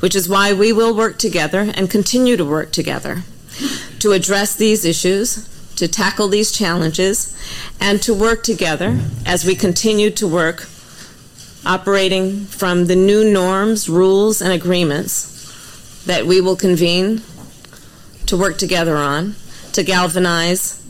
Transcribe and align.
which 0.00 0.14
is 0.14 0.28
why 0.28 0.52
we 0.52 0.72
will 0.72 0.94
work 0.94 1.18
together 1.18 1.70
and 1.74 1.90
continue 1.90 2.36
to 2.36 2.44
work 2.44 2.72
together 2.72 3.22
to 3.98 4.12
address 4.12 4.56
these 4.56 4.84
issues, 4.84 5.46
to 5.76 5.86
tackle 5.86 6.28
these 6.28 6.50
challenges, 6.50 7.36
and 7.80 8.02
to 8.02 8.14
work 8.14 8.42
together 8.42 8.98
as 9.26 9.44
we 9.44 9.54
continue 9.54 10.10
to 10.10 10.26
work 10.26 10.66
operating 11.64 12.46
from 12.46 12.86
the 12.86 12.96
new 12.96 13.30
norms, 13.30 13.88
rules, 13.88 14.40
and 14.40 14.52
agreements 14.52 16.02
that 16.06 16.24
we 16.26 16.40
will 16.40 16.56
convene 16.56 17.20
to 18.26 18.36
work 18.36 18.56
together 18.56 18.96
on 18.96 19.34
to 19.72 19.82
galvanize 19.82 20.82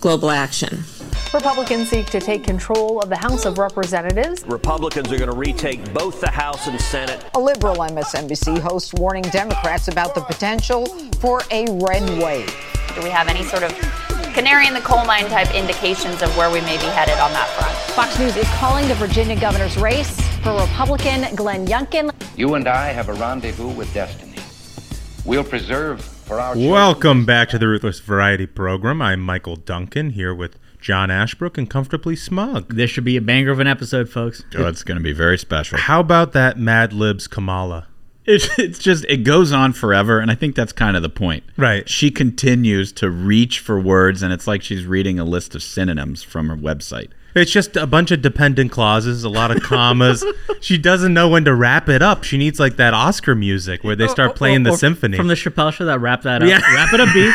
global 0.00 0.30
action. 0.30 0.84
Republicans 1.32 1.88
seek 1.88 2.06
to 2.06 2.20
take 2.20 2.42
control 2.42 3.00
of 3.00 3.08
the 3.08 3.16
House 3.16 3.44
of 3.44 3.58
Representatives. 3.58 4.44
Republicans 4.46 5.12
are 5.12 5.16
going 5.16 5.30
to 5.30 5.36
retake 5.36 5.92
both 5.94 6.20
the 6.20 6.30
House 6.30 6.66
and 6.66 6.80
Senate. 6.80 7.24
A 7.34 7.40
liberal 7.40 7.76
MSNBC 7.76 8.58
host 8.58 8.94
warning 8.94 9.22
Democrats 9.24 9.86
about 9.86 10.16
the 10.16 10.22
potential 10.22 10.86
for 11.20 11.42
a 11.52 11.66
red 11.70 12.02
wave. 12.20 12.52
Do 12.96 13.02
we 13.02 13.10
have 13.10 13.28
any 13.28 13.44
sort 13.44 13.62
of 13.62 13.70
canary 14.34 14.66
in 14.66 14.74
the 14.74 14.80
coal 14.80 15.04
mine 15.04 15.26
type 15.28 15.54
indications 15.54 16.20
of 16.20 16.36
where 16.36 16.50
we 16.50 16.60
may 16.62 16.76
be 16.78 16.86
headed 16.86 17.18
on 17.18 17.30
that 17.32 17.48
front? 17.50 17.76
Fox 17.94 18.18
News 18.18 18.36
is 18.36 18.48
calling 18.58 18.88
the 18.88 18.94
Virginia 18.96 19.38
governor's 19.38 19.76
race 19.76 20.20
for 20.42 20.60
Republican 20.60 21.32
Glenn 21.36 21.66
Youngkin. 21.66 22.12
You 22.36 22.54
and 22.54 22.66
I 22.66 22.88
have 22.88 23.08
a 23.08 23.14
rendezvous 23.14 23.68
with 23.68 23.92
destiny. 23.94 24.34
We'll 25.24 25.44
preserve 25.44 26.02
for 26.02 26.40
our 26.40 26.56
Welcome 26.56 27.24
back 27.24 27.50
to 27.50 27.58
the 27.58 27.68
Ruthless 27.68 28.00
Variety 28.00 28.46
Program. 28.46 29.02
I'm 29.02 29.20
Michael 29.20 29.56
Duncan 29.56 30.10
here 30.10 30.34
with 30.34 30.56
John 30.80 31.10
Ashbrook 31.10 31.58
and 31.58 31.68
Comfortably 31.68 32.16
Smug. 32.16 32.74
This 32.74 32.90
should 32.90 33.04
be 33.04 33.16
a 33.16 33.20
banger 33.20 33.50
of 33.50 33.60
an 33.60 33.66
episode, 33.66 34.08
folks. 34.08 34.44
Oh, 34.56 34.66
it's 34.66 34.82
going 34.82 34.98
to 34.98 35.04
be 35.04 35.12
very 35.12 35.38
special. 35.38 35.78
How 35.78 36.00
about 36.00 36.32
that 36.32 36.58
Mad 36.58 36.92
Libs 36.92 37.26
Kamala? 37.26 37.86
It, 38.26 38.48
it's 38.58 38.78
just 38.78 39.04
it 39.08 39.18
goes 39.18 39.52
on 39.52 39.72
forever, 39.72 40.20
and 40.20 40.30
I 40.30 40.34
think 40.34 40.54
that's 40.54 40.72
kind 40.72 40.96
of 40.96 41.02
the 41.02 41.08
point. 41.08 41.42
Right. 41.56 41.88
She 41.88 42.10
continues 42.10 42.92
to 42.92 43.10
reach 43.10 43.58
for 43.60 43.80
words, 43.80 44.22
and 44.22 44.32
it's 44.32 44.46
like 44.46 44.62
she's 44.62 44.84
reading 44.84 45.18
a 45.18 45.24
list 45.24 45.54
of 45.54 45.62
synonyms 45.62 46.22
from 46.22 46.48
her 46.48 46.56
website. 46.56 47.10
It's 47.34 47.50
just 47.50 47.76
a 47.76 47.86
bunch 47.86 48.10
of 48.10 48.22
dependent 48.22 48.72
clauses, 48.72 49.24
a 49.24 49.28
lot 49.28 49.50
of 49.50 49.62
commas. 49.62 50.24
she 50.60 50.78
doesn't 50.78 51.14
know 51.14 51.28
when 51.28 51.44
to 51.44 51.54
wrap 51.54 51.88
it 51.88 52.02
up. 52.02 52.24
She 52.24 52.38
needs 52.38 52.58
like 52.58 52.76
that 52.76 52.94
Oscar 52.94 53.34
music 53.34 53.84
where 53.84 53.96
they 53.96 54.04
oh, 54.04 54.08
start 54.08 54.30
oh, 54.30 54.34
playing 54.34 54.66
oh, 54.66 54.70
the 54.70 54.76
symphony. 54.76 55.16
from 55.16 55.28
the 55.28 55.34
Chappelle 55.34 55.72
show 55.72 55.84
that 55.84 56.00
wrap 56.00 56.22
that 56.22 56.42
up. 56.42 56.48
Yeah. 56.48 56.60
Wrap 56.74 56.92
it 56.92 57.00
up, 57.00 57.12
B. 57.14 57.30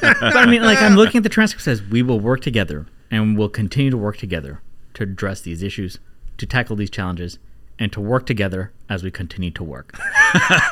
but 0.20 0.36
I 0.36 0.46
mean, 0.46 0.62
like 0.62 0.78
I'm 0.78 0.96
looking 0.96 1.18
at 1.18 1.22
the 1.22 1.28
transcript 1.28 1.64
says 1.64 1.82
we 1.82 2.02
will 2.02 2.20
work 2.20 2.40
together 2.40 2.86
and 3.10 3.38
we'll 3.38 3.48
continue 3.48 3.90
to 3.90 3.98
work 3.98 4.16
together 4.16 4.60
to 4.94 5.02
address 5.02 5.40
these 5.40 5.62
issues, 5.62 5.98
to 6.38 6.46
tackle 6.46 6.76
these 6.76 6.90
challenges, 6.90 7.38
and 7.78 7.92
to 7.92 8.00
work 8.00 8.26
together 8.26 8.72
as 8.94 9.02
we 9.02 9.10
continue 9.10 9.50
to 9.50 9.62
work. 9.64 9.92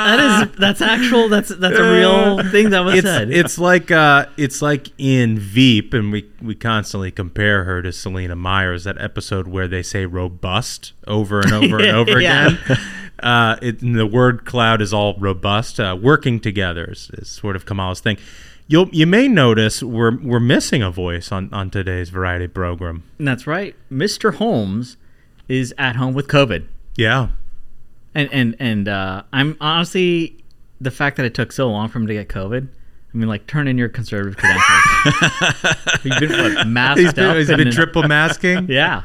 that 0.00 0.48
is 0.52 0.58
that's 0.58 0.80
actual. 0.80 1.28
That's 1.28 1.48
that's 1.48 1.78
a 1.78 1.92
real 1.92 2.42
thing 2.50 2.70
that 2.70 2.80
was 2.80 2.96
it's, 2.96 3.06
said. 3.06 3.30
it's 3.32 3.58
like 3.58 3.90
uh, 3.90 4.26
it's 4.36 4.62
like 4.62 4.88
in 4.98 5.38
Veep, 5.38 5.92
and 5.94 6.12
we 6.12 6.28
we 6.40 6.54
constantly 6.54 7.10
compare 7.10 7.64
her 7.64 7.82
to 7.82 7.92
Selina 7.92 8.36
Meyers. 8.36 8.84
That 8.84 9.00
episode 9.00 9.48
where 9.48 9.68
they 9.68 9.82
say 9.82 10.06
robust 10.06 10.92
over 11.06 11.40
and 11.40 11.52
over 11.52 11.78
and 11.78 11.90
over 11.96 12.20
Yeah. 12.20 12.48
again. 12.48 12.78
Uh, 13.22 13.56
it, 13.60 13.80
the 13.80 14.06
word 14.06 14.44
cloud 14.46 14.80
is 14.80 14.94
all 14.94 15.14
robust. 15.18 15.78
Uh, 15.78 15.96
working 16.00 16.40
together 16.40 16.86
is, 16.90 17.10
is 17.14 17.28
sort 17.28 17.54
of 17.56 17.66
Kamala's 17.66 18.00
thing. 18.00 18.16
You'll 18.66 18.88
you 18.92 19.06
may 19.06 19.28
notice 19.28 19.82
we're 19.82 20.16
we're 20.16 20.40
missing 20.40 20.82
a 20.82 20.90
voice 20.90 21.30
on 21.32 21.52
on 21.52 21.70
today's 21.70 22.08
variety 22.10 22.46
program. 22.46 23.02
And 23.18 23.26
that's 23.28 23.46
right. 23.46 23.74
Mr. 23.92 24.34
Holmes 24.36 24.96
is 25.50 25.74
at 25.78 25.96
home 25.96 26.14
with 26.14 26.28
COVID. 26.28 26.66
Yeah, 26.96 27.28
And 28.14 28.32
and 28.32 28.56
and 28.58 28.88
uh, 28.88 29.22
I'm 29.32 29.56
honestly 29.60 30.36
the 30.80 30.90
fact 30.90 31.16
that 31.16 31.26
it 31.26 31.34
took 31.34 31.52
so 31.52 31.68
long 31.68 31.88
for 31.88 31.98
him 31.98 32.06
to 32.06 32.14
get 32.14 32.28
COVID. 32.28 32.68
I 33.12 33.16
mean, 33.16 33.28
like 33.28 33.46
turn 33.46 33.66
in 33.66 33.76
your 33.76 33.88
conservative 33.88 34.36
credentials. 34.36 36.04
You've 36.04 36.20
been 36.20 36.54
what, 36.54 36.66
masked 36.68 37.00
he's 37.00 37.12
been, 37.12 37.24
up 37.24 37.36
he's 37.36 37.48
been 37.48 37.72
triple 37.72 38.04
masking. 38.04 38.66
Yeah, 38.70 39.02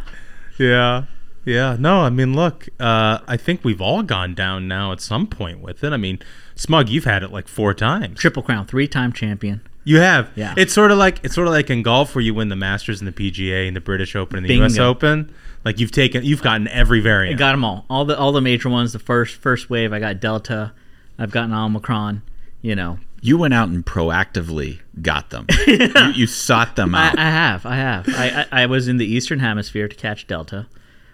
Yeah. 0.57 1.05
Yeah. 1.44 1.78
No, 1.79 2.01
I 2.01 2.09
mean, 2.09 2.34
look, 2.34 2.67
uh, 2.79 3.19
I 3.28 3.38
think 3.38 3.63
we've 3.63 3.81
all 3.81 4.03
gone 4.03 4.34
down 4.34 4.67
now 4.67 4.91
at 4.91 5.01
some 5.01 5.28
point 5.28 5.59
with 5.59 5.84
it. 5.84 5.94
I 5.94 5.97
mean, 5.97 6.19
Smug, 6.55 6.89
you've 6.89 7.05
had 7.05 7.23
it 7.23 7.31
like 7.31 7.47
four 7.47 7.73
times. 7.73 8.19
triple 8.19 8.44
crown, 8.44 8.66
three 8.66 8.88
time 8.88 9.11
champion. 9.11 9.61
You 9.84 10.00
have. 10.00 10.29
Yeah. 10.35 10.53
It's 10.57 10.73
sort 10.73 10.91
of 10.91 10.97
like 10.97 11.19
it's 11.23 11.35
sort 11.35 11.47
of 11.47 11.53
like 11.53 11.69
in 11.69 11.84
golf 11.84 12.16
where 12.16 12.23
you 12.23 12.34
win 12.34 12.50
the 12.50 12.55
Masters 12.55 13.01
and 13.01 13.07
the 13.07 13.31
PGA 13.31 13.67
and 13.67 13.75
the 13.75 13.81
British 13.81 14.16
Open 14.16 14.39
and 14.39 14.47
the 14.47 14.63
US 14.63 14.78
Open. 14.78 15.34
Like 15.65 15.79
you've 15.79 15.91
taken 15.91 16.23
you've 16.23 16.43
gotten 16.43 16.67
every 16.67 16.99
I 16.99 17.03
variant. 17.03 17.39
got 17.39 17.51
them 17.53 17.65
all, 17.65 17.85
all 17.89 18.05
the 18.05 18.17
all 18.17 18.31
the 18.31 18.39
major 18.41 18.69
ones. 18.69 18.93
The 18.93 18.99
first 18.99 19.35
first 19.35 19.69
wave, 19.69 19.91
I 19.91 19.99
got 19.99 20.19
Delta. 20.19 20.71
I've 21.17 21.31
gotten 21.31 21.53
Omicron. 21.53 22.21
You 22.61 22.75
know, 22.75 22.99
You 23.21 23.37
went 23.37 23.53
out 23.53 23.69
and 23.69 23.85
proactively 23.85 24.79
got 25.01 25.29
them. 25.31 25.47
you, 25.67 25.89
you 26.13 26.27
sought 26.27 26.75
them 26.75 26.93
out. 26.95 27.17
I 27.17 27.23
have, 27.29 27.65
I 27.65 27.75
have. 27.75 28.05
I, 28.09 28.45
I 28.51 28.63
I 28.63 28.65
was 28.67 28.87
in 28.87 28.97
the 28.97 29.05
Eastern 29.05 29.39
Hemisphere 29.39 29.87
to 29.87 29.95
catch 29.95 30.27
Delta. 30.27 30.67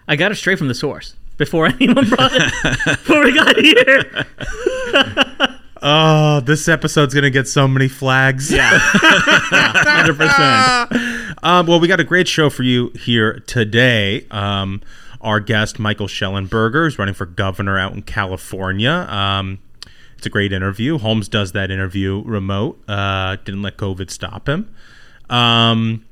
I 0.06 0.16
got 0.16 0.32
it 0.32 0.34
straight 0.36 0.58
from 0.58 0.68
the 0.68 0.74
source 0.74 1.14
before 1.38 1.66
anyone 1.80 2.08
brought 2.08 2.32
it. 2.34 2.52
before 2.84 3.24
we 3.24 3.32
got 3.34 3.56
here. 3.56 4.26
oh, 5.82 6.40
this 6.40 6.68
episode's 6.68 7.14
gonna 7.14 7.30
get 7.30 7.48
so 7.48 7.66
many 7.68 7.88
flags. 7.88 8.50
Yeah, 8.52 8.78
hundred 8.78 10.16
percent. 10.18 11.21
Um, 11.42 11.66
well, 11.66 11.80
we 11.80 11.88
got 11.88 11.98
a 11.98 12.04
great 12.04 12.28
show 12.28 12.50
for 12.50 12.62
you 12.62 12.90
here 12.90 13.40
today. 13.46 14.26
Um, 14.30 14.80
our 15.20 15.40
guest, 15.40 15.78
Michael 15.78 16.06
Shellenberger, 16.06 16.86
is 16.86 16.98
running 16.98 17.14
for 17.14 17.26
governor 17.26 17.78
out 17.78 17.92
in 17.94 18.02
California. 18.02 19.06
Um, 19.08 19.58
it's 20.16 20.26
a 20.26 20.30
great 20.30 20.52
interview. 20.52 20.98
Holmes 20.98 21.28
does 21.28 21.50
that 21.52 21.70
interview 21.72 22.22
remote. 22.24 22.80
Uh, 22.88 23.36
didn't 23.44 23.62
let 23.62 23.76
COVID 23.76 24.08
stop 24.10 24.48
him. 24.48 24.72
Um, 25.28 26.04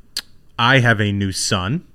I 0.58 0.80
have 0.80 1.00
a 1.00 1.12
new 1.12 1.30
son. 1.30 1.86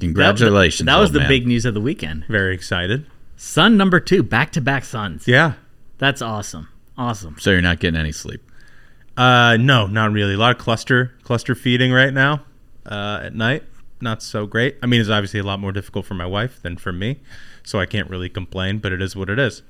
Congratulations. 0.00 0.86
That, 0.86 0.96
was 0.96 1.10
old 1.10 1.14
the 1.14 1.20
man. 1.20 1.28
big 1.28 1.46
news 1.46 1.66
of 1.66 1.74
the 1.74 1.80
weekend. 1.80 2.24
Very 2.26 2.54
excited. 2.54 3.06
Son 3.36 3.76
number 3.76 4.00
two, 4.00 4.22
back 4.22 4.52
to 4.52 4.62
back 4.62 4.84
sons. 4.84 5.28
Yeah. 5.28 5.54
That's 5.98 6.22
awesome. 6.22 6.68
Awesome. 6.96 7.36
So 7.38 7.50
you're 7.50 7.60
not 7.60 7.80
getting 7.80 8.00
any 8.00 8.12
sleep. 8.12 8.40
Uh, 9.14 9.58
no, 9.60 9.86
not 9.86 10.12
really. 10.12 10.34
A 10.34 10.38
lot 10.38 10.56
of 10.56 10.58
cluster 10.58 11.12
cluster 11.22 11.54
feeding 11.54 11.92
right 11.92 12.14
now 12.14 12.40
uh, 12.86 13.20
at 13.22 13.34
night. 13.34 13.64
Not 14.00 14.22
so 14.22 14.46
great. 14.46 14.76
I 14.82 14.86
mean, 14.86 15.00
it's 15.00 15.10
obviously 15.10 15.38
a 15.40 15.44
lot 15.44 15.60
more 15.60 15.70
difficult 15.72 16.06
for 16.06 16.14
my 16.14 16.26
wife 16.26 16.60
than 16.62 16.76
for 16.76 16.92
me, 16.92 17.20
so 17.62 17.78
I 17.78 17.86
can't 17.86 18.10
really 18.10 18.28
complain. 18.28 18.78
But 18.78 18.92
it 18.92 19.00
is 19.00 19.14
what 19.14 19.30
it 19.30 19.38
is. 19.38 19.62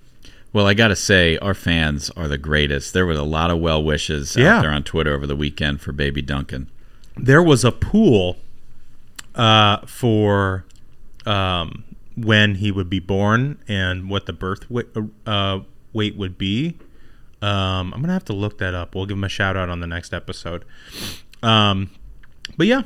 Well, 0.54 0.66
I 0.66 0.74
got 0.74 0.88
to 0.88 0.96
say, 0.96 1.38
our 1.38 1.54
fans 1.54 2.10
are 2.10 2.28
the 2.28 2.38
greatest. 2.38 2.92
There 2.92 3.06
was 3.06 3.18
a 3.18 3.22
lot 3.24 3.50
of 3.50 3.58
well 3.58 3.82
wishes 3.82 4.36
Yeah. 4.36 4.58
out 4.58 4.62
there 4.62 4.70
on 4.70 4.82
Twitter 4.84 5.14
over 5.14 5.26
the 5.26 5.36
weekend 5.36 5.80
for 5.80 5.92
baby 5.92 6.20
Duncan. 6.22 6.70
there 7.16 7.42
was 7.42 7.62
a 7.64 7.72
pool 7.72 8.36
uh, 9.34 9.78
for 9.86 10.64
um, 11.26 11.84
when 12.16 12.56
he 12.56 12.70
would 12.70 12.88
be 12.90 12.98
born 13.00 13.58
and 13.68 14.08
what 14.10 14.26
the 14.26 14.32
birth 14.32 14.70
weight, 14.70 14.88
uh, 15.26 15.60
weight 15.92 16.16
would 16.16 16.36
be. 16.38 16.78
Um, 17.40 17.92
I'm 17.92 18.00
gonna 18.00 18.12
have 18.12 18.24
to 18.26 18.32
look 18.32 18.58
that 18.58 18.74
up. 18.74 18.94
We'll 18.94 19.06
give 19.06 19.16
him 19.16 19.24
a 19.24 19.28
shout 19.28 19.56
out 19.56 19.68
on 19.68 19.80
the 19.80 19.86
next 19.86 20.12
episode. 20.14 20.64
Um, 21.42 21.90
but 22.56 22.66
yeah, 22.66 22.82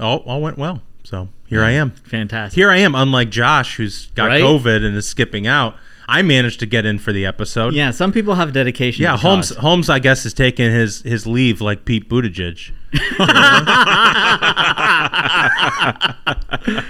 all, 0.00 0.18
all 0.20 0.40
went 0.40 0.58
well. 0.58 0.82
So 1.04 1.28
here 1.46 1.62
I 1.62 1.72
am. 1.72 1.90
Fantastic. 1.90 2.56
Here 2.56 2.70
I 2.70 2.78
am. 2.78 2.94
Unlike 2.94 3.30
Josh, 3.30 3.76
who's 3.76 4.06
got 4.08 4.26
Right? 4.26 4.42
COVID 4.42 4.84
and 4.84 4.96
is 4.96 5.08
skipping 5.08 5.46
out, 5.46 5.76
I 6.08 6.22
managed 6.22 6.60
to 6.60 6.66
get 6.66 6.84
in 6.84 6.98
for 6.98 7.12
the 7.12 7.24
episode. 7.24 7.74
Yeah, 7.74 7.92
some 7.92 8.12
people 8.12 8.34
have 8.34 8.52
dedication. 8.52 9.04
Yeah, 9.04 9.16
Holmes. 9.16 9.50
cause. 9.50 9.58
Holmes, 9.58 9.88
I 9.88 10.00
guess, 10.00 10.26
is 10.26 10.34
taking 10.34 10.70
his 10.70 11.02
his 11.02 11.26
leave 11.26 11.60
like 11.60 11.84
Pete 11.84 12.08
Buttigieg. 12.08 12.72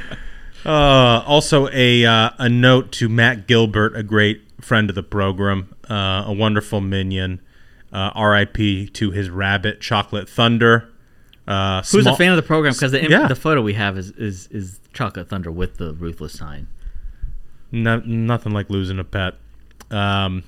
uh, 0.65 1.23
also, 1.27 1.69
a 1.73 2.07
uh, 2.07 2.31
a 2.39 2.49
note 2.49 2.93
to 2.93 3.09
Matt 3.09 3.47
Gilbert, 3.47 3.95
a 3.95 4.03
great 4.03 4.43
friend 4.63 4.89
of 4.89 4.95
the 4.95 5.03
program, 5.03 5.75
uh, 5.89 6.25
a 6.27 6.33
wonderful 6.33 6.81
minion. 6.81 7.41
Uh, 7.93 8.11
R.I.P. 8.15 8.87
to 8.87 9.11
his 9.11 9.31
rabbit, 9.31 9.81
Chocolate 9.81 10.29
Thunder. 10.29 10.89
Uh, 11.49 11.81
Who's 11.81 12.03
small- 12.05 12.15
a 12.15 12.17
fan 12.17 12.31
of 12.31 12.37
the 12.37 12.43
program? 12.43 12.73
Because 12.75 12.93
the, 12.93 13.09
Yeah. 13.09 13.27
the 13.27 13.35
photo 13.35 13.61
we 13.63 13.75
have 13.75 13.97
is, 13.99 14.11
is 14.13 14.47
is 14.49 14.79
Chocolate 14.93 15.29
Thunder 15.29 15.51
with 15.51 15.77
the 15.79 15.95
ruthless 15.95 16.33
sign. 16.35 16.69
No, 17.73 18.01
nothing 18.05 18.53
like 18.53 18.69
losing 18.71 18.99
a 18.99 19.05
pet. 19.05 19.35
Um, 19.91 20.43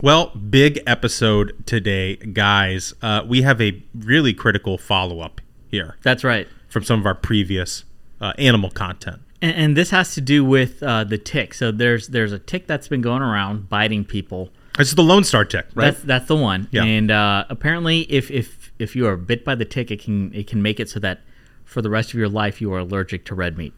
well, 0.00 0.28
big 0.28 0.80
episode 0.86 1.54
today, 1.66 2.16
guys. 2.16 2.94
Uh, 3.02 3.22
we 3.26 3.42
have 3.42 3.60
a 3.60 3.82
really 3.94 4.32
critical 4.32 4.78
follow 4.78 5.20
up 5.20 5.40
here 5.68 5.96
That's 6.02 6.22
right. 6.24 6.46
from 6.68 6.84
some 6.84 7.00
of 7.00 7.06
our 7.06 7.14
previous 7.14 7.84
uh, 8.20 8.32
animal 8.38 8.70
content. 8.70 9.20
And, 9.42 9.56
and 9.56 9.76
this 9.76 9.90
has 9.90 10.14
to 10.14 10.20
do 10.20 10.44
with 10.44 10.82
uh, 10.82 11.04
the 11.04 11.18
tick. 11.18 11.54
So 11.54 11.70
there's 11.72 12.08
there's 12.08 12.32
a 12.32 12.38
tick 12.38 12.66
that's 12.66 12.88
been 12.88 13.00
going 13.02 13.22
around 13.22 13.68
biting 13.68 14.04
people. 14.04 14.50
Is 14.78 14.94
the 14.94 15.02
Lone 15.02 15.24
Star 15.24 15.44
tick, 15.44 15.66
right? 15.74 15.86
That's 15.90 16.02
that's 16.02 16.26
the 16.28 16.36
one. 16.36 16.68
Yeah. 16.70 16.84
And 16.84 17.10
uh, 17.10 17.44
apparently, 17.48 18.00
if 18.02 18.30
if 18.30 18.67
if 18.78 18.94
you 18.96 19.06
are 19.06 19.16
bit 19.16 19.44
by 19.44 19.54
the 19.54 19.64
tick, 19.64 19.90
it 19.90 20.00
can 20.02 20.32
it 20.34 20.46
can 20.46 20.62
make 20.62 20.78
it 20.80 20.88
so 20.88 21.00
that 21.00 21.20
for 21.64 21.82
the 21.82 21.90
rest 21.90 22.10
of 22.10 22.18
your 22.18 22.28
life 22.28 22.60
you 22.60 22.72
are 22.72 22.78
allergic 22.78 23.24
to 23.26 23.34
red 23.34 23.58
meat, 23.58 23.72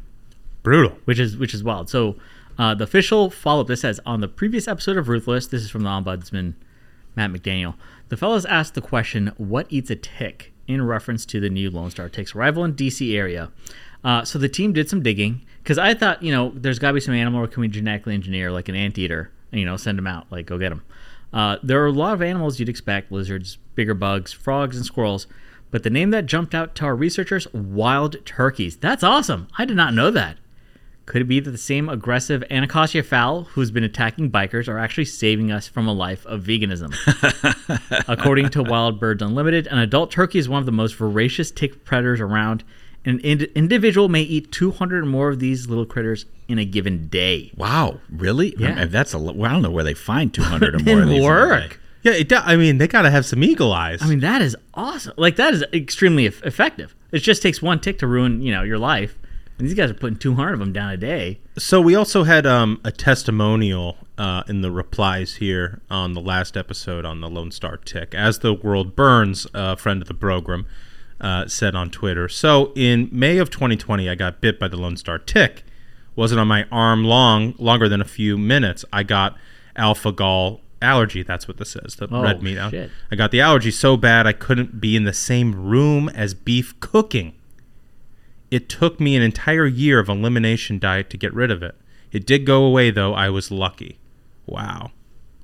Brutal. 0.62 0.96
which 1.04 1.18
is 1.18 1.36
which 1.36 1.54
is 1.54 1.62
wild. 1.64 1.88
So 1.90 2.16
Uh, 2.58 2.74
the 2.74 2.84
official 2.84 3.30
follow 3.30 3.62
up 3.62 3.68
this 3.68 3.80
says 3.80 4.00
on 4.04 4.20
the 4.20 4.28
previous 4.28 4.68
episode 4.68 4.98
of 4.98 5.08
Ruthless, 5.08 5.46
this 5.46 5.62
is 5.62 5.70
from 5.70 5.82
the 5.82 5.88
Ombudsman 5.88 6.52
Matt 7.16 7.32
McDaniel. 7.32 7.74
The 8.10 8.18
fellows 8.18 8.44
asked 8.44 8.74
the 8.74 8.82
question, 8.82 9.32
What 9.38 9.66
eats 9.70 9.88
a 9.90 9.96
tick? 9.96 10.52
in 10.68 10.86
reference 10.86 11.24
to 11.26 11.40
the 11.40 11.48
new 11.50 11.68
Lone 11.70 11.90
Star 11.90 12.08
Tick's 12.08 12.34
arrival 12.34 12.62
in 12.64 12.74
DC 12.74 13.16
area. 13.16 13.50
Uh, 14.04 14.24
so 14.24 14.38
the 14.38 14.48
team 14.48 14.72
did 14.72 14.88
some 14.88 15.02
digging 15.02 15.40
because 15.62 15.78
I 15.78 15.94
thought, 15.94 16.22
you 16.22 16.30
know, 16.32 16.52
there's 16.54 16.78
got 16.78 16.88
to 16.88 16.94
be 16.94 17.00
some 17.00 17.14
animal 17.14 17.42
or 17.42 17.48
can 17.48 17.60
we 17.62 17.68
genetically 17.68 18.14
engineer 18.14 18.52
like 18.52 18.68
an 18.68 18.76
anteater, 18.76 19.30
you 19.52 19.64
know, 19.64 19.76
send 19.76 19.98
them 19.98 20.06
out, 20.06 20.26
like 20.30 20.46
go 20.46 20.58
get 20.58 20.68
them. 20.68 20.82
Uh, 21.32 21.56
there 21.62 21.82
are 21.82 21.86
a 21.86 21.92
lot 21.92 22.12
of 22.14 22.22
animals 22.22 22.60
you'd 22.60 22.68
expect 22.68 23.10
lizards, 23.10 23.58
bigger 23.74 23.94
bugs, 23.94 24.32
frogs, 24.32 24.76
and 24.76 24.84
squirrels. 24.84 25.26
But 25.70 25.82
the 25.84 25.90
name 25.90 26.10
that 26.10 26.26
jumped 26.26 26.54
out 26.54 26.74
to 26.76 26.84
our 26.84 26.96
researchers 26.96 27.46
wild 27.52 28.24
turkeys. 28.26 28.76
That's 28.76 29.04
awesome. 29.04 29.46
I 29.56 29.64
did 29.64 29.76
not 29.76 29.94
know 29.94 30.10
that. 30.10 30.36
Could 31.06 31.22
it 31.22 31.28
be 31.28 31.40
that 31.40 31.50
the 31.50 31.58
same 31.58 31.88
aggressive 31.88 32.44
Anacostia 32.50 33.02
fowl 33.02 33.42
who's 33.44 33.70
been 33.72 33.82
attacking 33.82 34.30
bikers 34.30 34.68
are 34.68 34.78
actually 34.78 35.06
saving 35.06 35.50
us 35.50 35.66
from 35.66 35.88
a 35.88 35.92
life 35.92 36.24
of 36.26 36.42
veganism? 36.44 36.94
According 38.08 38.50
to 38.50 38.62
Wild 38.62 39.00
Birds 39.00 39.22
Unlimited, 39.22 39.66
an 39.68 39.78
adult 39.78 40.10
turkey 40.12 40.38
is 40.38 40.48
one 40.48 40.60
of 40.60 40.66
the 40.66 40.72
most 40.72 40.94
voracious 40.94 41.50
tick 41.50 41.84
predators 41.84 42.20
around. 42.20 42.62
An 43.04 43.18
ind- 43.20 43.48
individual 43.54 44.08
may 44.08 44.22
eat 44.22 44.52
200 44.52 45.02
or 45.02 45.06
more 45.06 45.30
of 45.30 45.38
these 45.40 45.68
little 45.68 45.86
critters 45.86 46.26
in 46.48 46.58
a 46.58 46.64
given 46.64 47.08
day. 47.08 47.50
Wow, 47.56 47.98
really? 48.10 48.54
Yeah. 48.58 48.72
I 48.72 48.74
mean, 48.74 48.90
that's 48.90 49.14
a. 49.14 49.18
Well, 49.18 49.46
I 49.46 49.52
don't 49.52 49.62
know 49.62 49.70
where 49.70 49.84
they 49.84 49.94
find 49.94 50.32
200 50.34 50.74
or 50.74 50.78
more 50.80 51.02
of 51.02 51.08
these. 51.08 51.22
work. 51.22 51.79
Yeah, 52.02 52.12
it, 52.12 52.32
I 52.32 52.56
mean, 52.56 52.78
they 52.78 52.88
got 52.88 53.02
to 53.02 53.10
have 53.10 53.26
some 53.26 53.42
eagle 53.42 53.72
eyes. 53.72 54.02
I 54.02 54.06
mean, 54.06 54.20
that 54.20 54.40
is 54.40 54.56
awesome. 54.74 55.12
Like 55.16 55.36
that 55.36 55.52
is 55.54 55.64
extremely 55.72 56.26
effective. 56.26 56.94
It 57.12 57.18
just 57.18 57.42
takes 57.42 57.60
one 57.60 57.80
tick 57.80 57.98
to 57.98 58.06
ruin, 58.06 58.42
you 58.42 58.52
know, 58.52 58.62
your 58.62 58.78
life. 58.78 59.18
And 59.58 59.68
these 59.68 59.74
guys 59.74 59.90
are 59.90 59.94
putting 59.94 60.18
200 60.18 60.54
of 60.54 60.58
them 60.58 60.72
down 60.72 60.90
a 60.90 60.96
day. 60.96 61.40
So 61.58 61.82
we 61.82 61.94
also 61.94 62.24
had 62.24 62.46
um, 62.46 62.80
a 62.82 62.90
testimonial 62.90 63.98
uh, 64.16 64.42
in 64.48 64.62
the 64.62 64.70
replies 64.70 65.34
here 65.34 65.82
on 65.90 66.14
the 66.14 66.20
last 66.20 66.56
episode 66.56 67.04
on 67.04 67.20
the 67.20 67.28
Lone 67.28 67.50
Star 67.50 67.76
Tick, 67.76 68.14
as 68.14 68.38
the 68.38 68.54
world 68.54 68.96
burns. 68.96 69.46
A 69.52 69.76
friend 69.76 70.00
of 70.00 70.08
the 70.08 70.14
program 70.14 70.66
uh, 71.20 71.46
said 71.46 71.74
on 71.74 71.90
Twitter. 71.90 72.26
So 72.26 72.72
in 72.74 73.10
May 73.12 73.36
of 73.36 73.50
2020, 73.50 74.08
I 74.08 74.14
got 74.14 74.40
bit 74.40 74.58
by 74.58 74.68
the 74.68 74.78
Lone 74.78 74.96
Star 74.96 75.18
Tick. 75.18 75.62
Wasn't 76.16 76.40
on 76.40 76.48
my 76.48 76.66
arm 76.72 77.04
long, 77.04 77.54
longer 77.58 77.88
than 77.88 78.00
a 78.00 78.06
few 78.06 78.38
minutes. 78.38 78.84
I 78.92 79.02
got 79.02 79.36
alpha 79.76 80.12
gal 80.12 80.62
allergy. 80.82 81.22
That's 81.22 81.46
what 81.48 81.56
this 81.58 81.70
says. 81.70 81.96
The 81.96 82.08
Oh, 82.10 82.22
red 82.22 82.42
meat. 82.42 82.58
shit. 82.70 82.90
I 83.10 83.16
got 83.16 83.30
the 83.30 83.40
allergy 83.40 83.70
so 83.70 83.96
bad 83.96 84.26
I 84.26 84.32
couldn't 84.32 84.80
be 84.80 84.96
in 84.96 85.04
the 85.04 85.12
same 85.12 85.54
room 85.54 86.08
as 86.10 86.34
beef 86.34 86.78
cooking. 86.80 87.34
It 88.50 88.68
took 88.68 88.98
me 88.98 89.14
an 89.16 89.22
entire 89.22 89.66
year 89.66 89.98
of 90.00 90.08
elimination 90.08 90.78
diet 90.78 91.08
to 91.10 91.16
get 91.16 91.32
rid 91.32 91.50
of 91.50 91.62
it. 91.62 91.74
It 92.10 92.26
did 92.26 92.44
go 92.44 92.64
away 92.64 92.90
though. 92.90 93.14
I 93.14 93.28
was 93.30 93.50
lucky. 93.50 93.98
Wow. 94.46 94.90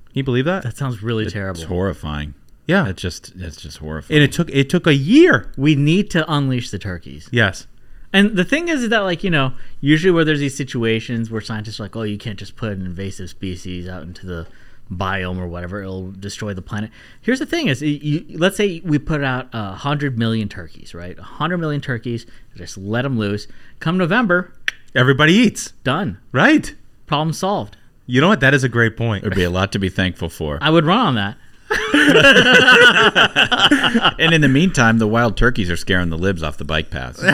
Can 0.07 0.13
you 0.15 0.25
believe 0.25 0.45
that? 0.47 0.63
That 0.65 0.77
sounds 0.77 1.03
really 1.03 1.25
It's 1.25 1.33
terrible. 1.33 1.61
It's 1.61 1.69
horrifying. 1.69 2.35
yeah. 2.67 2.89
It's 2.89 3.01
just 3.01 3.33
it's 3.37 3.61
just 3.63 3.79
horrifying. 3.79 4.17
And 4.21 4.25
it 4.25 4.33
took 4.33 4.51
it 4.51 4.69
took 4.69 4.87
a 4.89 4.95
year. 4.95 5.53
We 5.57 5.77
need 5.77 6.11
to 6.11 6.31
unleash 6.33 6.71
the 6.71 6.79
turkeys. 6.79 7.29
Yes. 7.31 7.67
And 8.13 8.37
the 8.37 8.45
thing 8.45 8.69
is 8.69 8.89
that, 8.89 9.01
like, 9.01 9.23
you 9.25 9.31
know, 9.31 9.53
usually 9.81 10.11
where 10.13 10.25
there's 10.25 10.39
these 10.41 10.57
situations 10.57 11.31
where 11.31 11.41
scientists 11.41 11.79
are 11.81 11.83
like, 11.83 11.97
oh, 11.97 12.03
you 12.03 12.17
can't 12.17 12.39
just 12.39 12.57
put 12.57 12.73
an 12.73 12.87
invasive 12.87 13.29
species 13.29 13.87
out 13.89 14.05
into 14.05 14.25
the 14.25 14.47
biome 14.93 15.39
or 15.39 15.47
whatever, 15.49 15.83
it'll 15.83 16.13
destroy 16.13 16.55
the 16.55 16.63
planet. 16.63 16.91
Here's 17.21 17.39
the 17.41 17.47
thing 17.47 17.67
is, 17.69 17.83
you, 17.83 17.89
you- 18.29 18.39
let's 18.39 18.57
say 18.57 18.81
we 18.85 18.99
put 18.99 19.23
out 19.25 19.49
a 19.53 19.71
100 19.71 20.19
million 20.19 20.49
turkeys, 20.49 20.95
right? 20.95 21.17
A 21.19 21.23
100 21.23 21.59
million 21.59 21.81
turkeys, 21.81 22.27
just 22.57 22.79
let 22.79 23.03
them 23.03 23.19
loose. 23.19 23.47
Come 23.81 23.99
November, 23.99 24.53
Everybody 24.95 25.35
eats. 25.35 25.73
done. 25.85 26.19
Right. 26.33 26.75
Problem 27.07 27.33
solved. 27.35 27.77
You 28.07 28.21
know 28.21 28.29
what? 28.29 28.41
That 28.41 28.55
is 28.55 28.65
a 28.65 28.69
great 28.69 28.97
point. 28.97 29.23
There'd 29.23 29.35
be 29.35 29.45
a 29.45 29.51
lot 29.51 29.73
to 29.73 29.79
be 29.79 29.89
thankful 29.89 30.29
for. 30.29 30.59
I 30.63 30.71
would 30.71 30.87
run 30.87 30.99
on 30.99 31.15
that. 31.17 31.37
and 34.19 34.33
in 34.33 34.41
the 34.41 34.49
meantime, 34.49 34.99
the 34.99 35.07
wild 35.07 35.37
turkeys 35.37 35.71
are 35.71 35.77
scaring 35.77 36.11
the 36.11 36.19
libs 36.19 36.43
off 36.43 36.57
the 36.57 36.65
bike 36.65 36.91
paths. 36.91 37.21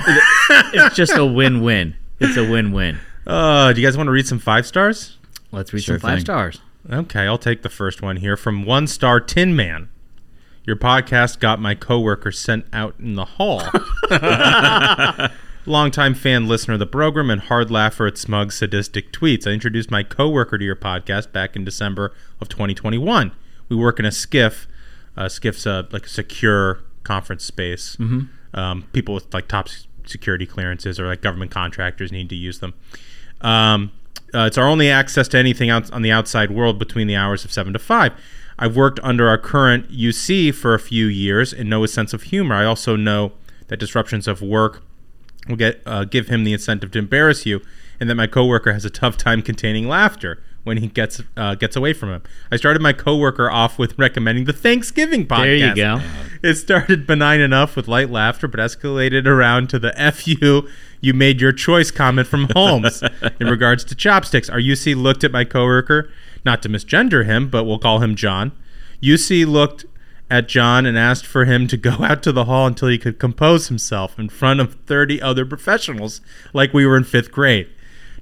It's 0.75 0.97
just 0.97 1.17
a 1.17 1.25
win 1.25 1.63
win. 1.63 1.95
It's 2.19 2.37
a 2.37 2.51
win 2.51 2.73
win. 2.73 2.99
Uh, 3.27 3.73
do 3.73 3.81
you 3.81 3.87
guys 3.87 3.97
want 3.97 4.07
to 4.09 4.13
read 4.13 4.27
some 4.27 4.39
five 4.39 4.67
stars? 4.67 5.17
Let's 5.51 5.73
read 5.73 5.83
Sure 5.85 5.99
some 5.99 6.09
five 6.09 6.17
thing. 6.19 6.25
stars. 6.25 6.61
Okay, 6.91 7.27
I'll 7.27 7.39
take 7.39 7.63
the 7.63 7.69
first 7.69 8.03
one 8.03 8.17
here 8.17 8.37
from 8.37 8.65
One 8.65 8.87
Star 8.87 9.21
Tin 9.21 9.55
Man. 9.55 9.89
Your 10.65 10.77
podcast 10.77 11.39
got 11.39 11.61
my 11.61 11.75
coworker 11.75 12.33
sent 12.33 12.67
out 12.73 12.95
in 12.99 13.15
the 13.15 13.25
hall. 13.25 13.63
Longtime 15.67 16.15
fan 16.15 16.49
listener 16.49 16.75
of 16.75 16.81
the 16.81 16.87
program 16.87 17.31
and 17.31 17.41
hard 17.41 17.71
laugher 17.71 18.07
at 18.07 18.19
smug 18.19 18.51
sadistic 18.51 19.13
tweets. 19.13 19.47
I 19.47 19.51
introduced 19.51 19.93
my 19.93 20.03
coworker 20.03 20.59
to 20.59 20.65
your 20.65 20.77
podcast 20.77 21.31
back 21.31 21.55
in 21.55 21.65
December 21.65 22.13
of 22.41 22.49
2021. 22.49 23.31
We 23.69 23.77
work 23.77 24.01
in 24.01 24.05
a 24.05 24.11
SCIF. 24.11 24.67
Uh, 25.17 25.27
SCIF's 25.27 25.67
a, 25.67 25.87
like 25.93 26.07
a 26.07 26.09
secure 26.09 26.81
conference 27.05 27.45
space. 27.45 27.97
Mm-hmm. 27.97 28.59
Um, 28.59 28.83
people 28.93 29.15
with 29.15 29.33
like 29.33 29.47
top 29.47 29.69
security 30.05 30.47
clearances 30.47 30.99
or 30.99 31.07
like 31.07 31.23
government 31.23 31.53
contractors 31.53 32.11
need 32.11 32.29
to 32.31 32.37
use 32.37 32.59
them. 32.59 32.75
Um, 33.41 33.93
uh, 34.35 34.47
it's 34.47 34.59
our 34.59 34.67
only 34.67 34.91
access 34.91 35.29
to 35.29 35.39
anything 35.39 35.71
out 35.71 35.91
on 35.93 36.03
the 36.03 36.11
outside 36.11 36.51
world 36.51 36.79
between 36.79 37.07
the 37.07 37.17
hours 37.17 37.45
of 37.45 37.53
7 37.53 37.73
to 37.73 37.79
5. 37.79 38.13
I've 38.59 38.77
worked 38.77 39.01
under 39.03 39.29
our 39.29 39.39
current 39.39 39.91
UC 39.91 40.55
for 40.55 40.75
a 40.75 40.79
few 40.79 41.07
years 41.07 41.53
and 41.53 41.69
know 41.69 41.83
his 41.83 41.93
sense 41.93 42.13
of 42.13 42.25
humor. 42.25 42.55
I 42.55 42.65
also 42.65 42.97
know 42.97 43.33
that 43.69 43.79
disruptions 43.79 44.29
of 44.29 44.43
work 44.43 44.83
will 45.49 45.57
get 45.57 45.83
uh, 45.85 46.05
give 46.05 46.29
him 46.29 46.45
the 46.45 46.53
incentive 46.53 46.93
to 46.93 46.99
embarrass 46.99 47.45
you, 47.47 47.61
and 47.99 48.09
that 48.09 48.15
my 48.15 48.27
coworker 48.27 48.73
has 48.73 48.85
a 48.85 48.91
tough 48.91 49.17
time 49.17 49.43
containing 49.43 49.89
laughter 49.89 50.43
when 50.65 50.79
he 50.79 50.87
gets 50.87 51.21
uh, 51.37 51.55
gets 51.55 51.77
away 51.77 51.93
from 51.93 52.11
him. 52.11 52.23
I 52.51 52.57
started 52.57 52.83
my 52.83 52.93
coworker 52.93 53.51
off 53.51 53.79
with 53.79 53.99
recommending 53.99 54.45
the 54.45 54.53
Thanksgiving 54.53 55.27
podcast. 55.27 55.45
There 55.45 55.57
you 55.57 55.75
go. 55.75 56.01
It 56.43 56.57
started 56.57 57.07
benign 57.07 57.41
enough 57.41 57.77
with 57.77 57.87
light 57.87 58.11
laughter, 58.11 58.49
but 58.49 58.59
escalated 58.59 59.27
around 59.27 59.71
to 59.71 59.79
the 59.79 59.97
"f 60.01 60.27
you." 60.27 60.69
You 61.01 61.15
made 61.15 61.41
your 61.41 61.53
choice 61.53 61.93
comment 61.93 62.27
from 62.27 62.49
Holmes 62.53 63.03
in 63.41 63.49
regards 63.49 63.85
to 63.85 63.95
chopsticks. 63.95 64.49
Our 64.51 64.59
UC 64.59 65.01
looked 65.01 65.23
at 65.23 65.31
my 65.31 65.45
coworker, 65.45 66.11
not 66.45 66.63
to 66.63 66.69
misgender 66.69 67.25
him, 67.25 67.49
but 67.49 67.65
we'll 67.65 67.79
call 67.79 68.01
him 68.01 68.17
John. 68.17 68.53
UC 69.01 69.47
looked 69.47 69.85
at 70.31 70.49
John 70.49 70.87
and 70.87 70.97
asked 70.97 71.27
for 71.27 71.45
him 71.45 71.67
to 71.69 71.77
go 71.77 71.91
out 72.05 72.23
to 72.23 72.33
the 72.33 72.47
hall 72.47 72.67
until 72.67 72.89
he 72.89 72.99
could 72.99 73.19
compose 73.19 73.69
himself 73.69 74.19
in 74.19 74.29
front 74.29 74.61
of 74.61 74.75
30 74.87 75.21
other 75.21 75.45
professionals, 75.45 76.21
like 76.53 76.73
we 76.73 76.87
were 76.87 76.97
in 76.97 77.05
fifth 77.05 77.31
grade. 77.31 77.69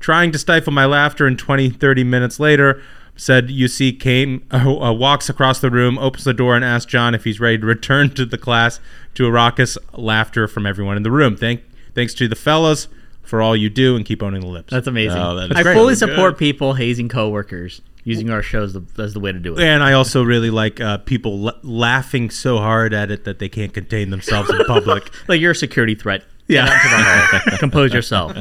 Trying 0.00 0.32
to 0.32 0.38
stifle 0.38 0.73
my 0.73 0.87
laughter, 0.87 1.26
and 1.26 1.38
20, 1.38 1.70
30 1.70 2.05
minutes 2.05 2.41
later, 2.41 2.82
said 3.17 3.49
UC 3.49 4.00
came, 4.00 4.47
uh, 4.50 4.56
uh, 4.81 4.93
walks 4.93 5.28
across 5.28 5.61
the 5.61 5.71
room, 5.71 5.99
opens 5.99 6.25
the 6.25 6.35
door, 6.35 6.57
and 6.57 6.64
asks 6.64 6.90
John 6.90 7.14
if 7.14 7.25
he's 7.25 7.38
ready 7.38 7.59
to 7.59 7.66
return 7.66 8.11
to 8.14 8.25
the 8.26 8.38
class 8.38 8.80
to 9.14 9.26
a 9.26 9.30
raucous 9.30 9.76
laughter 9.92 10.49
from 10.49 10.66
everyone 10.66 10.97
in 10.97 11.02
the 11.02 11.11
room. 11.11 11.37
Thank, 11.37 11.62
thanks 11.95 12.14
to 12.14 12.28
the 12.28 12.37
fellas 12.37 12.88
for 13.23 13.40
all 13.42 13.54
you 13.54 13.69
do, 13.71 13.95
and 13.95 14.04
keep 14.04 14.23
owning 14.23 14.40
the 14.40 14.47
lips. 14.49 14.71
That's 14.71 14.87
amazing. 14.87 15.19
Oh, 15.19 15.37
that 15.37 15.52
is 15.52 15.57
I 15.57 15.62
great. 15.62 15.75
fully 15.75 15.92
Good. 15.92 15.99
support 15.99 16.38
people 16.38 16.75
hazing 16.75 17.09
coworkers. 17.09 17.83
Using 18.02 18.30
our 18.30 18.40
shows 18.42 18.75
as 18.99 19.12
the 19.12 19.21
way 19.21 19.30
to 19.30 19.38
do 19.38 19.54
it. 19.54 19.61
And 19.62 19.83
I 19.83 19.92
also 19.92 20.23
really 20.23 20.49
like 20.49 20.80
uh, 20.80 20.99
people 20.99 21.38
la- 21.38 21.52
laughing 21.62 22.30
so 22.30 22.57
hard 22.57 22.95
at 22.95 23.11
it 23.11 23.25
that 23.25 23.38
they 23.38 23.50
can't 23.50 23.75
contain 23.75 24.09
themselves 24.09 24.49
in 24.49 24.64
public. 24.64 25.11
Like 25.28 25.38
you're 25.38 25.50
a 25.50 25.54
security 25.54 25.95
threat. 25.95 26.25
Yeah. 26.50 26.66
Get 26.66 26.75
out 26.75 26.83
to 26.83 26.88
the 26.88 27.49
hall. 27.50 27.59
Compose 27.59 27.95
yourself. 27.95 28.37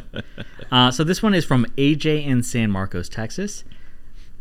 Uh, 0.72 0.92
so 0.92 1.04
this 1.04 1.22
one 1.24 1.34
is 1.34 1.46
from 1.46 1.66
AJ 1.78 2.26
in 2.26 2.44
San 2.44 2.72
Marcos, 2.72 3.10
Texas. 3.10 3.64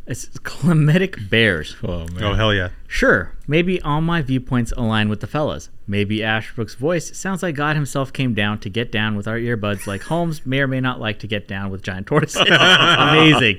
It's 0.08 0.26
Climatic 0.42 1.28
Bears. 1.28 1.76
Oh 1.84 2.06
man. 2.08 2.24
oh 2.24 2.32
hell 2.34 2.54
yeah! 2.54 2.70
Sure, 2.86 3.34
maybe 3.46 3.78
all 3.82 4.00
my 4.00 4.22
viewpoints 4.22 4.72
align 4.74 5.10
with 5.10 5.20
the 5.20 5.26
fellas. 5.26 5.68
Maybe 5.86 6.24
Ashbrook's 6.24 6.74
voice 6.74 7.16
sounds 7.16 7.42
like 7.42 7.54
God 7.54 7.76
himself 7.76 8.10
came 8.12 8.32
down 8.32 8.58
to 8.60 8.70
get 8.70 8.90
down 8.90 9.16
with 9.16 9.28
our 9.28 9.36
earbuds, 9.36 9.86
like 9.86 10.02
Holmes 10.04 10.46
may 10.46 10.60
or 10.60 10.66
may 10.66 10.80
not 10.80 10.98
like 10.98 11.18
to 11.20 11.26
get 11.26 11.46
down 11.46 11.70
with 11.70 11.82
giant 11.82 12.06
tortoises. 12.06 12.40
Amazing. 12.50 13.58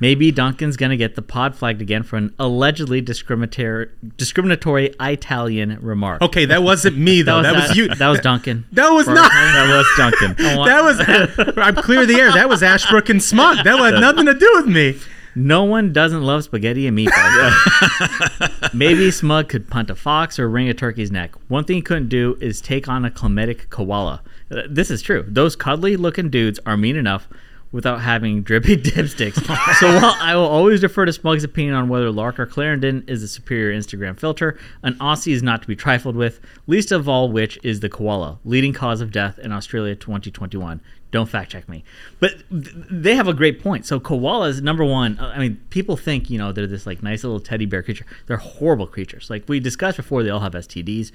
Maybe 0.00 0.32
Duncan's 0.32 0.76
gonna 0.76 0.96
get 0.96 1.14
the 1.14 1.22
pod 1.22 1.54
flagged 1.54 1.80
again 1.80 2.02
for 2.02 2.16
an 2.16 2.34
allegedly 2.40 3.00
discriminatory, 3.00 3.88
discriminatory 4.16 4.92
Italian 5.00 5.78
remark. 5.80 6.20
Okay, 6.22 6.44
that 6.46 6.64
wasn't 6.64 6.98
me 6.98 7.22
though. 7.22 7.40
That 7.40 7.54
was, 7.54 7.76
you. 7.76 7.86
That 7.86 8.08
was 8.08 8.18
Duncan. 8.18 8.66
That 8.72 8.88
was 8.90 9.04
For- 9.06 9.14
not. 9.14 9.30
That 9.30 9.68
was 9.68 9.86
Duncan. 9.96 10.34
That 10.64 10.82
was. 10.82 11.54
I'm 11.56 11.76
clear 11.76 12.02
of 12.02 12.08
the 12.08 12.16
air. 12.16 12.32
That 12.32 12.48
was 12.48 12.64
Ashbrook 12.64 13.08
and 13.08 13.22
Smug. 13.22 13.58
That 13.62 13.78
had 13.78 14.00
nothing 14.00 14.26
to 14.26 14.34
do 14.34 14.50
with 14.56 14.66
me. 14.66 14.98
No 15.36 15.64
one 15.64 15.92
doesn't 15.92 16.22
love 16.22 16.44
spaghetti 16.44 16.86
and 16.86 16.96
meatballs. 16.96 18.74
Maybe 18.74 19.10
Smug 19.10 19.48
could 19.48 19.68
punt 19.68 19.90
a 19.90 19.94
fox 19.94 20.38
or 20.38 20.48
wring 20.48 20.68
a 20.68 20.74
turkey's 20.74 21.10
neck. 21.10 21.32
One 21.48 21.64
thing 21.64 21.76
he 21.76 21.82
couldn't 21.82 22.08
do 22.08 22.36
is 22.40 22.60
take 22.60 22.88
on 22.88 23.04
a 23.04 23.10
climatic 23.10 23.70
koala. 23.70 24.22
Uh, 24.50 24.62
This 24.68 24.90
is 24.90 25.02
true. 25.02 25.24
Those 25.26 25.56
cuddly 25.56 25.96
looking 25.96 26.30
dudes 26.30 26.60
are 26.66 26.76
mean 26.76 26.96
enough 26.96 27.28
without 27.72 28.00
having 28.02 28.42
drippy 28.42 28.76
dipsticks. 28.82 29.34
so 29.80 29.88
while 30.00 30.14
I 30.20 30.36
will 30.36 30.46
always 30.46 30.80
defer 30.80 31.04
to 31.06 31.12
Smug's 31.12 31.42
opinion 31.42 31.74
on 31.74 31.88
whether 31.88 32.08
Lark 32.12 32.38
or 32.38 32.46
Clarendon 32.46 33.02
is 33.08 33.24
a 33.24 33.28
superior 33.28 33.76
Instagram 33.76 34.16
filter, 34.16 34.56
an 34.84 34.94
Aussie 34.94 35.32
is 35.32 35.42
not 35.42 35.62
to 35.62 35.66
be 35.68 35.74
trifled 35.74 36.14
with, 36.14 36.40
least 36.68 36.92
of 36.92 37.08
all 37.08 37.32
which 37.32 37.58
is 37.64 37.80
the 37.80 37.88
koala, 37.88 38.38
leading 38.44 38.72
cause 38.72 39.00
of 39.00 39.10
death 39.10 39.40
in 39.40 39.50
Australia 39.50 39.96
2021. 39.96 40.80
Don't 41.14 41.28
fact 41.28 41.52
check 41.52 41.68
me. 41.68 41.84
But 42.18 42.32
th- 42.50 42.74
they 42.90 43.14
have 43.14 43.28
a 43.28 43.32
great 43.32 43.62
point. 43.62 43.86
So 43.86 44.00
koalas, 44.00 44.60
number 44.60 44.84
one, 44.84 45.16
uh, 45.20 45.28
I 45.28 45.38
mean, 45.38 45.60
people 45.70 45.96
think 45.96 46.28
you 46.28 46.38
know 46.38 46.50
they're 46.50 46.66
this 46.66 46.86
like 46.88 47.04
nice 47.04 47.22
little 47.22 47.38
teddy 47.38 47.66
bear 47.66 47.84
creature. 47.84 48.04
They're 48.26 48.36
horrible 48.38 48.88
creatures. 48.88 49.30
Like 49.30 49.48
we 49.48 49.60
discussed 49.60 49.96
before, 49.96 50.24
they 50.24 50.30
all 50.30 50.40
have 50.40 50.54
STDs, 50.54 51.12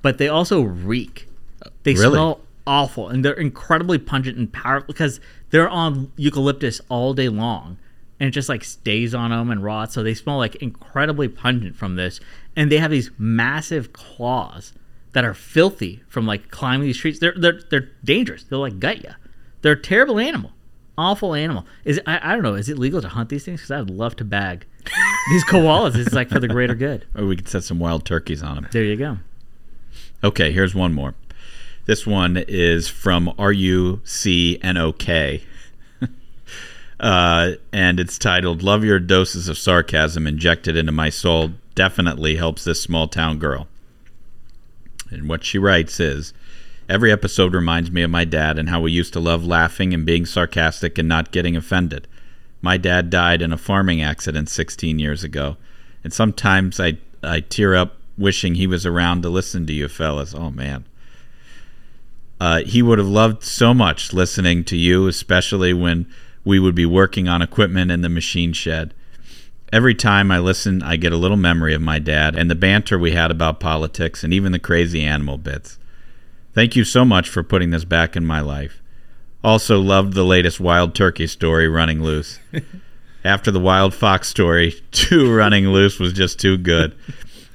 but 0.00 0.16
they 0.16 0.26
also 0.26 0.62
reek. 0.62 1.28
They 1.82 1.92
Really? 1.92 2.12
smell 2.12 2.40
awful, 2.66 3.08
and 3.10 3.22
they're 3.22 3.34
incredibly 3.34 3.98
pungent 3.98 4.38
and 4.38 4.50
powerful 4.50 4.86
because 4.86 5.20
they're 5.50 5.68
on 5.68 6.10
eucalyptus 6.16 6.80
all 6.88 7.12
day 7.12 7.28
long, 7.28 7.76
and 8.18 8.28
it 8.28 8.30
just 8.30 8.48
like 8.48 8.64
stays 8.64 9.14
on 9.14 9.32
them 9.32 9.50
and 9.50 9.62
rots. 9.62 9.92
So 9.92 10.02
they 10.02 10.14
smell 10.14 10.38
like 10.38 10.54
incredibly 10.56 11.28
pungent 11.28 11.76
from 11.76 11.96
this, 11.96 12.20
and 12.56 12.72
they 12.72 12.78
have 12.78 12.90
these 12.90 13.10
massive 13.18 13.92
claws 13.92 14.72
that 15.12 15.26
are 15.26 15.34
filthy 15.34 16.02
from 16.08 16.26
like 16.26 16.50
climbing 16.50 16.86
these 16.86 16.96
trees. 16.96 17.20
They're 17.20 17.34
they're 17.36 17.60
they're 17.70 17.90
dangerous. 18.02 18.44
They'll 18.44 18.60
like 18.60 18.78
gut 18.80 19.02
you. 19.04 19.10
They're 19.62 19.72
a 19.72 19.80
terrible 19.80 20.18
animal, 20.18 20.52
awful 20.98 21.34
animal. 21.34 21.64
Is 21.84 21.98
it, 21.98 22.04
I 22.06 22.20
I 22.22 22.34
don't 22.34 22.42
know. 22.42 22.54
Is 22.54 22.68
it 22.68 22.78
legal 22.78 23.00
to 23.00 23.08
hunt 23.08 23.28
these 23.30 23.44
things? 23.44 23.60
Because 23.60 23.70
I'd 23.70 23.90
love 23.90 24.16
to 24.16 24.24
bag 24.24 24.66
these 25.30 25.44
koalas. 25.44 25.96
It's 25.96 26.12
like 26.12 26.28
for 26.28 26.40
the 26.40 26.48
greater 26.48 26.74
good. 26.74 27.06
Or 27.14 27.26
we 27.26 27.36
could 27.36 27.48
set 27.48 27.64
some 27.64 27.78
wild 27.78 28.04
turkeys 28.04 28.42
on 28.42 28.56
them. 28.56 28.68
There 28.70 28.84
you 28.84 28.96
go. 28.96 29.18
Okay, 30.24 30.52
here's 30.52 30.74
one 30.74 30.92
more. 30.92 31.14
This 31.86 32.06
one 32.06 32.36
is 32.36 32.88
from 32.88 33.32
R 33.38 33.52
U 33.52 34.00
C 34.04 34.58
N 34.62 34.76
O 34.76 34.92
K. 34.92 35.42
Uh, 37.00 37.54
and 37.72 37.98
it's 37.98 38.16
titled 38.16 38.62
Love 38.62 38.84
Your 38.84 39.00
Doses 39.00 39.48
of 39.48 39.58
Sarcasm 39.58 40.24
Injected 40.24 40.76
into 40.76 40.92
My 40.92 41.10
Soul 41.10 41.50
Definitely 41.74 42.36
Helps 42.36 42.62
This 42.62 42.80
Small 42.80 43.08
Town 43.08 43.40
Girl. 43.40 43.66
And 45.10 45.28
what 45.28 45.42
she 45.42 45.58
writes 45.58 45.98
is 45.98 46.32
Every 46.92 47.10
episode 47.10 47.54
reminds 47.54 47.90
me 47.90 48.02
of 48.02 48.10
my 48.10 48.26
dad 48.26 48.58
and 48.58 48.68
how 48.68 48.82
we 48.82 48.92
used 48.92 49.14
to 49.14 49.18
love 49.18 49.46
laughing 49.46 49.94
and 49.94 50.04
being 50.04 50.26
sarcastic 50.26 50.98
and 50.98 51.08
not 51.08 51.32
getting 51.32 51.56
offended. 51.56 52.06
My 52.60 52.76
dad 52.76 53.08
died 53.08 53.40
in 53.40 53.50
a 53.50 53.56
farming 53.56 54.02
accident 54.02 54.50
16 54.50 54.98
years 54.98 55.24
ago, 55.24 55.56
and 56.04 56.12
sometimes 56.12 56.78
I, 56.78 56.98
I 57.22 57.40
tear 57.40 57.74
up 57.74 57.96
wishing 58.18 58.56
he 58.56 58.66
was 58.66 58.84
around 58.84 59.22
to 59.22 59.30
listen 59.30 59.66
to 59.68 59.72
you 59.72 59.88
fellas. 59.88 60.34
Oh, 60.34 60.50
man. 60.50 60.84
Uh, 62.38 62.58
he 62.58 62.82
would 62.82 62.98
have 62.98 63.08
loved 63.08 63.42
so 63.42 63.72
much 63.72 64.12
listening 64.12 64.62
to 64.64 64.76
you, 64.76 65.06
especially 65.06 65.72
when 65.72 66.06
we 66.44 66.58
would 66.60 66.74
be 66.74 66.84
working 66.84 67.26
on 67.26 67.40
equipment 67.40 67.90
in 67.90 68.02
the 68.02 68.10
machine 68.10 68.52
shed. 68.52 68.92
Every 69.72 69.94
time 69.94 70.30
I 70.30 70.40
listen, 70.40 70.82
I 70.82 70.96
get 70.96 71.14
a 71.14 71.16
little 71.16 71.38
memory 71.38 71.72
of 71.72 71.80
my 71.80 71.98
dad 71.98 72.36
and 72.36 72.50
the 72.50 72.54
banter 72.54 72.98
we 72.98 73.12
had 73.12 73.30
about 73.30 73.60
politics 73.60 74.22
and 74.22 74.34
even 74.34 74.52
the 74.52 74.58
crazy 74.58 75.02
animal 75.02 75.38
bits. 75.38 75.78
Thank 76.54 76.76
you 76.76 76.84
so 76.84 77.04
much 77.04 77.28
for 77.28 77.42
putting 77.42 77.70
this 77.70 77.84
back 77.84 78.16
in 78.16 78.26
my 78.26 78.40
life. 78.40 78.82
Also, 79.42 79.80
loved 79.80 80.12
the 80.12 80.24
latest 80.24 80.60
wild 80.60 80.94
turkey 80.94 81.26
story, 81.26 81.68
Running 81.68 82.02
Loose. 82.02 82.38
After 83.24 83.50
the 83.50 83.60
wild 83.60 83.94
fox 83.94 84.28
story, 84.28 84.74
two 84.90 85.32
Running 85.32 85.68
Loose 85.68 85.98
was 85.98 86.12
just 86.12 86.38
too 86.38 86.58
good. 86.58 86.94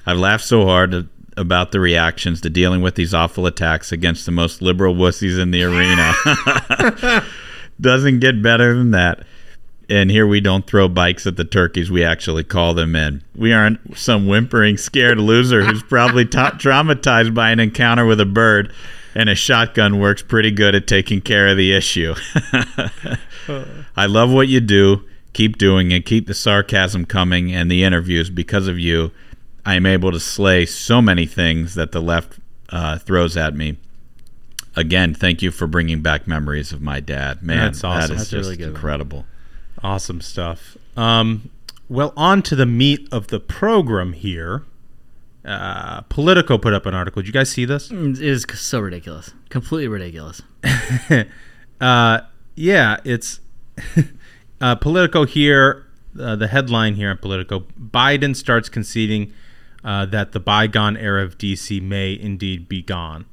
I've 0.06 0.18
laughed 0.18 0.46
so 0.46 0.66
hard 0.66 1.08
about 1.36 1.72
the 1.72 1.80
reactions 1.80 2.42
to 2.42 2.50
dealing 2.50 2.82
with 2.82 2.96
these 2.96 3.14
awful 3.14 3.46
attacks 3.46 3.92
against 3.92 4.26
the 4.26 4.32
most 4.32 4.62
liberal 4.62 4.96
wussies 4.96 5.40
in 5.40 5.52
the 5.52 5.64
arena. 5.64 7.24
Doesn't 7.82 8.20
get 8.20 8.42
better 8.42 8.76
than 8.76 8.92
that. 8.92 9.26
And 9.90 10.12
here 10.12 10.28
we 10.28 10.42
don't 10.42 10.68
throw 10.68 10.90
bikes 10.90 11.26
at 11.26 11.38
the 11.38 11.46
turkeys, 11.46 11.90
we 11.90 12.04
actually 12.04 12.44
call 12.44 12.74
them 12.74 12.94
in. 12.96 13.24
We 13.36 13.54
aren't 13.54 13.98
some 13.98 14.28
whimpering, 14.28 14.76
scared 14.78 15.18
loser 15.18 15.64
who's 15.64 15.82
probably 15.84 16.26
ta- 16.26 16.52
traumatized 16.58 17.34
by 17.34 17.52
an 17.52 17.60
encounter 17.62 18.06
with 18.06 18.20
a 18.20 18.26
bird, 18.26 18.74
and 19.16 19.30
a 19.30 19.36
shotgun 19.36 19.98
works 20.00 20.22
pretty 20.22 20.52
good 20.52 20.76
at 20.76 20.88
taking 20.88 21.22
care 21.22 21.48
of 21.48 21.56
the 21.58 21.74
issue. 21.74 22.16
I 23.96 24.06
love 24.06 24.32
what 24.32 24.48
you 24.48 24.60
do. 24.60 25.04
Keep 25.34 25.58
doing 25.58 25.92
it. 25.92 26.06
Keep 26.06 26.28
the 26.28 26.34
sarcasm 26.34 27.06
coming 27.06 27.52
and 27.54 27.70
the 27.72 27.84
interviews. 27.84 28.30
Because 28.30 28.68
of 28.68 28.78
you, 28.78 29.12
I 29.66 29.76
am 29.76 29.86
able 29.86 30.12
to 30.12 30.20
slay 30.20 30.66
so 30.66 31.02
many 31.02 31.26
things 31.26 31.76
that 31.76 31.92
the 31.92 32.02
left 32.02 32.40
uh, 32.70 32.98
throws 32.98 33.38
at 33.38 33.56
me. 33.56 33.78
Again, 34.76 35.14
thank 35.14 35.42
you 35.42 35.50
for 35.52 35.66
bringing 35.66 36.02
back 36.02 36.28
memories 36.28 36.72
of 36.72 36.82
my 36.82 37.00
dad. 37.00 37.42
Man, 37.42 37.58
That's 37.58 37.84
awesome. 37.84 38.10
that 38.10 38.14
is 38.14 38.20
That's 38.20 38.30
just 38.30 38.44
really 38.44 38.58
good. 38.58 38.70
incredible. 38.70 39.26
Awesome 39.84 40.22
stuff. 40.22 40.78
Um, 40.96 41.50
well, 41.90 42.14
on 42.18 42.42
to 42.44 42.56
the 42.56 42.66
meat 42.66 43.08
of 43.12 43.28
the 43.28 43.40
program 43.40 44.14
here. 44.14 44.64
Uh, 45.46 46.02
Politico 46.02 46.58
put 46.58 46.74
up 46.74 46.86
an 46.86 46.94
article. 46.94 47.22
Did 47.22 47.28
you 47.28 47.34
guys 47.34 47.50
see 47.50 47.64
this? 47.64 47.90
It 47.90 48.20
is 48.22 48.46
so 48.56 48.80
ridiculous. 48.80 49.32
Completely 49.50 49.88
ridiculous. 49.88 50.42
Uh, 51.80 52.22
yeah, 52.56 52.98
it's 53.06 53.40
uh, 54.62 54.76
Politico 54.76 55.26
here. 55.26 55.86
Uh, 56.20 56.36
the 56.36 56.48
headline 56.48 56.96
here 56.96 57.12
on 57.12 57.18
Politico: 57.18 57.66
Biden 57.80 58.36
starts 58.36 58.68
conceding 58.68 59.32
uh, 59.84 60.06
that 60.08 60.32
the 60.32 60.40
bygone 60.40 60.98
era 60.98 61.24
of 61.24 61.38
DC 61.38 61.82
may 61.82 62.18
indeed 62.20 62.68
be 62.68 62.82
gone. 62.82 63.26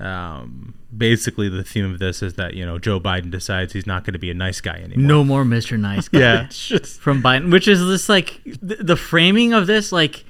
Um, 0.00 0.74
basically, 0.96 1.48
the 1.48 1.64
theme 1.64 1.90
of 1.92 1.98
this 1.98 2.22
is 2.22 2.34
that 2.34 2.54
you 2.54 2.64
know 2.64 2.78
Joe 2.78 3.00
Biden 3.00 3.30
decides 3.30 3.72
he's 3.72 3.86
not 3.86 4.04
going 4.04 4.12
to 4.12 4.18
be 4.18 4.30
a 4.30 4.34
nice 4.34 4.60
guy 4.60 4.76
anymore. 4.76 5.06
No 5.06 5.24
more 5.24 5.44
Mr. 5.44 5.78
Nice 5.78 6.08
Guy. 6.08 6.18
Yeah, 6.20 6.46
just 6.50 7.00
from 7.00 7.22
Biden, 7.22 7.50
which 7.50 7.66
is 7.66 7.84
this 7.86 8.08
like 8.08 8.40
th- 8.44 8.80
the 8.80 8.96
framing 8.96 9.52
of 9.52 9.66
this. 9.66 9.90
Like, 9.90 10.24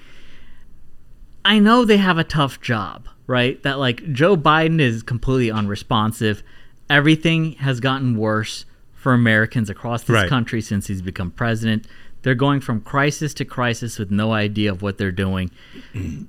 I 1.44 1.58
know 1.58 1.84
they 1.84 1.98
have 1.98 2.18
a 2.18 2.24
tough 2.24 2.60
job, 2.60 3.08
right? 3.26 3.62
That 3.62 3.78
like 3.78 4.10
Joe 4.12 4.36
Biden 4.36 4.80
is 4.80 5.02
completely 5.02 5.50
unresponsive. 5.50 6.42
Everything 6.90 7.52
has 7.56 7.80
gotten 7.80 8.16
worse 8.16 8.64
for 8.94 9.12
Americans 9.12 9.70
across 9.70 10.02
this 10.02 10.14
Right. 10.14 10.28
country 10.28 10.60
since 10.60 10.86
he's 10.86 11.02
become 11.02 11.30
president. 11.30 11.86
They're 12.28 12.34
going 12.34 12.60
from 12.60 12.82
crisis 12.82 13.32
to 13.32 13.46
crisis 13.46 13.98
with 13.98 14.10
no 14.10 14.34
idea 14.34 14.70
of 14.70 14.82
what 14.82 14.98
they're 14.98 15.10
doing. 15.10 15.50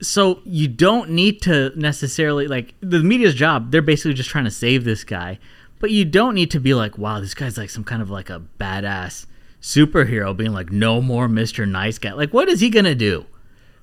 so 0.01 0.39
you 0.45 0.69
don't 0.69 1.09
need 1.09 1.41
to 1.41 1.73
necessarily 1.75 2.47
like 2.47 2.73
the 2.79 2.99
media's 2.99 3.35
job. 3.35 3.71
They're 3.71 3.81
basically 3.81 4.13
just 4.13 4.29
trying 4.29 4.45
to 4.45 4.49
save 4.49 4.85
this 4.85 5.03
guy, 5.03 5.39
but 5.79 5.91
you 5.91 6.05
don't 6.05 6.35
need 6.35 6.51
to 6.51 6.59
be 6.61 6.73
like, 6.73 6.97
wow, 6.97 7.19
this 7.19 7.33
guy's 7.33 7.57
like 7.57 7.69
some 7.69 7.83
kind 7.83 8.01
of 8.01 8.09
like 8.09 8.29
a 8.29 8.41
badass 8.61 9.25
superhero, 9.61 10.37
being 10.37 10.53
like, 10.53 10.71
no 10.71 11.01
more 11.01 11.27
Mister 11.27 11.65
Nice 11.65 11.97
Guy. 11.97 12.13
Like, 12.13 12.33
what 12.33 12.47
is 12.47 12.61
he 12.61 12.69
gonna 12.69 12.95
do? 12.95 13.25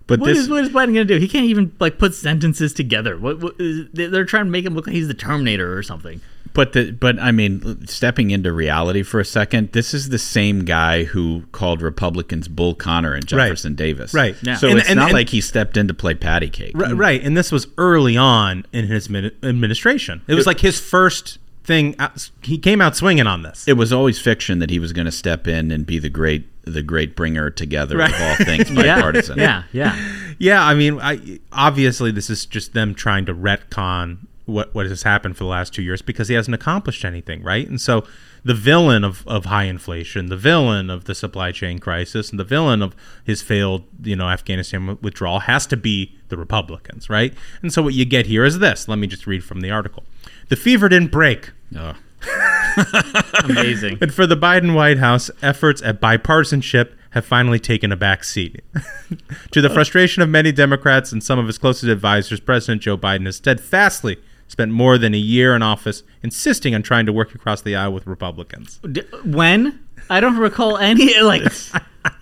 But 0.06 0.18
What 0.20 0.28
this, 0.28 0.38
is 0.38 0.48
what 0.48 0.64
is 0.64 0.70
Biden 0.70 0.94
gonna 0.94 1.04
do? 1.04 1.18
He 1.18 1.28
can't 1.28 1.44
even 1.44 1.76
like 1.80 1.98
put 1.98 2.14
sentences 2.14 2.72
together. 2.72 3.18
What, 3.18 3.40
what 3.40 3.56
is, 3.58 3.88
they- 3.92 4.06
they're 4.06 4.24
trying 4.24 4.46
to 4.46 4.50
make 4.50 4.64
him 4.64 4.74
look 4.74 4.86
like 4.86 4.96
he's 4.96 5.08
the 5.08 5.12
Terminator 5.12 5.76
or 5.76 5.82
something. 5.82 6.22
But 6.56 6.72
the 6.72 6.90
but 6.90 7.20
I 7.20 7.30
mean, 7.30 7.86
stepping 7.86 8.30
into 8.32 8.50
reality 8.52 9.02
for 9.04 9.20
a 9.20 9.24
second, 9.24 9.70
this 9.72 9.94
is 9.94 10.08
the 10.08 10.18
same 10.18 10.64
guy 10.64 11.04
who 11.04 11.44
called 11.52 11.82
Republicans 11.82 12.48
Bull 12.48 12.74
Connor 12.74 13.12
and 13.12 13.30
Right. 13.30 13.44
Jefferson 13.48 13.74
Davis. 13.74 14.12
Right. 14.14 14.34
Yeah. 14.42 14.56
So 14.56 14.68
And- 14.68 14.78
it's 14.80 14.88
and- 14.88 14.96
not 14.96 15.10
and- 15.10 15.12
like 15.14 15.28
he 15.28 15.40
stepped 15.40 15.76
in 15.76 15.86
to 15.86 15.94
play 15.94 16.14
patty 16.14 16.48
cake. 16.48 16.72
Ri- 16.74 16.94
Right, 16.94 17.22
and 17.22 17.36
this 17.36 17.52
was 17.52 17.66
early 17.78 18.16
on 18.16 18.64
in 18.72 18.86
his 18.86 19.08
administration. 19.42 20.22
It 20.26 20.34
was 20.34 20.46
like 20.46 20.60
his 20.60 20.80
first 20.80 21.38
thing. 21.64 21.94
Uh, 21.98 22.08
he 22.42 22.58
came 22.58 22.80
out 22.80 22.96
swinging 22.96 23.26
on 23.26 23.42
this. 23.42 23.68
It 23.68 23.74
was 23.74 23.92
always 23.92 24.18
fiction 24.18 24.58
that 24.60 24.70
he 24.70 24.78
was 24.78 24.92
going 24.92 25.06
to 25.06 25.12
step 25.12 25.46
in 25.46 25.70
and 25.70 25.86
be 25.86 25.98
the 25.98 26.08
great 26.08 26.46
the 26.64 26.82
great 26.82 27.14
bringer 27.14 27.48
together 27.48 27.96
Right. 27.96 28.12
of 28.12 28.20
all 28.20 28.34
things 28.44 28.68
Yeah, 28.72 28.96
bipartisan. 28.96 29.38
yeah, 29.38 29.62
yeah. 29.72 29.96
Yeah, 30.38 30.64
I 30.64 30.74
mean, 30.74 30.98
I, 31.00 31.38
obviously 31.52 32.10
this 32.10 32.28
is 32.28 32.44
just 32.44 32.72
them 32.74 32.92
trying 32.94 33.24
to 33.26 33.34
retcon 33.34 34.18
what 34.46 34.74
what 34.74 34.86
has 34.86 35.02
happened 35.02 35.36
for 35.36 35.44
the 35.44 35.50
last 35.50 35.74
two 35.74 35.82
years 35.82 36.00
because 36.00 36.28
he 36.28 36.34
hasn't 36.34 36.54
accomplished 36.54 37.04
anything, 37.04 37.42
right? 37.42 37.68
And 37.68 37.80
so 37.80 38.06
the 38.44 38.54
villain 38.54 39.02
of, 39.02 39.26
of 39.26 39.46
high 39.46 39.64
inflation, 39.64 40.26
the 40.26 40.36
villain 40.36 40.88
of 40.88 41.04
the 41.04 41.16
supply 41.16 41.50
chain 41.50 41.80
crisis, 41.80 42.30
and 42.30 42.38
the 42.38 42.44
villain 42.44 42.80
of 42.80 42.94
his 43.24 43.42
failed, 43.42 43.82
you 44.02 44.14
know, 44.14 44.28
Afghanistan 44.28 44.98
withdrawal 45.02 45.40
has 45.40 45.66
to 45.66 45.76
be 45.76 46.16
the 46.28 46.36
Republicans, 46.36 47.10
right? 47.10 47.34
And 47.60 47.72
so 47.72 47.82
what 47.82 47.94
you 47.94 48.04
get 48.04 48.26
here 48.26 48.44
is 48.44 48.60
this. 48.60 48.86
Let 48.86 48.98
me 49.00 49.08
just 49.08 49.26
read 49.26 49.42
from 49.42 49.62
the 49.62 49.70
article. 49.72 50.04
The 50.48 50.56
fever 50.56 50.88
didn't 50.88 51.10
break. 51.10 51.50
Oh. 51.76 51.94
Amazing. 53.44 53.96
But 53.96 54.12
for 54.12 54.28
the 54.28 54.36
Biden 54.36 54.74
White 54.74 54.98
House, 54.98 55.28
efforts 55.42 55.82
at 55.82 56.00
bipartisanship 56.00 56.92
have 57.10 57.24
finally 57.24 57.58
taken 57.58 57.90
a 57.90 57.96
back 57.96 58.22
seat. 58.22 58.62
to 59.50 59.60
the 59.60 59.70
frustration 59.70 60.22
of 60.22 60.28
many 60.28 60.52
Democrats 60.52 61.10
and 61.10 61.22
some 61.22 61.38
of 61.38 61.46
his 61.46 61.58
closest 61.58 61.90
advisors, 61.90 62.38
President 62.38 62.82
Joe 62.82 62.96
Biden 62.96 63.26
has 63.26 63.36
steadfastly 63.36 64.18
spent 64.48 64.70
more 64.72 64.96
than 64.98 65.14
a 65.14 65.18
year 65.18 65.54
in 65.54 65.62
office 65.62 66.02
insisting 66.22 66.74
on 66.74 66.82
trying 66.82 67.06
to 67.06 67.12
work 67.12 67.34
across 67.34 67.62
the 67.62 67.74
aisle 67.76 67.92
with 67.92 68.06
Republicans. 68.06 68.78
D- 68.92 69.02
when 69.24 69.78
I 70.08 70.20
don't 70.20 70.36
recall 70.38 70.78
any 70.78 71.20
like 71.22 71.42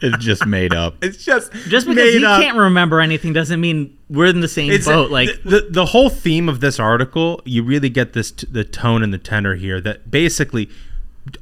It's 0.01 0.25
just 0.25 0.47
made 0.47 0.73
up. 0.73 0.97
It's 1.03 1.23
just 1.25 1.53
just 1.69 1.87
because 1.87 2.13
made 2.15 2.19
he 2.21 2.25
up. 2.25 2.41
can't 2.41 2.57
remember 2.57 3.01
anything 3.01 3.33
doesn't 3.35 3.61
mean 3.61 3.97
we're 4.09 4.27
in 4.27 4.41
the 4.41 4.49
same 4.49 4.71
It's 4.73 4.87
boat. 4.87 5.11
Like 5.11 5.29
the, 5.45 5.51
the 5.51 5.67
the 5.71 5.87
whole 5.87 6.09
theme 6.09 6.49
of 6.49 6.61
this 6.61 6.81
article, 6.81 7.43
you 7.45 7.63
really 7.63 7.91
get 7.91 8.15
this 8.15 8.31
t- 8.31 8.47
the 8.51 8.65
tone 8.65 9.03
and 9.03 9.13
the 9.13 9.19
tenor 9.19 9.55
here 9.57 9.81
that 9.83 10.11
basically 10.11 10.71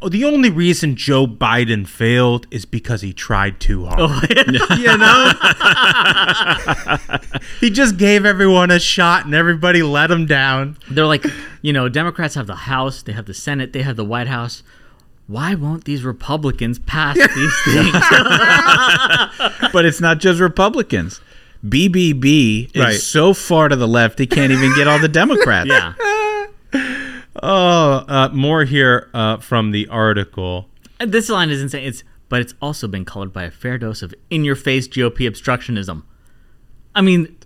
the 0.08 0.24
only 0.24 0.48
reason 0.48 0.94
Joe 0.94 1.26
Biden 1.26 1.86
failed 1.88 2.46
is 2.50 2.64
because 2.64 3.00
he 3.00 3.12
tried 3.12 3.58
too 3.58 3.86
hard. 3.86 3.98
Oh, 4.00 4.22
you 4.76 4.96
know? 4.96 5.32
he 7.60 7.68
just 7.70 7.96
gave 7.96 8.24
everyone 8.24 8.70
a 8.70 8.78
shot 8.78 9.24
and 9.24 9.34
everybody 9.34 9.82
let 9.82 10.10
him 10.10 10.26
down. 10.26 10.78
They're 10.90 11.06
like, 11.06 11.24
you 11.62 11.72
know, 11.72 11.88
Democrats 11.88 12.36
have 12.36 12.46
the 12.46 12.54
House, 12.54 13.02
they 13.02 13.12
have 13.12 13.26
the 13.26 13.34
Senate, 13.34 13.72
they 13.72 13.82
have 13.82 13.96
the 13.96 14.04
White 14.04 14.28
House. 14.28 14.62
Why 15.26 15.54
won't 15.54 15.84
these 15.84 16.04
Republicans 16.04 16.78
pass 16.78 17.16
these 17.34 17.60
things? 17.64 17.92
but 19.72 19.84
it's 19.84 20.00
not 20.00 20.18
just 20.20 20.40
Republicans. 20.40 21.20
BBB 21.66 22.70
is 22.74 23.06
so 23.06 23.32
far 23.34 23.68
to 23.68 23.76
the 23.76 23.86
left 23.86 24.18
he 24.18 24.26
can't 24.26 24.52
even 24.52 24.74
get 24.74 24.88
all 24.88 24.98
the 24.98 25.08
Democrats. 25.08 25.68
yeah. 25.68 25.94
Oh, 27.42 28.04
uh, 28.06 28.30
more 28.32 28.64
here 28.64 29.10
uh, 29.12 29.38
from 29.38 29.72
the 29.72 29.88
article. 29.88 30.68
This 31.04 31.28
line 31.28 31.50
is 31.50 31.60
insane. 31.60 31.84
It's 31.84 32.04
but 32.28 32.40
it's 32.40 32.54
also 32.62 32.88
been 32.88 33.04
colored 33.04 33.30
by 33.30 33.42
a 33.42 33.50
fair 33.50 33.76
dose 33.76 34.00
of 34.00 34.14
in-your-face 34.30 34.88
GOP 34.88 35.28
obstructionism. 35.28 36.02
I 36.94 37.02
mean, 37.02 37.36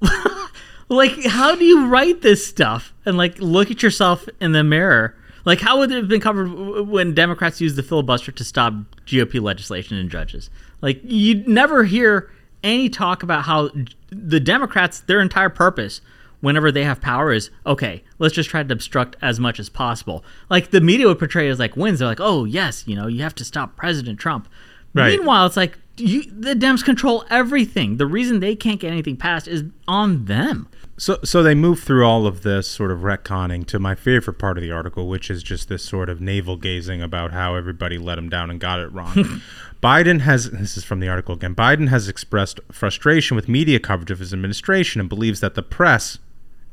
like, 0.88 1.24
how 1.24 1.56
do 1.56 1.64
you 1.64 1.88
write 1.88 2.22
this 2.22 2.46
stuff 2.46 2.92
and 3.04 3.16
like 3.16 3.40
look 3.40 3.72
at 3.72 3.82
yourself 3.82 4.28
in 4.40 4.52
the 4.52 4.62
mirror? 4.62 5.16
Like, 5.44 5.60
how 5.60 5.78
would 5.78 5.90
it 5.90 5.96
have 5.96 6.08
been 6.08 6.20
covered 6.20 6.48
when 6.86 7.12
Democrats 7.12 7.60
used 7.60 7.74
the 7.74 7.82
filibuster 7.82 8.30
to 8.30 8.44
stop 8.44 8.74
GOP 9.06 9.40
legislation 9.40 9.96
and 9.96 10.10
judges? 10.10 10.48
Like, 10.80 11.00
you'd 11.02 11.48
never 11.48 11.82
hear 11.82 12.30
any 12.62 12.88
talk 12.88 13.22
about 13.22 13.44
how 13.44 13.70
the 14.10 14.38
Democrats, 14.38 15.00
their 15.00 15.20
entire 15.20 15.48
purpose, 15.48 16.02
whenever 16.40 16.72
they 16.72 16.84
have 16.84 17.00
power, 17.00 17.32
is 17.32 17.50
okay. 17.66 18.02
Let's 18.18 18.34
just 18.34 18.50
try 18.50 18.62
to 18.62 18.72
obstruct 18.72 19.16
as 19.22 19.40
much 19.40 19.60
as 19.60 19.68
possible. 19.68 20.24
Like 20.48 20.70
the 20.70 20.80
media 20.80 21.06
would 21.06 21.18
portray 21.18 21.48
it 21.48 21.50
as 21.50 21.58
like 21.58 21.76
wins. 21.76 21.98
They're 21.98 22.08
like, 22.08 22.20
oh 22.20 22.44
yes, 22.44 22.84
you 22.86 22.96
know, 22.96 23.06
you 23.06 23.22
have 23.22 23.34
to 23.36 23.44
stop 23.44 23.76
President 23.76 24.18
Trump. 24.18 24.48
Right. 24.92 25.18
Meanwhile, 25.18 25.46
it's 25.46 25.56
like 25.56 25.78
you, 25.96 26.24
the 26.24 26.54
Dems 26.54 26.84
control 26.84 27.24
everything. 27.30 27.98
The 27.98 28.06
reason 28.06 28.40
they 28.40 28.56
can't 28.56 28.80
get 28.80 28.90
anything 28.90 29.16
passed 29.16 29.46
is 29.46 29.64
on 29.86 30.24
them. 30.24 30.68
So, 31.00 31.18
so 31.24 31.42
they 31.42 31.54
move 31.54 31.80
through 31.80 32.04
all 32.04 32.26
of 32.26 32.42
this 32.42 32.68
sort 32.68 32.90
of 32.90 32.98
retconning 32.98 33.66
to 33.68 33.78
my 33.78 33.94
favorite 33.94 34.38
part 34.38 34.58
of 34.58 34.62
the 34.62 34.70
article, 34.70 35.08
which 35.08 35.30
is 35.30 35.42
just 35.42 35.70
this 35.70 35.82
sort 35.82 36.10
of 36.10 36.20
navel 36.20 36.56
gazing 36.56 37.00
about 37.00 37.32
how 37.32 37.54
everybody 37.54 37.96
let 37.96 38.18
him 38.18 38.28
down 38.28 38.50
and 38.50 38.60
got 38.60 38.80
it 38.80 38.92
wrong. 38.92 39.14
Biden 39.82 40.20
has, 40.20 40.50
this 40.50 40.76
is 40.76 40.84
from 40.84 41.00
the 41.00 41.08
article 41.08 41.34
again, 41.34 41.54
Biden 41.54 41.88
has 41.88 42.06
expressed 42.06 42.60
frustration 42.70 43.34
with 43.34 43.48
media 43.48 43.80
coverage 43.80 44.10
of 44.10 44.18
his 44.18 44.34
administration 44.34 45.00
and 45.00 45.08
believes 45.08 45.40
that 45.40 45.54
the 45.54 45.62
press 45.62 46.18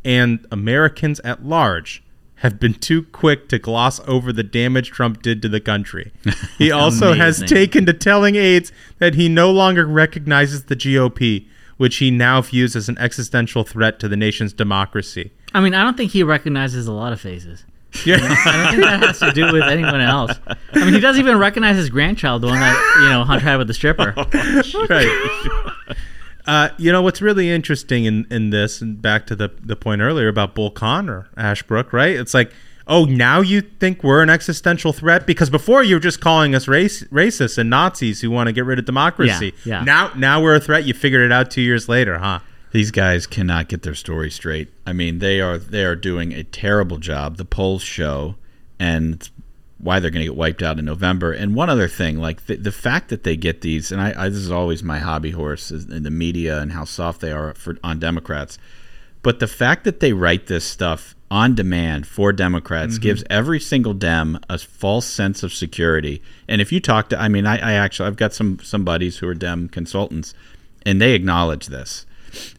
and 0.07 0.47
Americans 0.51 1.19
at 1.19 1.45
large 1.45 2.01
have 2.35 2.59
been 2.59 2.73
too 2.73 3.03
quick 3.03 3.49
to 3.49 3.59
gloss 3.59 3.99
over 4.07 4.31
the 4.31 4.43
damage 4.43 4.89
Trump 4.89 5.21
did 5.21 5.41
to 5.41 5.49
the 5.49 5.59
country. 5.59 6.13
He 6.57 6.71
also 6.71 7.13
has 7.13 7.43
taken 7.43 7.85
to 7.85 7.93
telling 7.93 8.35
aides 8.35 8.71
that 8.97 9.13
he 9.13 9.29
no 9.29 9.51
longer 9.51 9.85
recognizes 9.85 10.63
the 10.63 10.75
GOP, 10.75 11.45
which 11.77 11.97
he 11.97 12.09
now 12.09 12.41
views 12.41 12.75
as 12.75 12.89
an 12.89 12.97
existential 12.97 13.63
threat 13.63 13.99
to 13.99 14.07
the 14.07 14.17
nation's 14.17 14.53
democracy. 14.53 15.31
I 15.53 15.59
mean, 15.59 15.75
I 15.75 15.83
don't 15.83 15.95
think 15.95 16.11
he 16.11 16.23
recognizes 16.23 16.87
a 16.87 16.93
lot 16.93 17.13
of 17.13 17.21
faces. 17.21 17.63
Yeah. 18.05 18.15
I 18.15 18.63
don't 18.63 18.71
think 18.71 18.83
that 18.83 19.03
has 19.03 19.19
to 19.19 19.31
do 19.33 19.51
with 19.51 19.63
anyone 19.63 20.01
else. 20.01 20.31
I 20.47 20.85
mean, 20.85 20.93
he 20.93 20.99
doesn't 20.99 21.21
even 21.21 21.37
recognize 21.37 21.75
his 21.75 21.89
grandchild, 21.89 22.41
the 22.41 22.47
one 22.47 22.59
that 22.59 22.99
you 23.01 23.09
know 23.09 23.23
Hunter 23.23 23.43
had 23.43 23.57
with 23.57 23.67
the 23.67 23.73
stripper. 23.73 24.13
right. 24.89 25.95
Uh, 26.47 26.69
you 26.77 26.91
know 26.91 27.01
what's 27.01 27.21
really 27.21 27.49
interesting 27.49 28.05
in, 28.05 28.25
in 28.31 28.49
this, 28.51 28.81
and 28.81 29.01
back 29.01 29.27
to 29.27 29.35
the 29.35 29.51
the 29.61 29.75
point 29.75 30.01
earlier 30.01 30.29
about 30.29 30.55
Bull 30.55 30.71
Connor, 30.71 31.27
Ashbrook, 31.35 31.91
right? 31.91 32.15
It's 32.15 32.33
like, 32.33 32.53
oh, 32.87 33.03
now 33.03 33.41
you 33.41 33.59
think 33.61 34.01
we're 34.01 34.23
an 34.23 34.29
existential 34.29 34.93
threat 34.93 35.27
because 35.27 35.49
before 35.49 35.83
you 35.83 35.95
were 35.95 35.99
just 35.99 36.21
calling 36.21 36.55
us 36.55 36.67
race 36.67 37.03
racists 37.05 37.57
and 37.57 37.69
Nazis 37.69 38.21
who 38.21 38.31
want 38.31 38.47
to 38.47 38.53
get 38.53 38.63
rid 38.63 38.79
of 38.79 38.85
democracy. 38.85 39.53
Yeah, 39.65 39.79
yeah. 39.79 39.83
Now, 39.83 40.11
now 40.15 40.41
we're 40.41 40.55
a 40.55 40.59
threat. 40.61 40.85
You 40.85 40.93
figured 40.93 41.21
it 41.21 41.33
out 41.33 41.51
two 41.51 41.61
years 41.61 41.89
later, 41.89 42.19
huh? 42.19 42.39
These 42.71 42.91
guys 42.91 43.27
cannot 43.27 43.67
get 43.67 43.81
their 43.83 43.95
story 43.95 44.29
straight. 44.31 44.69
I 44.85 44.93
mean, 44.93 45.19
they 45.19 45.41
are 45.41 45.57
they 45.57 45.83
are 45.83 45.95
doing 45.95 46.31
a 46.33 46.43
terrible 46.43 46.97
job. 46.97 47.37
The 47.37 47.45
polls 47.45 47.81
show, 47.81 48.35
and 48.79 49.15
it's 49.15 49.31
why 49.79 49.99
they're 49.99 50.11
going 50.11 50.25
to 50.25 50.31
get 50.31 50.35
wiped 50.35 50.63
out 50.63 50.79
in 50.79 50.85
November. 50.85 51.31
And 51.31 51.55
one 51.55 51.69
other 51.69 51.87
thing, 51.87 52.19
like 52.19 52.45
the, 52.47 52.55
the 52.55 52.71
fact 52.71 53.09
that 53.09 53.23
they 53.23 53.35
get 53.35 53.61
these, 53.61 53.91
and 53.91 54.01
I, 54.01 54.13
I 54.25 54.29
this 54.29 54.39
is 54.39 54.51
always 54.51 54.83
my 54.83 54.99
hobby 54.99 55.31
horse 55.31 55.71
is 55.71 55.85
in 55.85 56.03
the 56.03 56.11
media 56.11 56.59
and 56.59 56.71
how 56.71 56.83
soft 56.83 57.21
they 57.21 57.31
are 57.31 57.53
for 57.53 57.77
on 57.83 57.99
Democrats. 57.99 58.57
But 59.21 59.39
the 59.39 59.47
fact 59.47 59.83
that 59.83 59.99
they 59.99 60.13
write 60.13 60.47
this 60.47 60.65
stuff 60.65 61.15
on 61.29 61.53
demand 61.53 62.07
for 62.07 62.31
Democrats 62.31 62.93
mm-hmm. 62.93 63.03
gives 63.03 63.23
every 63.29 63.59
single 63.59 63.93
Dem 63.93 64.39
a 64.49 64.57
false 64.57 65.05
sense 65.05 65.43
of 65.43 65.53
security. 65.53 66.21
And 66.47 66.61
if 66.61 66.71
you 66.71 66.79
talk 66.79 67.09
to, 67.09 67.19
I 67.19 67.27
mean, 67.27 67.45
I, 67.45 67.57
I 67.57 67.73
actually 67.73 68.07
I've 68.07 68.15
got 68.15 68.33
some 68.33 68.59
some 68.63 68.83
buddies 68.83 69.17
who 69.17 69.27
are 69.27 69.33
Dem 69.33 69.69
consultants, 69.69 70.33
and 70.85 71.01
they 71.01 71.13
acknowledge 71.13 71.67
this. 71.67 72.05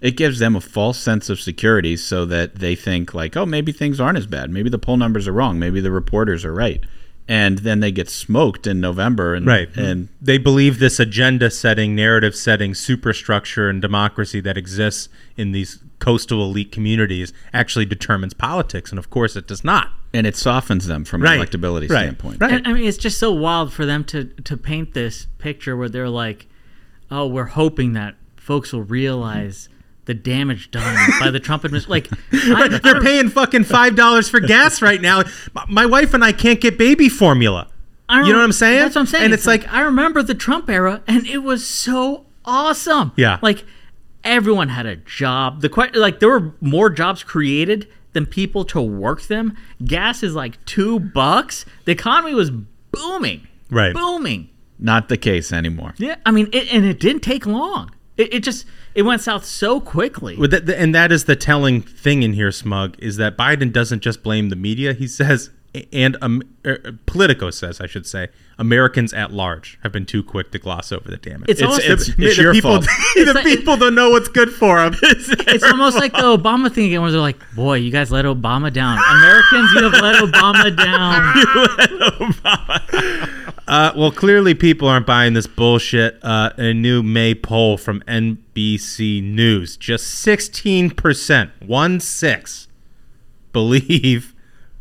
It 0.01 0.17
gives 0.17 0.39
them 0.39 0.57
a 0.57 0.61
false 0.61 0.99
sense 0.99 1.31
of 1.31 1.41
security, 1.41 1.97
so 1.97 2.25
that 2.27 2.57
they 2.57 2.75
think 2.75 3.15
like, 3.15 3.37
oh, 3.37 3.47
maybe 3.47 3.73
things 3.73 4.01
aren't 4.01 4.19
as 4.19 4.27
bad. 4.27 4.51
Maybe 4.51 4.71
the 4.71 4.79
poll 4.79 4.97
numbers 4.97 5.27
are 5.27 5.33
wrong. 5.33 5.59
Maybe 5.59 5.81
the 5.81 5.91
reporters 5.91 6.45
are 6.45 6.55
right. 6.55 6.85
And 7.31 7.59
then 7.59 7.81
they 7.81 7.93
get 7.93 8.09
smoked 8.09 8.67
in 8.67 8.81
November, 8.81 9.35
and 9.35 9.47
Right. 9.47 9.71
Mm-hmm. 9.71 9.81
and 9.81 10.09
they 10.21 10.39
believe 10.39 10.79
this 10.79 10.99
agenda 10.99 11.51
setting, 11.51 11.95
narrative 11.95 12.35
setting 12.35 12.75
superstructure 12.75 13.69
and 13.69 13.83
democracy 13.83 14.41
that 14.41 14.57
exists 14.57 15.11
in 15.37 15.53
these 15.53 15.79
coastal 15.99 16.43
elite 16.43 16.73
communities 16.73 17.33
actually 17.53 17.85
determines 17.85 18.33
politics. 18.33 18.91
And 18.91 18.99
of 18.99 19.11
course, 19.11 19.37
it 19.37 19.47
does 19.47 19.63
not. 19.65 19.91
and 20.15 20.27
it 20.27 20.35
softens 20.35 20.87
them 20.87 21.05
from 21.05 21.23
Right. 21.23 21.39
an 21.39 21.45
electability 21.47 21.91
Right. 21.91 22.05
standpoint. 22.05 22.41
Right. 22.41 22.51
And, 22.55 22.67
I 22.67 22.73
mean, 22.73 22.85
it's 22.89 22.97
just 22.97 23.19
so 23.19 23.31
wild 23.31 23.75
for 23.75 23.85
them 23.85 24.05
to 24.05 24.25
to 24.45 24.57
paint 24.57 24.95
this 24.95 25.27
picture 25.37 25.77
where 25.77 25.91
they're 25.91 26.09
like, 26.09 26.47
"Oh, 27.11 27.27
we're 27.27 27.45
hoping 27.63 27.93
that 27.93 28.15
folks 28.37 28.73
will 28.73 28.85
realize 28.85 29.69
the 30.09 30.15
damage 30.15 30.73
done 30.73 30.97
by 31.21 31.31
the 31.31 31.39
Trump 31.39 31.65
administration." 31.65 32.19
Like, 32.33 32.33
I, 32.75 32.79
They're 32.83 33.01
paying 33.01 33.29
fucking 33.29 33.63
five 33.65 33.95
dollars 33.95 34.29
for 34.29 34.41
gas 34.41 34.83
right 34.83 35.01
now. 35.01 35.23
My- 35.55 35.65
My 35.69 35.87
wife 35.87 36.13
and 36.15 36.25
I 36.25 36.33
can't 36.33 36.61
get 36.61 36.77
baby 36.77 37.09
formula. 37.09 37.69
I 38.09 38.23
You 38.23 38.33
know 38.33 38.39
what 38.39 38.45
I'm 38.45 38.53
saying? 38.53 38.81
That's 38.81 38.95
what 38.97 39.03
I'm 39.03 39.07
saying. 39.07 39.25
And 39.27 39.35
it's 39.35 39.47
like- 39.47 39.73
I 39.73 39.83
remember 39.83 40.23
the 40.23 40.35
Trump 40.35 40.69
era, 40.69 41.03
and 41.07 41.27
it 41.27 41.39
was 41.45 41.65
so 41.67 42.25
awesome. 42.45 43.13
Yeah. 43.17 43.39
like 43.43 43.65
everyone 44.25 44.69
had 44.71 44.87
a 44.87 44.97
job. 44.97 45.61
The 45.61 45.69
que- 45.69 45.91
like 45.95 46.19
there 46.21 46.29
were 46.31 46.53
more 46.61 46.91
jobs 46.91 47.23
created 47.23 47.87
than 48.15 48.27
people 48.27 48.65
to 48.65 48.81
work 48.81 49.23
them. 49.23 49.57
Gas 49.85 50.23
is 50.23 50.35
like 50.35 50.63
two 50.65 50.99
bucks. 50.99 51.65
The 51.85 51.93
economy 51.93 52.35
was 52.35 52.51
booming, 52.51 53.47
Right. 53.71 53.95
booming. 53.95 54.49
Not 54.79 55.09
the 55.09 55.17
case 55.17 55.53
anymore. 55.53 55.93
Yeah, 55.99 56.17
I 56.25 56.31
mean, 56.31 56.49
it, 56.53 56.73
and 56.73 56.85
it 56.85 57.01
didn't 57.01 57.23
take 57.23 57.45
long. 57.47 57.91
It, 58.17 58.33
it 58.33 58.41
just 58.43 58.65
it 58.95 59.03
went 59.03 59.21
south 59.23 59.45
so 59.45 59.81
quickly. 59.81 60.37
That, 60.47 60.69
and 60.69 60.95
that 60.95 61.13
is 61.13 61.25
the 61.25 61.37
telling 61.37 61.83
thing 61.83 62.23
in 62.23 62.33
here, 62.33 62.51
Smug, 62.53 62.97
is 62.99 63.17
that 63.17 63.37
Biden 63.37 63.73
doesn't 63.73 64.01
just 64.01 64.23
blame 64.23 64.49
the 64.49 64.57
media. 64.57 64.93
He 64.93 65.07
says, 65.07 65.51
and 65.93 66.17
um, 66.23 66.43
er, 66.67 66.99
Politico 67.07 67.51
says, 67.51 67.81
I 67.81 67.87
should 67.87 68.07
say, 68.07 68.29
Americans 68.59 69.13
at 69.13 69.33
large 69.33 69.79
have 69.83 69.93
been 69.93 70.07
too 70.07 70.23
quick 70.25 70.51
to 70.53 70.59
gloss 70.59 70.91
over 70.91 71.09
the 71.11 71.19
damage. 71.19 71.49
It's 71.51 71.63
almost- 71.63 71.81
it's- 71.85 72.07
the, 72.17 72.27
it's 72.27 72.37
the 72.37 72.43
your 72.43 72.53
people, 72.53 72.73
fault. 72.83 72.87
the 73.15 73.33
like- 73.35 73.45
people 73.45 73.77
don't 73.77 73.95
know 73.95 74.11
what's 74.11 74.29
good 74.29 74.51
for 74.53 74.79
them. 74.81 74.95
It's 75.51 75.65
almost 75.65 75.97
like 75.97 76.13
the 76.13 76.37
Obama 76.37 76.71
thing 76.73 76.87
again, 76.87 77.01
where 77.03 77.11
they're 77.11 77.21
like, 77.21 77.39
"Boy, 77.55 77.77
you 77.77 77.91
guys 77.91 78.11
let 78.11 78.25
Obama 78.27 78.71
down. 78.73 78.99
Americans, 79.11 79.73
you 79.75 79.83
have 79.89 80.03
let 80.03 80.17
Obama 80.23 80.77
down." 80.77 81.33
Uh, 83.69 83.93
well, 83.95 84.11
clearly 84.11 84.55
people 84.55 84.89
aren't 84.89 85.07
buying 85.07 85.35
this 85.35 85.47
bullshit. 85.47 86.19
Uh, 86.23 86.51
a 86.57 86.73
new 86.73 87.03
May 87.03 87.35
poll 87.35 87.77
from 87.77 88.01
NBC 88.09 89.23
News: 89.23 89.77
just 89.77 90.07
sixteen 90.07 90.91
percent, 90.91 91.51
one 91.65 92.01
six, 92.01 92.67
believe 93.53 94.35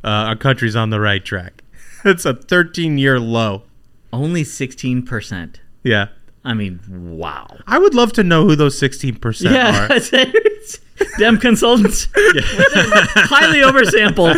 uh, 0.05 0.07
our 0.07 0.35
country's 0.37 0.75
on 0.75 0.89
the 0.89 0.99
right 0.99 1.23
track. 1.23 1.63
It's 2.05 2.25
a 2.25 2.33
thirteen-year 2.33 3.19
low. 3.19 3.63
Only 4.13 4.45
sixteen 4.45 5.03
percent. 5.03 5.59
Yeah, 5.83 6.07
I 6.45 6.53
mean, 6.53 6.79
wow. 6.87 7.57
I 7.67 7.79
would 7.79 7.93
love 7.93 8.13
to 8.13 8.23
know 8.23 8.45
who 8.45 8.55
those 8.55 8.77
sixteen 8.77 9.15
percent 9.15 9.53
Yeah, 9.53 9.87
are. 9.91 9.99
Dem 11.19 11.37
consultants, 11.37 12.07
highly 12.15 13.59
oversampled. 13.59 14.35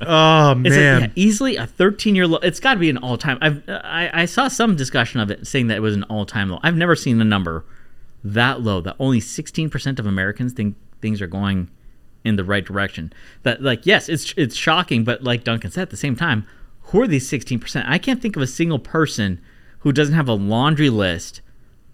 Oh 0.00 0.52
It's 0.64 0.76
man, 0.76 1.00
yeah, 1.02 1.08
easily 1.14 1.56
a 1.56 1.66
13 1.66 2.14
year 2.14 2.26
low. 2.26 2.38
It's 2.38 2.60
got 2.60 2.74
to 2.74 2.80
be 2.80 2.90
an 2.90 2.98
all 2.98 3.16
time. 3.16 3.38
I've 3.40 3.62
I, 3.68 4.10
I 4.12 4.24
saw 4.26 4.48
some 4.48 4.76
discussion 4.76 5.20
of 5.20 5.30
it 5.30 5.46
saying 5.46 5.68
that 5.68 5.76
it 5.76 5.80
was 5.80 5.94
an 5.94 6.04
all 6.04 6.26
time 6.26 6.50
low. 6.50 6.60
I've 6.62 6.76
never 6.76 6.94
seen 6.96 7.20
a 7.20 7.24
number 7.24 7.64
that 8.24 8.60
low 8.60 8.80
that 8.80 8.96
only 8.98 9.20
16 9.20 9.70
percent 9.70 9.98
of 9.98 10.06
Americans 10.06 10.52
think 10.52 10.76
things 11.00 11.20
are 11.22 11.26
going 11.26 11.70
in 12.24 12.36
the 12.36 12.44
right 12.44 12.64
direction. 12.64 13.12
That 13.42 13.62
like 13.62 13.86
yes, 13.86 14.08
it's 14.08 14.34
it's 14.36 14.54
shocking, 14.56 15.04
but 15.04 15.22
like 15.22 15.44
Duncan 15.44 15.70
said, 15.70 15.82
at 15.82 15.90
the 15.90 15.96
same 15.96 16.16
time, 16.16 16.46
who 16.82 17.00
are 17.00 17.08
these 17.08 17.28
16 17.28 17.58
percent? 17.58 17.88
I 17.88 17.98
can't 17.98 18.20
think 18.22 18.36
of 18.36 18.42
a 18.42 18.46
single 18.46 18.78
person 18.78 19.40
who 19.80 19.92
doesn't 19.92 20.14
have 20.14 20.28
a 20.28 20.34
laundry 20.34 20.90
list 20.90 21.40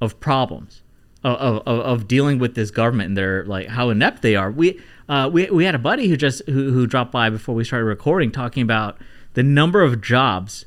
of 0.01 0.19
problems 0.21 0.83
of, 1.23 1.63
of, 1.67 1.81
of 1.81 2.09
dealing 2.09 2.39
with 2.39 2.55
this 2.55 2.71
government 2.71 3.09
and 3.09 3.17
their 3.17 3.45
like 3.45 3.69
how 3.69 3.91
inept 3.91 4.23
they 4.23 4.37
are. 4.37 4.51
We 4.51 4.81
uh, 5.09 5.29
we 5.33 5.51
we 5.51 5.65
had 5.65 5.75
a 5.75 5.79
buddy 5.79 6.09
who 6.09 6.17
just 6.17 6.43
who, 6.47 6.73
who 6.73 6.87
dropped 6.87 7.13
by 7.13 7.31
before 7.31 7.55
we 7.55 7.65
started 7.65 7.85
recording, 7.85 8.31
talking 8.31 8.63
about 8.63 8.99
the 9.35 9.43
number 9.43 9.83
of 9.83 10.01
jobs 10.01 10.65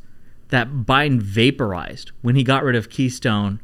that 0.50 0.70
Biden 0.70 1.22
vaporized 1.22 2.12
when 2.22 2.36
he 2.36 2.44
got 2.44 2.64
rid 2.64 2.76
of 2.76 2.90
Keystone 2.90 3.60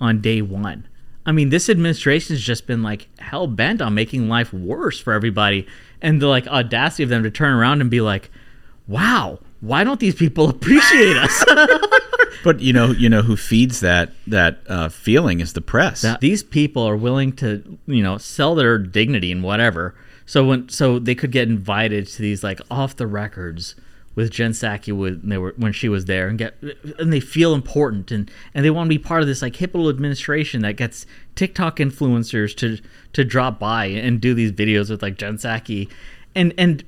on 0.00 0.20
day 0.20 0.42
one. 0.42 0.86
I 1.24 1.32
mean, 1.32 1.50
this 1.50 1.68
administration 1.68 2.34
has 2.34 2.42
just 2.42 2.66
been 2.66 2.82
like 2.82 3.08
hell 3.18 3.46
bent 3.46 3.80
on 3.80 3.94
making 3.94 4.28
life 4.28 4.52
worse 4.52 4.98
for 4.98 5.12
everybody, 5.12 5.66
and 6.02 6.20
the 6.20 6.26
like 6.26 6.46
audacity 6.48 7.02
of 7.02 7.08
them 7.08 7.22
to 7.22 7.30
turn 7.30 7.54
around 7.54 7.80
and 7.80 7.90
be 7.90 8.00
like, 8.00 8.30
"Wow, 8.88 9.40
why 9.60 9.84
don't 9.84 10.00
these 10.00 10.14
people 10.14 10.48
appreciate 10.50 11.16
us?" 11.16 11.44
But 12.44 12.60
you 12.60 12.72
know, 12.72 12.92
you 12.92 13.08
know 13.08 13.22
who 13.22 13.36
feeds 13.36 13.80
that 13.80 14.12
that 14.28 14.60
uh, 14.68 14.88
feeling 14.88 15.40
is 15.40 15.54
the 15.54 15.60
press. 15.60 16.02
that 16.02 16.20
these 16.20 16.44
people 16.44 16.84
are 16.84 16.96
willing 16.96 17.32
to 17.36 17.76
you 17.88 18.04
know 18.04 18.18
sell 18.18 18.54
their 18.54 18.78
dignity 18.78 19.32
and 19.32 19.42
whatever 19.42 19.96
so 20.26 20.44
when 20.44 20.68
so 20.68 20.98
they 20.98 21.14
could 21.14 21.32
get 21.32 21.48
invited 21.48 22.06
to 22.08 22.22
these 22.22 22.44
like 22.44 22.60
off 22.70 22.96
the 22.96 23.06
records 23.06 23.76
with 24.16 24.30
Jen 24.30 24.52
Psaki 24.52 24.96
when 24.96 25.20
they 25.22 25.38
were 25.38 25.54
when 25.56 25.72
she 25.72 25.88
was 25.88 26.06
there 26.06 26.26
and 26.26 26.38
get 26.38 26.56
and 26.98 27.12
they 27.12 27.20
feel 27.20 27.54
important 27.54 28.10
and 28.10 28.30
and 28.52 28.64
they 28.64 28.70
want 28.70 28.86
to 28.86 28.88
be 28.88 28.98
part 28.98 29.20
of 29.20 29.28
this 29.28 29.42
like 29.42 29.56
hip 29.56 29.76
administration 29.76 30.62
that 30.62 30.76
gets 30.76 31.06
TikTok 31.36 31.76
influencers 31.76 32.56
to 32.56 32.78
to 33.12 33.24
drop 33.24 33.60
by 33.60 33.84
and 33.86 34.20
do 34.20 34.34
these 34.34 34.50
videos 34.50 34.90
with 34.90 35.02
like 35.02 35.16
Jen 35.16 35.36
Psaki. 35.36 35.88
And 36.34 36.52
and 36.58 36.82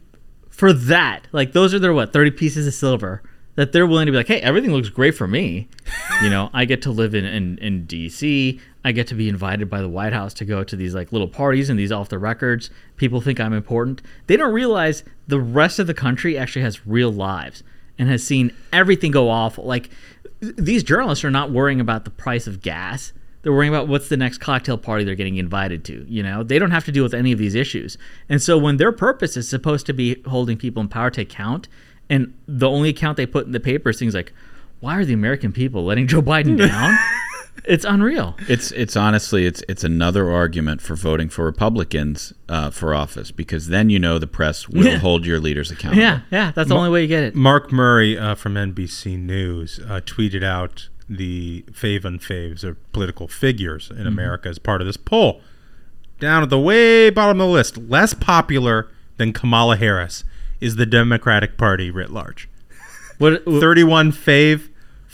for 0.51 0.73
that 0.73 1.29
like 1.31 1.53
those 1.53 1.73
are 1.73 1.79
their 1.79 1.93
what 1.93 2.13
30 2.13 2.33
pieces 2.33 2.67
of 2.67 2.75
silver 2.75 3.23
that 3.59 3.73
they're 3.73 3.89
willing 3.89 4.07
to 4.07 4.13
be 4.13 4.17
like, 4.17 4.29
hey, 4.29 4.41
everything 4.41 4.71
looks 4.71 4.89
great 4.89 5.17
for 5.17 5.27
me. 5.27 5.67
you 6.23 6.31
know, 6.31 6.49
I 6.55 6.65
get 6.65 6.81
to 6.83 6.93
live 6.93 7.13
in, 7.13 7.25
in, 7.25 7.59
in 7.59 7.89
DC. 7.89 8.61
I 8.85 8.93
get 8.93 9.09
to 9.09 9.17
be 9.17 9.29
invited 9.29 9.69
by 9.69 9.81
the 9.81 9.89
White 9.89 10.13
House 10.13 10.33
to 10.35 10.45
go 10.45 10.63
to 10.63 10.77
these 10.77 10.95
like 10.95 11.11
little 11.11 11.27
parties 11.27 11.69
and 11.69 11.77
these 11.77 11.91
off 11.91 12.09
the 12.09 12.21
records. 12.21 12.71
People 12.99 13.21
think 13.21 13.41
I'm 13.41 13.53
important. 13.53 14.01
They 14.29 14.37
don't 14.37 14.53
realize 14.53 15.03
the 15.27 15.41
rest 15.41 15.81
of 15.81 15.89
the 15.89 15.93
country 15.93 16.39
actually 16.39 16.63
has 16.63 16.87
real 16.87 17.11
lives 17.11 17.65
and 17.99 18.09
has 18.09 18.23
seen 18.23 18.55
everything 18.73 19.11
go 19.11 19.29
awful. 19.29 19.65
Like 19.65 19.91
these 20.41 20.85
journalists 20.85 21.25
are 21.25 21.31
not 21.33 21.51
worrying 21.51 21.81
about 21.81 22.05
the 22.05 22.13
price 22.13 22.47
of 22.47 22.63
gas. 22.63 23.13
They're 23.43 23.53
worrying 23.53 23.75
about 23.75 23.89
what's 23.89 24.09
the 24.09 24.17
next 24.17 24.39
cocktail 24.39 24.79
party 24.79 25.03
they're 25.03 25.17
getting 25.17 25.37
invited 25.37 25.85
to. 25.87 26.07
You 26.09 26.23
know, 26.23 26.45
they 26.45 26.61
don't 26.61 26.71
have 26.71 26.85
to 26.85 26.93
deal 26.93 27.03
with 27.03 27.15
any 27.15 27.33
of 27.33 27.41
these 27.41 27.57
issues. 27.57 27.99
And 28.29 28.41
so 28.41 28.57
when 28.57 28.77
their 28.77 28.93
purpose 28.93 29.37
is 29.37 29.49
supposed 29.49 29.85
to 29.87 29.93
be 29.93 30.23
holding 30.29 30.57
people 30.57 30.81
in 30.81 30.89
power 30.89 31.11
to 31.11 31.23
account, 31.23 31.67
and 32.11 32.35
the 32.47 32.69
only 32.69 32.89
account 32.91 33.17
they 33.17 33.27
put 33.27 33.47
in 33.47 33.53
the 33.53 33.61
paper 33.61 33.91
is 33.91 33.99
things 33.99 34.15
like, 34.15 34.33
"Why 34.81 34.97
are 34.97 35.05
the 35.05 35.15
American 35.15 35.53
people 35.53 35.85
letting 35.85 36.07
Joe 36.07 36.23
Biden 36.23 36.57
down?" 36.57 36.97
it's 37.65 37.85
unreal. 37.85 38.37
It's 38.49 38.71
it's 38.73 38.97
honestly 38.97 39.45
it's 39.47 39.63
it's 39.69 39.85
another 39.85 40.31
argument 40.31 40.81
for 40.81 40.95
voting 40.95 41.29
for 41.29 41.45
Republicans 41.45 42.33
uh, 42.49 42.71
for 42.71 42.95
office 42.95 43.31
because 43.31 43.69
then 43.69 43.91
you 43.91 43.99
know 43.99 44.19
the 44.19 44.27
press 44.27 44.69
will 44.69 44.85
Yeah. 44.87 44.97
hold 44.99 45.27
your 45.27 45.41
leaders 45.41 45.71
accountable. 45.73 46.03
Yeah, 46.03 46.21
yeah, 46.31 46.53
that's 46.55 46.69
the 46.69 46.77
only 46.77 46.91
way 46.91 47.03
you 47.03 47.09
get 47.09 47.23
it. 47.25 47.35
Mark 47.35 47.73
Murray 47.73 48.17
uh, 48.17 48.35
from 48.35 48.55
NBC 48.55 49.19
News 49.19 49.81
uh, 49.89 50.01
tweeted 50.05 50.43
out 50.45 50.89
the 51.11 51.65
fave 51.73 52.05
and 52.05 52.21
faves 52.21 52.63
of 52.65 52.77
political 52.93 53.29
figures 53.29 53.91
in 53.91 54.07
America 54.07 54.49
as 54.49 54.59
part 54.59 54.81
of 54.83 54.87
this 54.87 54.97
poll. 54.99 55.41
Down 56.21 56.43
at 56.43 56.51
the 56.51 56.59
way 56.59 57.11
bottom 57.11 57.41
of 57.41 57.47
the 57.47 57.53
list, 57.53 57.79
less 57.79 58.13
popular 58.13 58.89
than 59.19 59.33
Kamala 59.33 59.77
Harris 59.77 60.25
is 60.61 60.77
the 60.77 60.87
Democratic 60.87 61.57
Party 61.57 61.91
writ 61.91 62.11
large. 62.11 62.49
What? 63.19 63.45
31 63.45 64.13
fave, 64.13 64.69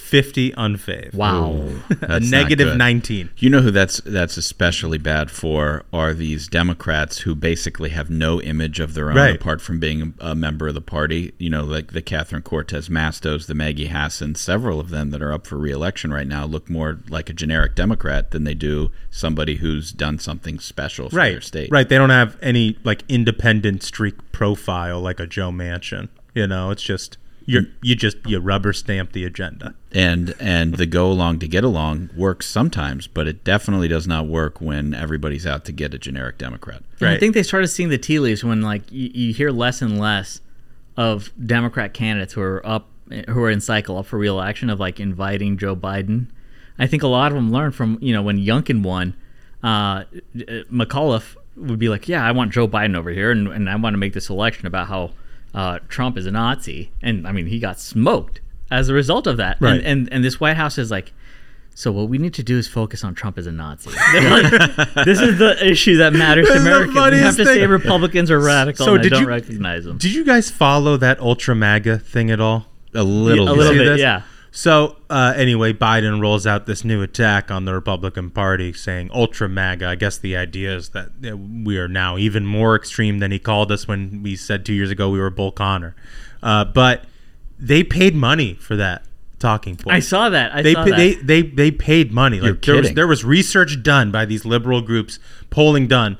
50 0.05 0.53
unfave. 0.53 1.15
Wow. 1.15 1.53
A 1.91 1.95
That's 1.95 2.31
not 2.31 2.43
negative 2.43 2.69
good. 2.69 2.79
19. 2.79 3.31
You 3.39 3.49
know 3.51 3.61
who 3.63 3.71
that's 3.71 4.01
that's 4.05 4.37
especially 4.37 4.99
bad 4.99 5.31
for 5.31 5.85
are 5.93 6.13
these 6.13 6.47
Democrats 6.47 7.19
who 7.21 7.35
basically 7.35 7.89
have 7.91 8.11
no 8.11 8.41
image 8.41 8.81
of 8.81 8.93
their 8.95 9.09
own 9.11 9.17
Right. 9.17 9.35
apart 9.37 9.61
from 9.63 9.81
being 9.81 10.13
a 10.21 10.35
member 10.35 10.69
of 10.69 10.75
the 10.75 10.83
party. 10.83 11.33
You 11.39 11.49
know, 11.51 11.65
like 11.65 11.93
the 11.93 12.03
Catherine 12.03 12.43
Cortez 12.43 12.89
Mastos, 12.91 13.47
the 13.47 13.55
Maggie 13.55 13.87
Hassan, 13.87 14.35
several 14.35 14.79
of 14.79 14.91
them 14.91 15.11
that 15.11 15.23
are 15.23 15.33
up 15.33 15.47
for 15.47 15.57
reelection 15.57 16.13
right 16.13 16.27
now 16.27 16.45
look 16.45 16.69
more 16.69 17.01
like 17.09 17.31
a 17.31 17.33
generic 17.33 17.75
Democrat 17.75 18.31
than 18.31 18.45
they 18.45 18.55
do 18.55 18.91
somebody 19.11 19.57
who's 19.57 19.91
done 19.91 20.19
something 20.19 20.59
special 20.59 21.09
for 21.09 21.17
their 21.17 21.33
Right. 21.35 21.43
state. 21.43 21.71
Right. 21.73 21.89
They 21.89 21.97
don't 21.97 22.11
have 22.11 22.37
any 22.43 22.77
like 22.85 23.05
independent 23.09 23.83
streak 23.83 24.17
profile 24.33 25.01
like 25.01 25.19
a 25.19 25.27
Joe 25.27 25.51
Manchin. 25.51 26.09
You 26.35 26.47
know, 26.47 26.71
it's 26.71 26.83
just 26.83 27.17
you 27.47 27.67
you 27.83 27.95
just 27.95 28.17
you 28.27 28.39
rubber 28.39 28.73
stamp 28.73 29.13
the 29.13 29.25
agenda. 29.25 29.75
and 29.93 30.35
and 30.41 30.75
the 30.75 30.87
go 30.87 31.11
along 31.11 31.39
to 31.41 31.49
get 31.49 31.65
along 31.65 32.11
works 32.17 32.47
sometimes, 32.47 33.07
but 33.07 33.29
it 33.29 33.45
definitely 33.45 33.89
does 33.89 34.07
not 34.07 34.27
work 34.27 34.61
when 34.61 34.95
everybody's 34.95 35.47
out 35.47 35.65
to 35.67 35.73
get 35.73 35.95
a 35.95 35.99
generic 35.99 36.39
Democrat. 36.39 36.83
And 37.01 37.11
I 37.11 37.19
think 37.19 37.35
they 37.35 37.43
started 37.43 37.69
seeing 37.69 37.91
the 37.91 37.99
tea 37.99 38.19
leaves 38.19 38.43
when 38.43 38.63
like 38.63 38.91
you, 38.91 39.11
you 39.15 39.35
hear 39.35 39.51
less 39.51 39.83
and 39.83 39.99
less 39.99 40.41
of 40.97 41.33
Democrat 41.45 41.93
candidates 41.93 42.33
who 42.33 42.41
are 42.41 42.67
up 42.67 42.89
who 43.29 43.43
are 43.43 43.51
in 43.51 43.61
cycle 43.61 43.99
up 43.99 44.07
for 44.07 44.19
reelection 44.19 44.71
of 44.71 44.81
like 44.81 44.99
inviting 44.99 45.59
Joe 45.59 45.77
Biden. 45.77 46.29
I 46.79 46.87
think 46.87 47.03
a 47.03 47.09
lot 47.09 47.31
of 47.31 47.37
them 47.37 47.53
learned 47.53 47.75
from 47.75 47.99
you 48.01 48.13
know 48.13 48.23
when 48.23 48.39
Youngkin 48.39 48.83
won, 48.83 49.15
uh, 49.63 50.05
McAuliffe 50.35 51.37
would 51.57 51.79
be 51.79 51.89
like, 51.89 52.09
yeah, 52.09 52.25
I 52.25 52.33
want 52.33 52.53
Joe 52.53 52.67
Biden 52.67 52.97
over 52.97 53.11
here, 53.11 53.31
and, 53.31 53.49
and 53.49 53.71
I 53.71 53.77
want 53.77 53.95
to 53.95 53.99
make 53.99 54.13
this 54.13 54.29
election 54.29 54.67
about 54.67 54.89
how 54.89 55.13
uh, 55.55 55.79
Trump 55.89 56.17
is 56.19 56.27
a 56.27 56.31
Nazi, 56.31 56.91
and 57.03 57.27
I 57.27 57.33
mean 57.33 57.47
he 57.47 57.59
got 57.59 57.79
smoked 57.81 58.41
as 58.71 58.89
a 58.89 58.95
result 58.95 59.27
of 59.27 59.37
that, 59.37 59.57
Right. 59.61 59.75
and, 59.79 59.87
and 59.87 60.13
and 60.13 60.25
this 60.25 60.41
White 60.41 60.57
House 60.57 60.79
is 60.79 60.91
like. 60.91 61.13
So 61.77 61.91
what 61.91 62.09
we 62.09 62.19
need 62.19 62.35
to 62.35 62.45
do 62.45 62.57
is 62.57 62.69
focus 62.69 63.03
on 63.03 63.17
Trump 63.17 63.37
as 63.37 63.49
a 63.49 63.51
Nazi. 63.53 63.91
This 65.05 65.21
is 65.21 65.39
the 65.41 65.57
issue 65.61 65.97
that 65.97 66.13
matters 66.13 66.47
to 66.47 66.55
Americans. 66.55 66.95
We 66.95 67.19
have 67.19 67.37
to 67.37 67.45
say. 67.45 67.67
Republicans 67.67 68.31
are 68.31 68.39
radical, 68.39 68.87
So 68.87 68.93
and 68.93 69.01
I 69.01 69.03
did 69.03 69.11
don't 69.11 69.23
you- 69.23 69.27
recognize 69.29 69.85
them. 69.85 69.99
Did 69.99 70.15
you 70.15 70.25
guys 70.25 70.51
follow 70.51 70.97
that 70.99 71.19
ultra 71.19 71.55
MAGA 71.57 71.99
thing 71.99 72.31
at 72.31 72.41
all? 72.41 72.67
A 72.95 73.03
little, 73.03 73.49
a 73.49 73.51
bit. 73.53 73.59
little 73.59 73.73
bit, 73.75 73.85
this? 73.87 74.01
yeah. 74.01 74.23
So 74.57 74.99
uh, 75.11 75.35
anyway, 75.37 75.73
Biden 75.73 76.21
rolls 76.23 76.47
out 76.47 76.67
this 76.67 76.85
new 76.85 77.03
attack 77.03 77.51
on 77.51 77.65
the 77.65 77.75
Republican 77.75 78.31
Party, 78.31 78.73
saying 78.73 79.11
ultra 79.13 79.49
MAGA. 79.49 79.85
I 79.85 79.97
guess 79.97 80.17
the 80.17 80.37
idea 80.37 80.77
is 80.77 80.91
that 80.91 81.11
we 81.65 81.77
are 81.77 81.89
now 81.89 82.17
even 82.17 82.47
more 82.47 82.77
extreme 82.77 83.19
than 83.19 83.33
he 83.33 83.41
called 83.41 83.73
us 83.73 83.89
when 83.89 84.23
we 84.23 84.37
said 84.37 84.65
two 84.65 84.73
years 84.73 84.93
ago 84.93 85.11
we 85.11 85.19
were 85.19 85.29
Bull 85.29 85.51
Connor. 85.51 85.97
Uh, 86.41 86.65
but 86.65 87.03
they 87.59 87.83
paid 87.83 88.15
money 88.15 88.55
for 88.55 88.77
that 88.77 89.03
talking 89.41 89.75
point. 89.75 89.97
I 89.97 89.99
saw 89.99 90.29
that. 90.29 90.55
I 90.55 90.63
they, 90.63 90.75
saw 90.75 90.85
pa- 90.85 90.91
that. 90.91 90.97
they 90.99 91.15
they 91.15 91.43
they 91.43 91.71
paid 91.73 92.13
money. 92.13 92.37
You're 92.37 92.53
Like 92.53 92.63
there 92.63 92.77
was 92.77 92.83
kidding. 92.83 92.95
there 92.95 93.09
was 93.09 93.25
research 93.25 93.83
done 93.83 94.13
by 94.13 94.25
these 94.25 94.45
liberal 94.45 94.83
groups, 94.83 95.19
polling 95.51 95.89
done 95.89 96.17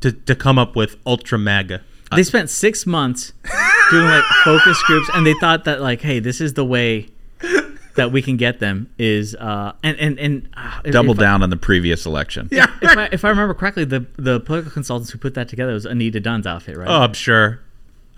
to 0.00 0.10
to 0.10 0.34
come 0.34 0.58
up 0.58 0.74
with 0.74 0.96
ultra 1.06 1.38
MAGA. 1.38 1.82
They 2.16 2.24
spent 2.24 2.50
six 2.50 2.84
months 2.84 3.32
doing 3.92 4.06
like 4.06 4.24
focus 4.42 4.82
groups, 4.82 5.08
and 5.14 5.24
they 5.24 5.34
thought 5.34 5.64
that 5.66 5.80
like, 5.80 6.02
hey, 6.02 6.18
this 6.18 6.40
is 6.40 6.54
the 6.54 6.64
way 6.64 7.10
that 7.96 8.12
we 8.12 8.22
can 8.22 8.36
get 8.36 8.60
them 8.60 8.88
is 8.98 9.34
uh 9.34 9.72
and 9.82 9.98
and 9.98 10.18
and 10.18 10.48
uh, 10.56 10.80
Double 10.90 11.12
if 11.12 11.18
I- 11.18 11.22
down 11.22 11.42
on 11.42 11.50
the 11.50 11.56
previous 11.56 12.06
election. 12.06 12.48
Yeah. 12.52 12.66
if 12.80 12.96
I, 12.96 13.08
if 13.12 13.24
I 13.24 13.28
remember 13.30 13.54
correctly, 13.54 13.84
the 13.84 14.06
the 14.16 14.40
political 14.40 14.70
consultants 14.72 15.10
who 15.10 15.18
put 15.18 15.34
that 15.34 15.48
together 15.48 15.72
was 15.72 15.84
Anita 15.84 16.20
Dunn's 16.20 16.46
outfit, 16.46 16.76
right? 16.76 16.88
Oh, 16.88 17.00
I'm 17.02 17.12
sure. 17.14 17.60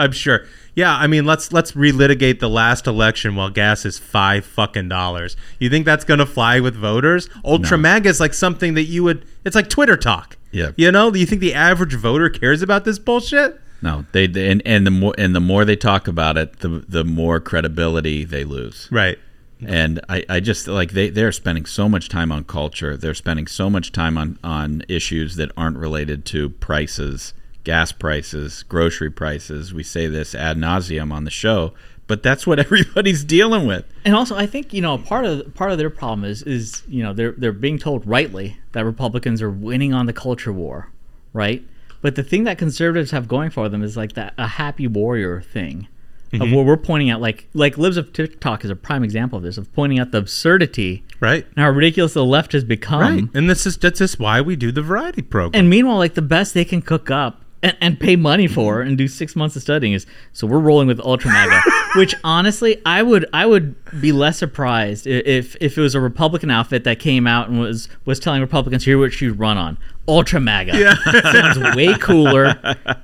I'm 0.01 0.13
sure. 0.13 0.47
Yeah, 0.77 0.95
I 0.95 1.09
mean, 1.09 1.25
let's 1.25 1.53
let's 1.53 1.73
relitigate 1.73 2.39
the 2.39 2.49
last 2.49 2.87
election 2.87 3.35
while 3.35 3.51
gas 3.51 3.85
is 3.85 3.99
five 3.99 4.45
fucking 4.47 4.89
dollars. 4.89 5.37
You 5.59 5.69
think 5.71 5.85
that's 5.85 6.05
gonna 6.05 6.27
fly 6.27 6.61
with 6.61 6.77
voters? 6.77 7.29
Ultra 7.45 7.77
MAGA 7.79 8.09
is 8.09 8.21
like 8.21 8.33
something 8.35 8.75
that 8.75 8.85
you 8.85 9.03
would. 9.03 9.25
It's 9.45 9.57
like 9.57 9.69
Twitter 9.69 9.97
talk. 9.97 10.37
Yeah. 10.53 10.71
You 10.77 10.93
know? 10.93 11.11
Do 11.11 11.19
you 11.19 11.27
think 11.27 11.41
the 11.41 11.53
average 11.53 11.95
voter 11.95 12.31
cares 12.31 12.63
about 12.63 12.85
this 12.85 12.99
bullshit? 12.99 13.61
No, 13.83 14.07
they, 14.13 14.27
they 14.27 14.51
and, 14.51 14.63
and 14.65 14.87
the 14.87 14.91
more 14.93 15.15
and 15.19 15.35
the 15.35 15.41
more 15.41 15.65
they 15.65 15.77
talk 15.77 16.07
about 16.07 16.37
it, 16.37 16.61
the 16.61 16.69
the 16.89 17.05
more 17.05 17.41
credibility 17.41 18.25
they 18.25 18.45
lose. 18.45 18.89
Right. 18.93 19.19
And 19.67 20.01
I, 20.09 20.25
I 20.29 20.41
just 20.41 20.69
like 20.69 20.93
they, 20.93 21.11
they're 21.11 21.33
spending 21.33 21.67
so 21.67 21.89
much 21.89 22.09
time 22.09 22.31
on 22.31 22.45
culture. 22.45 22.97
They're 22.97 23.15
spending 23.15 23.47
so 23.47 23.69
much 23.69 23.93
time 23.93 24.17
on, 24.17 24.39
on 24.45 24.83
issues 24.89 25.37
that 25.37 25.51
aren't 25.57 25.79
related 25.79 26.25
to 26.27 26.51
prices, 26.51 27.35
gas 27.65 27.91
prices, 27.91 28.63
grocery 28.63 29.11
prices. 29.11 29.75
We 29.75 29.83
say 29.83 30.07
this 30.07 30.35
ad 30.35 30.57
nauseum 30.57 31.13
on 31.13 31.25
the 31.25 31.31
show, 31.31 31.73
but 32.07 32.23
that's 32.23 32.47
what 32.47 32.59
everybody's 32.59 33.25
dealing 33.25 33.67
with. 33.67 33.85
And 34.05 34.15
also, 34.15 34.37
I 34.37 34.47
think 34.47 34.73
you 34.73 34.81
know 34.81 34.99
part 34.99 35.25
of 35.25 35.55
part 35.55 35.73
of 35.73 35.79
their 35.79 35.91
problem 35.91 36.25
is 36.25 36.43
is 36.43 36.83
you 36.87 37.03
know 37.03 37.13
they're 37.13 37.33
they're 37.33 37.53
being 37.53 37.79
told 37.79 38.07
rightly 38.07 38.59
that 38.73 38.85
Republicans 38.85 39.43
are 39.43 39.51
winning 39.51 39.93
on 39.93 40.07
the 40.07 40.13
culture 40.13 40.53
war, 40.53 40.91
right? 41.33 41.65
But 42.01 42.15
the 42.15 42.23
thing 42.23 42.45
that 42.45 42.59
conservatives 42.59 43.11
have 43.11 43.27
going 43.27 43.51
for 43.51 43.69
them 43.69 43.83
is 43.83 43.97
like 43.97 44.13
that 44.13 44.35
a 44.39 44.47
happy 44.47 44.87
warrior 44.87 45.41
thing, 45.41 45.89
of 46.33 46.41
mm-hmm. 46.41 46.55
where 46.55 46.65
we're 46.65 46.77
pointing 46.77 47.11
out 47.11 47.21
like 47.21 47.49
like 47.55 47.79
libs 47.79 47.97
of 47.97 48.13
TikTok 48.13 48.65
is 48.65 48.71
a 48.71 48.77
prime 48.77 49.03
example 49.03 49.39
of 49.39 49.43
this 49.43 49.57
of 49.57 49.73
pointing 49.73 49.99
out 49.99 50.11
the 50.11 50.19
absurdity 50.19 51.05
Right. 51.21 51.45
and 51.45 51.65
how 51.65 51.71
ridiculous 51.71 52.15
the 52.15 52.25
left 52.25 52.53
has 52.53 52.65
become. 52.65 53.01
Right. 53.01 53.25
And 53.35 53.51
this 53.51 53.67
is 53.67 53.77
that's 53.77 53.99
just 53.99 54.21
why 54.21 54.41
we 54.41 54.57
do 54.57 54.71
the 54.71 54.83
variety 54.83 55.23
program. 55.23 55.59
And 55.59 55.71
meanwhile, 55.71 55.97
like 55.97 56.15
the 56.15 56.23
best 56.23 56.55
they 56.55 56.65
can 56.65 56.83
cook 56.83 57.11
up 57.11 57.43
and, 57.63 57.77
and 57.81 58.01
pay 58.01 58.17
money 58.17 58.47
for 58.47 58.81
and 58.81 58.97
do 58.97 59.09
six 59.09 59.35
months 59.35 59.57
of 59.57 59.63
studying 59.63 59.93
is 59.93 60.07
so 60.33 60.47
we're 60.47 60.59
rolling 60.59 60.89
with 60.89 61.01
Ultra 61.01 61.31
MAGA, 61.31 61.61
which 61.97 62.15
honestly 62.25 62.81
I 62.87 63.03
would 63.03 63.27
I 63.33 63.47
would 63.47 63.75
be 64.01 64.13
less 64.13 64.39
surprised 64.39 65.07
if 65.07 65.57
if 65.61 65.77
it 65.77 65.81
was 65.81 65.95
a 65.95 66.01
Republican 66.01 66.51
outfit 66.51 66.85
that 66.85 66.99
came 66.99 67.27
out 67.27 67.49
and 67.49 67.61
was 67.61 67.89
was 68.05 68.21
telling 68.21 68.41
Republicans 68.41 68.85
here 68.85 68.99
what 68.99 69.21
you 69.21 69.33
run 69.33 69.59
on 69.59 69.79
Ultra 70.07 70.41
MAGA. 70.41 70.79
Yeah. 70.79 71.23
sounds 71.33 71.77
way 71.77 71.95
cooler. 71.99 72.59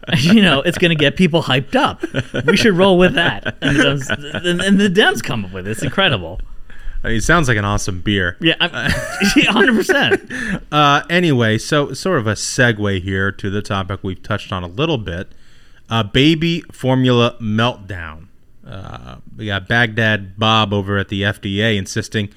you 0.18 0.40
know, 0.40 0.62
it's 0.62 0.78
going 0.78 0.90
to 0.90 0.96
get 0.96 1.16
people 1.16 1.42
hyped 1.42 1.76
up. 1.76 2.02
We 2.46 2.56
should 2.56 2.74
roll 2.74 2.96
with 2.96 3.14
that. 3.14 3.56
And 3.60 3.76
the 3.76 3.82
Dems, 3.82 4.44
and, 4.46 4.60
and 4.60 4.80
the 4.80 4.88
Dems 4.88 5.22
come 5.22 5.44
up 5.44 5.52
with 5.52 5.68
it. 5.68 5.72
It's 5.72 5.82
incredible. 5.82 6.40
I 7.04 7.08
mean, 7.08 7.16
it 7.18 7.22
sounds 7.24 7.48
like 7.48 7.58
an 7.58 7.64
awesome 7.66 8.00
beer. 8.00 8.36
Yeah, 8.40 8.54
hundred 9.48 9.74
percent. 9.76 10.30
Uh, 10.72 11.02
anyway, 11.08 11.58
so 11.58 11.92
sort 11.92 12.18
of 12.18 12.26
a 12.26 12.32
segue 12.32 13.02
here 13.02 13.30
to 13.30 13.50
the 13.50 13.62
topic 13.62 14.00
we've 14.02 14.22
touched 14.22 14.52
on 14.52 14.64
a 14.64 14.66
little 14.66 14.98
bit. 14.98 15.30
Uh, 15.88 16.02
baby 16.02 16.62
formula 16.72 17.36
meltdown. 17.40 18.26
Uh, 18.66 19.16
we 19.36 19.46
got 19.46 19.68
Baghdad 19.68 20.36
Bob 20.38 20.72
over 20.72 20.98
at 20.98 21.08
the 21.08 21.22
FDA 21.22 21.76
insisting 21.76 22.30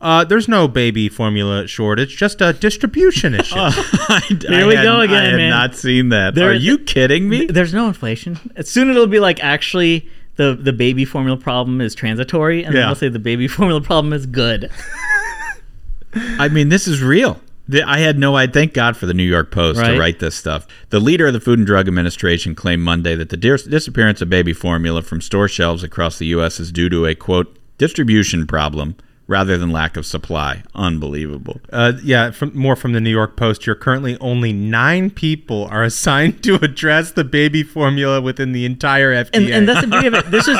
uh, 0.00 0.22
there's 0.24 0.48
no 0.48 0.68
baby 0.68 1.08
formula 1.08 1.66
shortage, 1.66 2.16
just 2.16 2.40
a 2.42 2.52
distribution 2.52 3.34
issue. 3.40 3.54
Here 3.56 4.66
we 4.66 4.76
I 4.76 4.82
go 4.82 5.00
again, 5.00 5.16
I 5.16 5.26
had 5.30 5.36
man. 5.36 5.50
not 5.50 5.74
seen 5.76 6.10
that. 6.10 6.34
There- 6.34 6.50
Are 6.50 6.54
you 6.54 6.78
kidding 6.78 7.28
me? 7.28 7.46
There's 7.46 7.72
no 7.72 7.86
inflation. 7.88 8.38
Soon 8.62 8.90
it'll 8.90 9.06
be 9.06 9.20
like 9.20 9.42
actually 9.42 10.08
the 10.36 10.54
the 10.60 10.72
baby 10.72 11.04
formula 11.04 11.36
problem 11.36 11.80
is 11.80 11.94
transitory, 11.94 12.64
and 12.64 12.74
Yeah. 12.74 12.80
then 12.80 12.88
they'll 12.88 12.94
say 12.96 13.08
the 13.08 13.18
baby 13.18 13.48
formula 13.56 13.80
problem 13.80 14.12
is 14.12 14.26
good. 14.26 14.70
I 16.14 16.48
mean, 16.48 16.68
this 16.68 16.86
is 16.86 17.02
real. 17.02 17.40
I 17.86 17.98
had 17.98 18.18
no 18.18 18.36
idea. 18.36 18.52
Thank 18.52 18.74
God 18.74 18.96
for 18.96 19.06
the 19.06 19.14
New 19.14 19.24
York 19.24 19.50
Post 19.50 19.80
Right. 19.80 19.92
to 19.94 19.98
write 19.98 20.18
this 20.18 20.34
stuff. 20.34 20.66
The 20.90 21.00
leader 21.00 21.26
of 21.28 21.32
the 21.32 21.40
Food 21.40 21.58
and 21.58 21.66
Drug 21.66 21.88
Administration 21.88 22.54
claimed 22.54 22.82
Monday 22.82 23.14
that 23.16 23.30
the 23.30 23.36
disappearance 23.38 24.20
of 24.20 24.28
baby 24.28 24.52
formula 24.52 25.00
from 25.02 25.20
store 25.22 25.48
shelves 25.48 25.82
across 25.82 26.18
the 26.18 26.26
U.S. 26.26 26.60
is 26.60 26.70
due 26.70 26.88
to 26.90 27.06
a 27.06 27.14
quote 27.14 27.56
distribution 27.78 28.46
problem 28.46 28.96
rather 29.26 29.56
than 29.56 29.70
lack 29.70 29.96
of 29.96 30.04
supply. 30.04 30.62
Unbelievable. 30.74 31.60
Uh, 31.72 31.92
yeah, 32.02 32.30
from, 32.30 32.56
more 32.56 32.76
from 32.76 32.92
the 32.92 33.00
New 33.00 33.10
York 33.10 33.36
Post. 33.36 33.66
You're 33.66 33.76
currently 33.76 34.18
only 34.20 34.52
nine 34.52 35.10
people 35.10 35.66
are 35.70 35.82
assigned 35.84 36.42
to 36.44 36.56
address 36.56 37.12
the 37.12 37.24
baby 37.24 37.62
formula 37.62 38.20
within 38.20 38.52
the 38.52 38.64
entire 38.64 39.12
FDA. 39.12 39.30
And, 39.34 39.48
and 39.48 39.68
that's 39.68 39.80
the 39.80 39.86
beauty 39.86 40.06
of 40.06 40.14
it. 40.14 40.30
This 40.30 40.46
was 40.46 40.58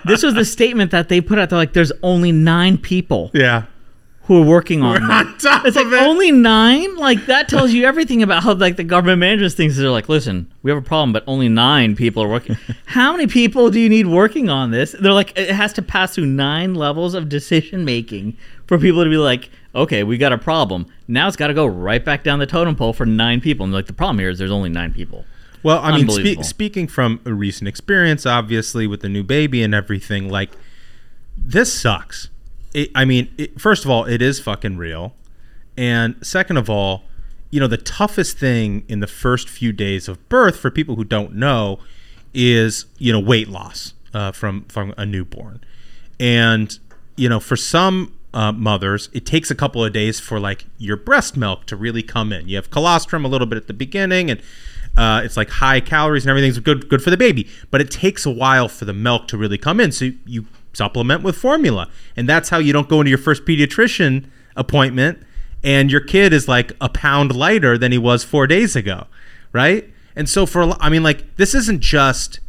this 0.04 0.22
was 0.22 0.34
the 0.34 0.44
statement 0.44 0.90
that 0.90 1.08
they 1.08 1.20
put 1.20 1.38
out. 1.38 1.50
They're 1.50 1.58
like, 1.58 1.72
"There's 1.72 1.92
only 2.02 2.32
nine 2.32 2.78
people 2.78 3.30
yeah. 3.32 3.64
Who 4.24 4.40
are 4.40 4.46
working 4.46 4.82
on 4.82 5.00
We're 5.02 5.10
on 5.12 5.36
top 5.38 5.64
It's 5.64 5.74
like 5.76 5.86
it. 5.86 5.94
only 5.94 6.30
nine. 6.30 6.96
Like 6.96 7.26
that 7.26 7.48
tells 7.48 7.72
you 7.72 7.84
everything 7.84 8.22
about 8.22 8.44
how 8.44 8.54
like 8.54 8.76
the 8.76 8.84
government 8.84 9.18
manages 9.18 9.54
things. 9.54 9.76
They're 9.76 9.90
like, 9.90 10.08
listen, 10.08 10.52
we 10.62 10.70
have 10.70 10.78
a 10.78 10.86
problem, 10.86 11.12
but 11.12 11.24
only 11.26 11.48
nine 11.48 11.96
people 11.96 12.22
are 12.22 12.28
working. 12.28 12.56
how 12.86 13.12
many 13.12 13.26
people 13.26 13.70
do 13.70 13.80
you 13.80 13.88
need 13.88 14.06
working 14.06 14.48
on 14.48 14.70
this? 14.70 14.94
They're 14.98 15.12
like, 15.12 15.36
it 15.36 15.50
has 15.50 15.72
to 15.74 15.82
pass 15.82 16.14
through 16.14 16.26
nine 16.26 16.74
levels 16.74 17.14
of 17.14 17.28
decision 17.28 17.84
making 17.84 18.36
for 18.66 18.78
people 18.78 19.02
to 19.02 19.10
be 19.10 19.16
like, 19.16 19.50
okay, 19.74 20.04
we 20.04 20.18
got 20.18 20.32
a 20.32 20.38
problem. 20.38 20.86
Now 21.08 21.26
it's 21.26 21.36
got 21.36 21.48
to 21.48 21.54
go 21.54 21.66
right 21.66 22.04
back 22.04 22.22
down 22.22 22.38
the 22.38 22.46
totem 22.46 22.76
pole 22.76 22.92
for 22.92 23.06
nine 23.06 23.40
people. 23.40 23.64
And 23.64 23.72
like 23.72 23.86
the 23.86 23.92
problem 23.92 24.20
here 24.20 24.30
is 24.30 24.38
there's 24.38 24.52
only 24.52 24.70
nine 24.70 24.92
people. 24.92 25.24
Well, 25.64 25.78
I 25.80 25.96
mean, 25.96 26.08
spe- 26.08 26.44
speaking 26.44 26.86
from 26.88 27.20
a 27.24 27.32
recent 27.32 27.68
experience, 27.68 28.26
obviously 28.26 28.86
with 28.86 29.00
the 29.00 29.08
new 29.08 29.22
baby 29.22 29.62
and 29.62 29.74
everything, 29.74 30.28
like 30.28 30.50
this 31.36 31.72
sucks. 31.72 32.28
It, 32.74 32.90
I 32.94 33.04
mean, 33.04 33.32
it, 33.36 33.60
first 33.60 33.84
of 33.84 33.90
all, 33.90 34.04
it 34.04 34.22
is 34.22 34.40
fucking 34.40 34.76
real, 34.76 35.14
and 35.76 36.14
second 36.24 36.56
of 36.56 36.70
all, 36.70 37.04
you 37.50 37.60
know, 37.60 37.66
the 37.66 37.76
toughest 37.76 38.38
thing 38.38 38.84
in 38.88 39.00
the 39.00 39.06
first 39.06 39.48
few 39.48 39.72
days 39.72 40.08
of 40.08 40.28
birth 40.28 40.58
for 40.58 40.70
people 40.70 40.96
who 40.96 41.04
don't 41.04 41.34
know 41.34 41.78
is 42.34 42.86
you 42.96 43.12
know 43.12 43.20
weight 43.20 43.48
loss 43.48 43.92
uh, 44.14 44.32
from 44.32 44.64
from 44.64 44.94
a 44.96 45.04
newborn, 45.04 45.60
and 46.18 46.78
you 47.16 47.28
know, 47.28 47.40
for 47.40 47.56
some 47.56 48.14
uh, 48.34 48.52
mothers, 48.52 49.10
it 49.12 49.26
takes 49.26 49.50
a 49.50 49.54
couple 49.54 49.84
of 49.84 49.92
days 49.92 50.18
for 50.18 50.40
like 50.40 50.64
your 50.78 50.96
breast 50.96 51.36
milk 51.36 51.66
to 51.66 51.76
really 51.76 52.02
come 52.02 52.32
in. 52.32 52.48
You 52.48 52.56
have 52.56 52.70
colostrum 52.70 53.24
a 53.24 53.28
little 53.28 53.46
bit 53.46 53.56
at 53.56 53.66
the 53.66 53.74
beginning, 53.74 54.30
and 54.30 54.40
uh, 54.96 55.22
it's 55.24 55.36
like 55.36 55.48
high 55.50 55.80
calories 55.80 56.24
and 56.24 56.30
everything's 56.30 56.58
good 56.58 56.88
good 56.88 57.02
for 57.02 57.10
the 57.10 57.16
baby. 57.16 57.48
But 57.70 57.80
it 57.80 57.90
takes 57.90 58.24
a 58.24 58.30
while 58.30 58.68
for 58.68 58.84
the 58.84 58.92
milk 58.92 59.28
to 59.28 59.36
really 59.36 59.58
come 59.58 59.80
in. 59.80 59.92
So 59.92 60.10
you 60.24 60.46
supplement 60.72 61.22
with 61.22 61.36
formula, 61.36 61.88
and 62.16 62.28
that's 62.28 62.48
how 62.48 62.58
you 62.58 62.72
don't 62.72 62.88
go 62.88 63.00
into 63.00 63.10
your 63.10 63.18
first 63.18 63.44
pediatrician 63.44 64.26
appointment 64.56 65.22
and 65.64 65.90
your 65.90 66.00
kid 66.00 66.32
is 66.32 66.48
like 66.48 66.72
a 66.80 66.88
pound 66.88 67.34
lighter 67.34 67.78
than 67.78 67.92
he 67.92 67.98
was 67.98 68.24
four 68.24 68.46
days 68.46 68.74
ago, 68.74 69.06
right? 69.52 69.88
And 70.16 70.28
so 70.28 70.44
for 70.44 70.74
I 70.82 70.88
mean, 70.88 71.02
like 71.02 71.36
this 71.36 71.54
isn't 71.54 71.80
just 71.80 72.40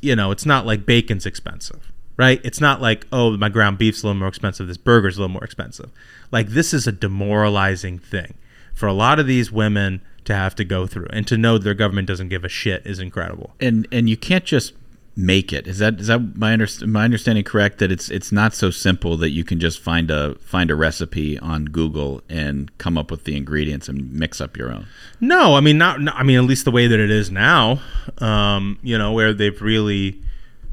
you 0.00 0.14
know, 0.14 0.30
it's 0.30 0.46
not 0.46 0.64
like 0.64 0.86
bacon's 0.86 1.26
expensive, 1.26 1.92
right? 2.16 2.40
It's 2.44 2.60
not 2.60 2.80
like, 2.80 3.06
oh, 3.12 3.36
my 3.36 3.48
ground 3.48 3.78
beef's 3.78 4.02
a 4.02 4.06
little 4.06 4.20
more 4.20 4.28
expensive, 4.28 4.68
this 4.68 4.76
burger's 4.76 5.16
a 5.16 5.20
little 5.20 5.32
more 5.32 5.42
expensive. 5.42 5.90
Like, 6.30 6.48
this 6.48 6.72
is 6.72 6.86
a 6.86 6.92
demoralizing 6.92 7.98
thing 7.98 8.34
for 8.74 8.86
a 8.86 8.92
lot 8.92 9.18
of 9.18 9.26
these 9.26 9.50
women 9.50 10.00
to 10.24 10.34
have 10.36 10.54
to 10.54 10.64
go 10.64 10.86
through. 10.86 11.08
And 11.10 11.26
to 11.26 11.36
know 11.36 11.58
their 11.58 11.74
government 11.74 12.06
doesn't 12.06 12.28
give 12.28 12.44
a 12.44 12.48
shit 12.48 12.86
is 12.86 13.00
incredible. 13.00 13.54
and 13.60 13.88
and 13.90 14.08
you 14.08 14.16
can't 14.16 14.44
just 14.44 14.72
make 15.20 15.52
it. 15.52 15.66
Is 15.66 15.78
that 15.78 15.98
is 15.98 16.06
that 16.06 16.36
my 16.36 16.54
underst- 16.56 16.86
my 16.86 17.02
understanding 17.04 17.42
correct 17.42 17.78
that 17.78 17.90
it's 17.90 18.08
it's 18.08 18.30
not 18.30 18.54
so 18.54 18.70
simple 18.70 19.16
that 19.16 19.30
you 19.30 19.42
can 19.42 19.58
just 19.58 19.80
find 19.80 20.12
a 20.12 20.36
find 20.36 20.70
a 20.70 20.76
recipe 20.76 21.36
on 21.40 21.64
Google 21.64 22.22
and 22.28 22.70
come 22.78 22.96
up 22.96 23.10
with 23.10 23.24
the 23.24 23.36
ingredients 23.36 23.88
and 23.88 24.12
mix 24.12 24.40
up 24.40 24.56
your 24.56 24.70
own. 24.72 24.86
No, 25.20 25.56
I 25.56 25.60
mean, 25.60 25.76
not, 25.76 26.00
no- 26.00 26.12
I 26.12 26.22
mean, 26.22 26.38
at 26.38 26.44
least 26.44 26.64
the 26.64 26.70
way 26.70 26.86
that 26.86 27.00
it 27.00 27.10
is 27.10 27.32
now, 27.32 27.80
um, 28.18 28.78
you 28.82 28.96
know, 28.96 29.12
where 29.12 29.34
they've 29.34 29.60
really, 29.60 30.22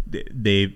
they, 0.06 0.24
they, 0.30 0.74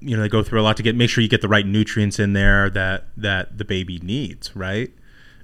you 0.00 0.16
know, 0.16 0.22
they 0.22 0.28
go 0.28 0.42
through 0.42 0.60
a 0.60 0.64
lot 0.64 0.76
to 0.78 0.82
get, 0.82 0.96
make 0.96 1.08
sure 1.08 1.22
you 1.22 1.28
get 1.28 1.42
the 1.42 1.48
right 1.48 1.64
nutrients 1.66 2.18
in 2.18 2.32
there 2.32 2.68
that, 2.70 3.04
that 3.16 3.56
the 3.56 3.64
baby 3.64 4.00
needs, 4.00 4.54
right? 4.56 4.90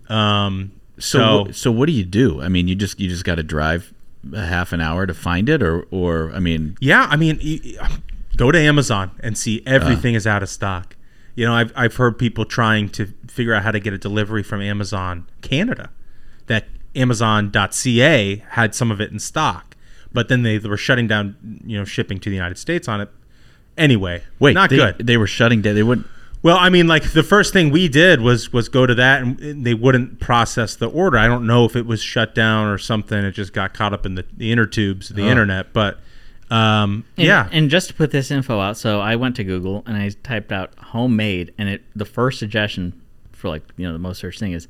Um, 0.08 0.72
So 0.98 1.18
so, 1.18 1.44
wh- 1.44 1.54
so 1.54 1.70
what 1.70 1.86
do 1.86 1.92
you 1.92 2.04
do? 2.04 2.42
I 2.42 2.48
mean, 2.48 2.66
you 2.66 2.74
just 2.74 2.98
you 3.00 3.08
just 3.08 3.24
got 3.24 3.36
to 3.36 3.42
drive 3.44 3.94
a 4.32 4.46
half 4.46 4.72
an 4.72 4.80
hour 4.80 5.06
to 5.06 5.14
find 5.14 5.48
it, 5.48 5.62
or 5.62 5.86
or 5.90 6.32
I 6.32 6.40
mean, 6.40 6.76
Yeah, 6.80 7.06
I 7.10 7.16
mean, 7.16 7.38
go 8.36 8.52
to 8.52 8.58
Amazon 8.58 9.10
and 9.20 9.36
see 9.36 9.62
everything 9.66 10.14
uh. 10.14 10.18
is 10.18 10.26
out 10.26 10.42
of 10.42 10.48
stock. 10.48 10.96
You 11.34 11.46
know, 11.46 11.54
I've 11.54 11.72
I've 11.74 11.96
heard 11.96 12.18
people 12.18 12.44
trying 12.44 12.88
to 12.90 13.06
figure 13.26 13.54
out 13.54 13.62
how 13.62 13.70
to 13.70 13.80
get 13.80 13.92
a 13.92 13.98
delivery 13.98 14.42
from 14.42 14.60
Amazon 14.60 15.26
Canada. 15.40 15.90
That 16.46 16.66
Amazon.ca 16.94 18.44
had 18.50 18.74
some 18.74 18.90
of 18.90 19.00
it 19.00 19.10
in 19.10 19.18
stock, 19.18 19.76
but 20.12 20.28
then 20.28 20.42
they 20.42 20.58
were 20.58 20.76
shutting 20.76 21.06
down, 21.06 21.60
you 21.64 21.78
know, 21.78 21.84
shipping 21.84 22.20
to 22.20 22.30
the 22.30 22.36
United 22.36 22.58
States 22.58 22.88
on 22.88 23.00
it. 23.00 23.08
Anyway, 23.78 24.22
wait, 24.38 24.52
not 24.52 24.68
they, 24.70 24.76
good. 24.76 24.98
They 24.98 25.16
were 25.16 25.26
shutting 25.26 25.62
down. 25.62 25.74
They 25.74 25.82
wouldn't. 25.82 26.06
Well, 26.42 26.56
I 26.58 26.70
mean, 26.70 26.88
like 26.88 27.12
the 27.12 27.22
first 27.22 27.52
thing 27.52 27.70
we 27.70 27.88
did 27.88 28.20
was 28.20 28.52
was 28.52 28.68
go 28.68 28.84
to 28.84 28.94
that, 28.96 29.22
and 29.22 29.64
they 29.64 29.74
wouldn't 29.74 30.18
process 30.18 30.74
the 30.74 30.88
order. 30.90 31.16
I 31.18 31.28
don't 31.28 31.46
know 31.46 31.64
if 31.64 31.76
it 31.76 31.86
was 31.86 32.02
shut 32.02 32.34
down 32.34 32.66
or 32.66 32.78
something. 32.78 33.18
It 33.18 33.30
just 33.32 33.52
got 33.52 33.74
caught 33.74 33.92
up 33.92 34.04
in 34.04 34.16
the, 34.16 34.24
the 34.36 34.50
inner 34.50 34.66
tubes, 34.66 35.10
of 35.10 35.16
the 35.16 35.22
Oh. 35.22 35.28
internet. 35.30 35.72
But 35.72 36.00
um, 36.50 37.04
And, 37.16 37.26
yeah, 37.26 37.48
And 37.52 37.70
just 37.70 37.88
to 37.88 37.94
put 37.94 38.10
this 38.10 38.30
info 38.30 38.58
out, 38.60 38.76
so 38.76 39.00
I 39.00 39.16
went 39.16 39.36
to 39.36 39.44
Google 39.44 39.84
and 39.86 39.96
I 39.96 40.10
typed 40.24 40.50
out 40.52 40.72
homemade, 40.78 41.54
and 41.58 41.68
it 41.68 41.82
the 41.94 42.04
first 42.04 42.38
suggestion 42.40 43.00
for 43.30 43.48
like 43.48 43.62
you 43.76 43.86
know 43.86 43.92
the 43.92 43.98
most 44.00 44.18
searched 44.18 44.40
thing 44.40 44.52
is 44.52 44.66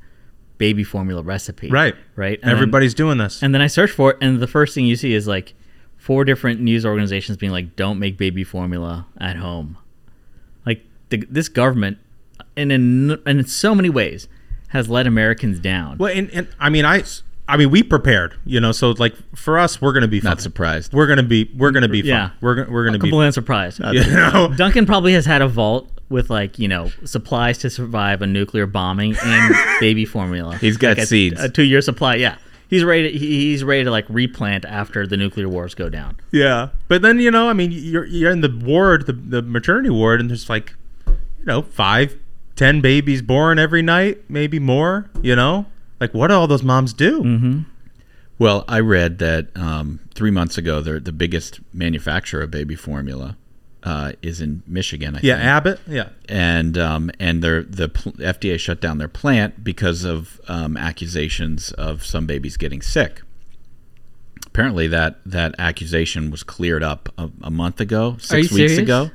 baby 0.59 0.83
formula 0.83 1.23
recipe. 1.23 1.69
Right. 1.71 1.95
Right. 2.15 2.39
And 2.41 2.49
then- 2.49 2.55
Everybody's 2.55 2.93
doing 2.93 3.17
this. 3.17 3.41
and 3.41 3.53
then 3.53 3.61
I 3.63 3.67
search 3.67 3.89
for 3.91 4.11
it, 4.11 4.17
and 4.21 4.39
the 4.39 4.47
first 4.47 4.75
thing 4.75 4.85
you 4.85 4.95
see 4.95 5.13
is 5.15 5.27
like 5.27 5.55
four 5.97 6.23
different 6.23 6.61
news 6.61 6.85
organizations 6.85 7.37
being 7.37 7.51
like, 7.51 7.75
"Don't 7.75 7.97
make 7.97 8.15
baby 8.17 8.43
formula 8.43 9.07
at 9.19 9.37
home." 9.37 9.77
Like 11.13 11.21
the, 11.21 11.27
this 11.33 11.49
government, 11.49 11.97
and 12.57 12.71
in 12.71 13.11
and 13.25 13.39
in 13.39 13.45
so 13.45 13.73
many 13.75 13.89
ways, 13.89 14.27
has 14.69 14.89
let 14.89 15.07
Americans 15.07 15.59
down. 15.59 15.97
Well, 15.97 16.11
and, 16.15 16.29
and 16.31 16.47
I 16.59 16.69
mean, 16.69 16.85
I, 16.85 17.03
I 17.47 17.57
mean, 17.57 17.69
we 17.71 17.83
prepared, 17.83 18.35
you 18.45 18.59
know. 18.59 18.71
So 18.71 18.91
like 18.91 19.13
for 19.35 19.57
us, 19.59 19.81
we're 19.81 19.93
gonna 19.93 20.07
be 20.07 20.21
Not 20.21 20.41
surprised. 20.41 20.93
We're 20.93 21.07
gonna 21.07 21.23
be, 21.23 21.51
we're 21.55 21.71
gonna 21.71 21.87
be 21.89 22.01
fine. 22.01 22.09
Yeah. 22.09 22.29
We're 22.41 22.55
gonna, 22.55 22.71
we're 22.71 22.85
gonna 22.85 22.97
be. 22.97 23.09
completely 23.09 23.27
unsurprised. 23.27 23.79
You 23.93 24.03
know, 24.15 24.53
Duncan 24.57 24.85
probably 24.85 25.13
has 25.13 25.25
had 25.25 25.41
a 25.41 25.47
vault 25.47 25.89
with 26.09 26.29
like 26.29 26.59
you 26.59 26.67
know 26.67 26.91
supplies 27.05 27.57
to 27.59 27.69
survive 27.69 28.21
a 28.21 28.27
nuclear 28.27 28.65
bombing 28.67 29.15
and 29.23 29.55
baby 29.79 30.05
formula. 30.05 30.57
He's 30.57 30.77
got 30.77 30.97
Like 30.97 31.07
seeds. 31.07 31.41
a 31.41 31.49
two 31.49 31.63
year 31.63 31.81
supply. 31.81 32.15
Yeah, 32.15 32.37
he's 32.69 32.83
ready. 32.83 33.11
To, 33.11 33.17
he's 33.17 33.63
ready 33.63 33.83
to 33.83 33.91
like 33.91 34.05
replant 34.09 34.65
after 34.65 35.05
the 35.07 35.17
nuclear 35.17 35.49
wars 35.49 35.73
go 35.75 35.89
down. 35.89 36.17
yeah. 36.31 36.69
But 36.87 37.01
then 37.01 37.19
you 37.19 37.31
know, 37.31 37.49
I 37.49 37.53
mean, 37.53 37.71
you're 37.71 38.05
you're 38.05 38.31
in 38.31 38.41
the 38.41 38.49
ward, 38.63 39.05
the 39.05 39.13
the 39.13 39.41
maternity 39.41 39.89
ward, 39.89 40.19
and 40.21 40.29
there's 40.29 40.49
like, 40.49 40.75
you 41.43 41.47
know, 41.47 41.61
five, 41.61 42.17
ten 42.55 42.79
babies 42.81 43.21
born 43.21 43.59
every 43.59 43.81
night, 43.81 44.29
maybe 44.29 44.59
more. 44.59 45.09
You 45.21 45.35
know, 45.35 45.65
like 45.99 46.13
what 46.13 46.27
do 46.29 46.35
all 46.35 46.47
those 46.47 46.63
moms 46.63 46.93
do? 46.93 47.21
Mm-hmm. 47.21 47.59
Well, 48.39 48.65
I 48.67 48.79
read 48.79 49.19
that 49.19 49.47
um, 49.55 49.99
three 50.15 50.31
months 50.31 50.57
ago, 50.57 50.81
they're 50.81 50.99
the 50.99 51.11
biggest 51.11 51.59
manufacturer 51.73 52.41
of 52.43 52.51
baby 52.51 52.75
formula 52.75 53.37
uh, 53.83 54.13
is 54.21 54.41
in 54.41 54.63
Michigan. 54.65 55.15
I 55.15 55.19
Yeah, 55.21 55.35
think. 55.35 55.45
Abbott. 55.45 55.79
Yeah, 55.87 56.09
and 56.29 56.77
um, 56.77 57.11
and 57.19 57.43
their 57.43 57.61
the 57.63 57.89
pl- 57.89 58.13
FDA 58.13 58.57
shut 58.59 58.79
down 58.81 58.97
their 58.97 59.07
plant 59.09 59.63
because 59.63 60.03
of 60.05 60.39
um, 60.47 60.77
accusations 60.77 61.71
of 61.73 62.05
some 62.05 62.25
babies 62.25 62.55
getting 62.57 62.81
sick. 62.81 63.21
apparently 64.47 64.87
that 64.87 65.19
that 65.25 65.55
accusation 65.59 66.29
was 66.31 66.43
cleared 66.43 66.83
up 66.83 67.09
a, 67.17 67.29
a 67.43 67.51
month 67.51 67.79
ago, 67.81 68.15
six 68.19 68.31
Are 68.33 68.37
you 68.37 68.41
weeks 68.43 68.55
serious? 68.73 68.79
ago, 68.79 69.11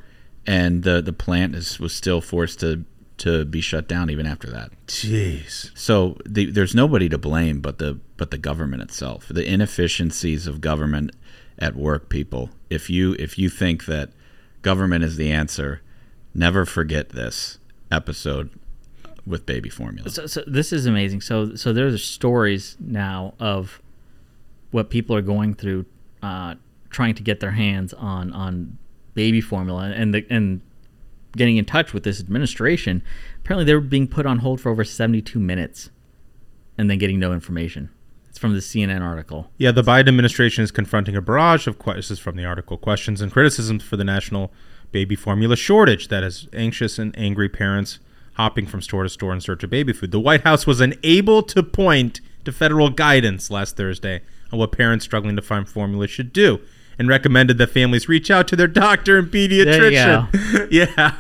and 0.48 0.82
the 0.82 1.02
the 1.02 1.12
plant 1.12 1.54
is 1.54 1.78
was 1.78 1.94
still 1.94 2.20
forced 2.22 2.58
to 2.61 2.84
to 3.18 3.44
be 3.44 3.61
shut 3.61 3.87
down 3.87 4.11
even 4.11 4.26
after 4.26 4.48
that. 4.48 4.70
Jeez. 4.87 5.76
So 5.76 6.16
the, 6.24 6.46
there's 6.50 6.74
nobody 6.74 7.08
to 7.11 7.18
blame 7.18 7.61
but 7.61 7.78
the 7.78 8.00
but 8.16 8.30
the 8.30 8.38
government 8.38 8.82
itself. 8.82 9.28
The 9.28 9.44
inefficiencies 9.44 10.46
of 10.46 10.61
government 10.61 11.12
at 11.58 11.76
work, 11.76 12.08
people. 12.08 12.50
If 12.70 12.88
you 12.88 13.14
if 13.18 13.38
you 13.38 13.50
think 13.50 13.84
that 13.84 14.11
government 14.62 15.04
is 15.04 15.16
the 15.16 15.30
answer, 15.30 15.82
never 16.34 16.64
forget 16.64 17.11
this 17.11 17.58
episode 17.90 18.50
with 19.26 19.44
baby 19.44 19.68
formula. 19.68 20.08
So, 20.08 20.26
so 20.26 20.42
this 20.46 20.72
is 20.72 20.87
amazing. 20.87 21.20
So 21.20 21.56
so 21.56 21.74
there's 21.74 22.02
stories 22.02 22.76
now 22.80 23.34
of 23.38 23.82
what 24.70 24.88
people 24.88 25.14
are 25.14 25.22
going 25.22 25.54
through, 25.54 25.84
uh, 26.22 26.54
trying 26.88 27.14
to 27.16 27.22
get 27.22 27.40
their 27.40 27.50
hands 27.50 27.92
on 27.92 28.32
on 28.32 28.78
baby 29.18 29.40
formula, 29.40 29.92
and 29.96 30.14
the 30.14 30.24
and 30.31 30.61
getting 31.37 31.57
in 31.57 31.64
touch 31.64 31.92
with 31.92 32.04
this 32.04 32.20
administration. 32.20 33.02
Apparently, 33.40 33.64
they 33.64 33.74
were 33.74 33.81
being 33.81 34.07
put 34.07 34.26
on 34.26 34.38
hold 34.38 34.61
for 34.61 34.70
over 34.70 34.85
72 34.85 35.40
minutes, 35.40 35.90
and 36.78 36.88
then 36.88 36.98
getting 36.98 37.18
no 37.18 37.33
information. 37.33 37.90
It's 38.28 38.38
from 38.38 38.54
the 38.54 38.61
CNN 38.61 39.02
article. 39.02 39.50
Yeah, 39.57 39.72
the 39.72 39.83
Biden 39.83 40.07
administration 40.07 40.62
is 40.62 40.70
confronting 40.70 41.16
a 41.16 41.20
barrage 41.20 41.66
of 41.66 41.81
questions 41.81 42.20
from 42.20 42.37
the 42.37 42.44
article 42.44 42.76
questions 42.76 43.20
and 43.20 43.33
criticisms 43.33 43.83
for 43.83 43.96
the 43.96 44.04
national 44.04 44.52
baby 44.92 45.16
formula 45.16 45.57
shortage 45.57 46.07
that 46.07 46.22
has 46.22 46.46
anxious 46.52 46.96
and 46.96 47.12
angry 47.18 47.48
parents 47.48 47.98
hopping 48.35 48.66
from 48.66 48.81
store 48.81 49.02
to 49.02 49.09
store 49.09 49.33
in 49.33 49.40
search 49.40 49.64
of 49.64 49.70
baby 49.70 49.92
food. 49.92 50.12
The 50.12 50.20
White 50.20 50.42
House 50.42 50.64
was 50.64 50.81
unable 50.81 51.42
to 51.42 51.64
point 51.64 52.20
to 52.44 52.52
federal 52.52 52.88
guidance 52.88 53.50
last 53.50 53.76
Thursday 53.76 54.22
on 54.52 54.61
what 54.61 54.70
parents 54.70 55.04
struggling 55.04 55.35
to 55.35 55.42
find 55.42 55.68
formula 55.68 56.07
should 56.07 56.33
do 56.33 56.61
and 56.98 57.08
recommended 57.08 57.58
that 57.58 57.68
families 57.70 58.08
reach 58.08 58.30
out 58.30 58.48
to 58.48 58.56
their 58.56 58.66
doctor 58.66 59.18
and 59.18 59.28
pediatrician. 59.28 60.68
yeah. 60.70 61.14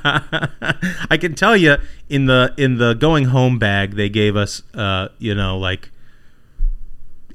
I 1.10 1.16
can 1.16 1.34
tell 1.34 1.56
you 1.56 1.76
in 2.08 2.26
the 2.26 2.52
in 2.56 2.78
the 2.78 2.94
going 2.94 3.26
home 3.26 3.58
bag 3.58 3.92
they 3.94 4.08
gave 4.08 4.36
us 4.36 4.62
uh, 4.74 5.08
you 5.18 5.34
know, 5.34 5.56
like 5.58 5.90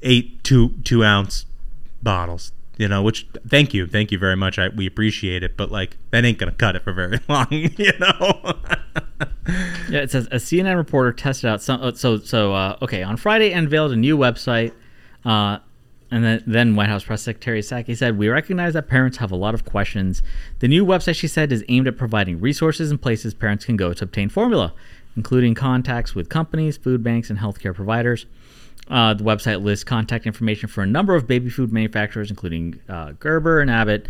eight 0.02 0.42
two 0.44 0.70
two 0.84 1.04
ounce 1.04 1.46
bottles. 2.02 2.52
You 2.76 2.88
know, 2.88 3.02
which 3.04 3.28
thank 3.48 3.72
you, 3.72 3.86
thank 3.86 4.10
you 4.10 4.18
very 4.18 4.34
much. 4.34 4.58
I 4.58 4.68
we 4.68 4.84
appreciate 4.84 5.44
it, 5.44 5.56
but 5.56 5.70
like 5.70 5.96
that 6.10 6.24
ain't 6.24 6.38
gonna 6.38 6.50
cut 6.50 6.74
it 6.74 6.82
for 6.82 6.92
very 6.92 7.20
long. 7.28 7.46
You 7.50 7.92
know. 8.00 8.54
Yeah, 9.90 10.00
it 10.00 10.10
says 10.10 10.26
a 10.32 10.36
CNN 10.36 10.76
reporter 10.76 11.12
tested 11.12 11.48
out 11.50 11.62
some. 11.62 11.80
uh, 11.82 11.92
So 11.92 12.18
so 12.18 12.54
uh, 12.54 12.78
okay, 12.80 13.02
on 13.02 13.16
Friday 13.18 13.52
unveiled 13.52 13.92
a 13.92 13.96
new 13.96 14.16
website, 14.16 14.72
uh, 15.24 15.58
and 16.14 16.22
then 16.24 16.44
then 16.46 16.76
White 16.76 16.88
House 16.88 17.02
Press 17.02 17.22
Secretary 17.22 17.60
Psaki 17.60 17.96
said 17.96 18.16
we 18.16 18.28
recognize 18.28 18.74
that 18.74 18.86
parents 18.86 19.16
have 19.16 19.32
a 19.32 19.36
lot 19.36 19.52
of 19.52 19.64
questions. 19.64 20.22
The 20.60 20.68
new 20.68 20.86
website, 20.86 21.16
she 21.16 21.26
said, 21.26 21.50
is 21.50 21.64
aimed 21.68 21.88
at 21.88 21.98
providing 21.98 22.40
resources 22.40 22.92
and 22.92 23.02
places 23.02 23.34
parents 23.34 23.64
can 23.64 23.76
go 23.76 23.92
to 23.92 24.04
obtain 24.04 24.28
formula, 24.28 24.72
including 25.16 25.56
contacts 25.56 26.14
with 26.14 26.28
companies, 26.28 26.76
food 26.76 27.02
banks, 27.02 27.30
and 27.30 27.40
healthcare 27.40 27.74
providers. 27.74 28.26
Uh, 28.88 29.14
the 29.14 29.24
website 29.24 29.64
lists 29.64 29.82
contact 29.82 30.24
information 30.24 30.68
for 30.68 30.84
a 30.84 30.86
number 30.86 31.16
of 31.16 31.26
baby 31.26 31.50
food 31.50 31.72
manufacturers, 31.72 32.30
including 32.30 32.78
uh, 32.88 33.10
Gerber 33.18 33.60
and 33.60 33.68
Abbott. 33.68 34.06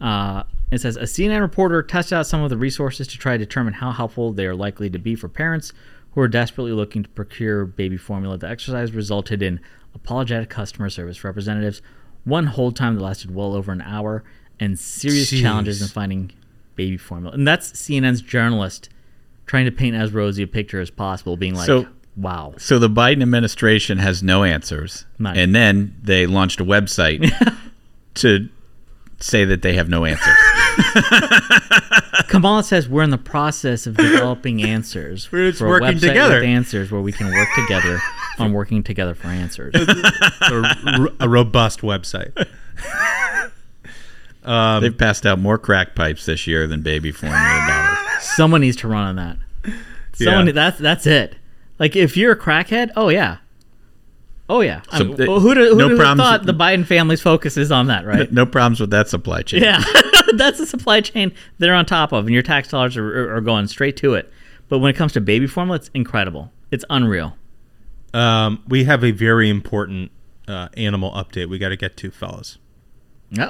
Uh, 0.00 0.44
it 0.70 0.80
says 0.80 0.96
a 0.96 1.02
CNN 1.02 1.40
reporter 1.40 1.82
tested 1.82 2.18
out 2.18 2.28
some 2.28 2.40
of 2.40 2.50
the 2.50 2.56
resources 2.56 3.08
to 3.08 3.18
try 3.18 3.32
to 3.32 3.44
determine 3.44 3.74
how 3.74 3.90
helpful 3.90 4.32
they 4.32 4.46
are 4.46 4.54
likely 4.54 4.88
to 4.90 4.98
be 4.98 5.16
for 5.16 5.28
parents 5.28 5.72
who 6.12 6.20
are 6.20 6.28
desperately 6.28 6.72
looking 6.72 7.02
to 7.02 7.08
procure 7.08 7.64
baby 7.64 7.96
formula. 7.96 8.38
The 8.38 8.48
exercise 8.48 8.92
resulted 8.92 9.42
in 9.42 9.58
apologetic 9.94 10.48
customer 10.50 10.88
service 10.90 11.24
representatives, 11.24 11.82
one 12.24 12.46
hold 12.46 12.76
time 12.76 12.94
that 12.96 13.02
lasted 13.02 13.34
well 13.34 13.54
over 13.54 13.72
an 13.72 13.80
hour, 13.82 14.24
and 14.60 14.78
serious 14.78 15.30
Jeez. 15.32 15.40
challenges 15.42 15.80
in 15.82 15.88
finding 15.88 16.32
baby 16.74 16.96
formula. 16.96 17.34
And 17.34 17.46
that's 17.46 17.72
CNN's 17.72 18.20
journalist 18.22 18.88
trying 19.46 19.64
to 19.64 19.72
paint 19.72 19.96
as 19.96 20.12
rosy 20.12 20.42
a 20.42 20.46
picture 20.46 20.80
as 20.80 20.90
possible, 20.90 21.36
being 21.36 21.54
like, 21.54 21.66
So- 21.66 21.88
"Wow." 22.16 22.54
So 22.58 22.78
the 22.78 22.90
Biden 22.90 23.22
administration 23.22 23.98
has 23.98 24.22
no 24.22 24.44
answers, 24.44 25.06
None. 25.18 25.36
and 25.36 25.54
then 25.54 25.94
they 26.02 26.26
launched 26.26 26.60
a 26.60 26.64
website 26.64 27.30
to 28.14 28.48
say 29.20 29.44
that 29.44 29.62
they 29.62 29.74
have 29.74 29.88
no 29.88 30.04
answers. 30.04 30.36
Kamala 32.28 32.62
says 32.62 32.88
we're 32.88 33.02
in 33.02 33.10
the 33.10 33.18
process 33.18 33.86
of 33.86 33.96
developing 33.96 34.62
answers 34.62 35.32
We're 35.32 35.48
just 35.50 35.58
for 35.60 35.66
a 35.66 35.70
working 35.70 35.98
together. 35.98 36.36
with 36.36 36.44
answers 36.44 36.90
where 36.92 37.00
we 37.00 37.10
can 37.12 37.26
work 37.32 37.48
together 37.56 37.98
on 38.40 38.52
working 38.52 38.82
together 38.82 39.14
for 39.14 39.28
answers. 39.28 39.74
a, 40.40 41.08
a 41.20 41.28
robust 41.28 41.80
website. 41.80 42.32
Um, 44.44 44.82
They've 44.82 44.96
passed 44.96 45.26
out 45.26 45.38
more 45.38 45.58
crack 45.58 45.94
pipes 45.94 46.24
this 46.24 46.46
year 46.46 46.66
than 46.66 46.80
baby 46.80 47.12
formula 47.12 47.38
bottles. 47.68 48.22
Someone 48.36 48.62
needs 48.62 48.76
to 48.78 48.88
run 48.88 49.02
on 49.06 49.16
that. 49.16 49.36
Someone 50.14 50.46
Yeah. 50.46 50.52
that's 50.52 50.78
that's 50.78 51.06
it. 51.06 51.36
Like 51.78 51.96
if 51.96 52.16
you're 52.16 52.32
a 52.32 52.38
crackhead, 52.38 52.90
oh 52.96 53.10
yeah. 53.10 53.38
Oh 54.48 54.62
yeah. 54.62 54.80
I 54.90 55.02
mean, 55.02 55.16
well, 55.18 55.40
who'd, 55.40 55.58
who'd 55.58 55.76
no 55.76 55.88
have 55.90 55.98
problems 55.98 56.20
thought 56.26 56.40
with- 56.40 56.46
the 56.46 56.54
Biden 56.64 56.86
family's 56.86 57.20
focus 57.20 57.58
is 57.58 57.70
on 57.70 57.88
that, 57.88 58.06
right? 58.06 58.32
No 58.32 58.46
problems 58.46 58.80
with 58.80 58.88
that 58.90 59.08
supply 59.08 59.42
chain. 59.42 59.62
Yeah, 59.62 59.82
that's 60.36 60.56
the 60.58 60.66
supply 60.66 61.02
chain 61.02 61.32
they're 61.58 61.74
on 61.74 61.84
top 61.84 62.12
of, 62.12 62.24
and 62.24 62.32
your 62.32 62.42
tax 62.42 62.68
dollars 62.68 62.96
are, 62.96 63.36
are 63.36 63.42
going 63.42 63.66
straight 63.66 63.98
to 63.98 64.14
it. 64.14 64.32
But 64.70 64.78
when 64.78 64.88
it 64.90 64.96
comes 64.96 65.12
to 65.14 65.20
baby 65.20 65.46
formula, 65.46 65.76
it's 65.76 65.90
incredible. 65.92 66.50
It's 66.70 66.84
unreal. 66.88 67.36
Um, 68.14 68.62
we 68.68 68.84
have 68.84 69.04
a 69.04 69.10
very 69.10 69.48
important 69.48 70.10
uh, 70.46 70.68
animal 70.76 71.10
update 71.12 71.48
we 71.48 71.58
got 71.58 71.68
to 71.70 71.76
get 71.76 71.96
to, 71.98 72.10
fellas. 72.10 72.58
Uh 73.38 73.42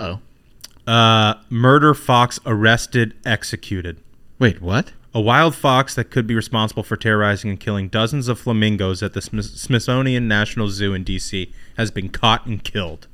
oh. 0.87 0.90
Uh, 0.90 1.35
murder 1.51 1.94
fox 1.94 2.40
arrested, 2.47 3.14
executed. 3.25 4.01
Wait, 4.38 4.61
what? 4.62 4.92
A 5.14 5.21
wild 5.21 5.55
fox 5.55 5.94
that 5.94 6.11
could 6.11 6.27
be 6.27 6.35
responsible 6.35 6.83
for 6.83 6.97
terrorizing 6.97 7.51
and 7.51 7.59
killing 7.61 7.88
dozens 7.88 8.29
of 8.29 8.38
flamingos 8.38 9.03
at 9.03 9.12
the 9.14 9.23
Smithsonian 9.23 10.29
National 10.29 10.68
Zoo 10.68 10.94
in 10.94 11.03
D.C. 11.05 11.53
has 11.77 11.90
been 11.90 12.09
caught 12.09 12.47
and 12.47 12.62
killed. 12.62 13.07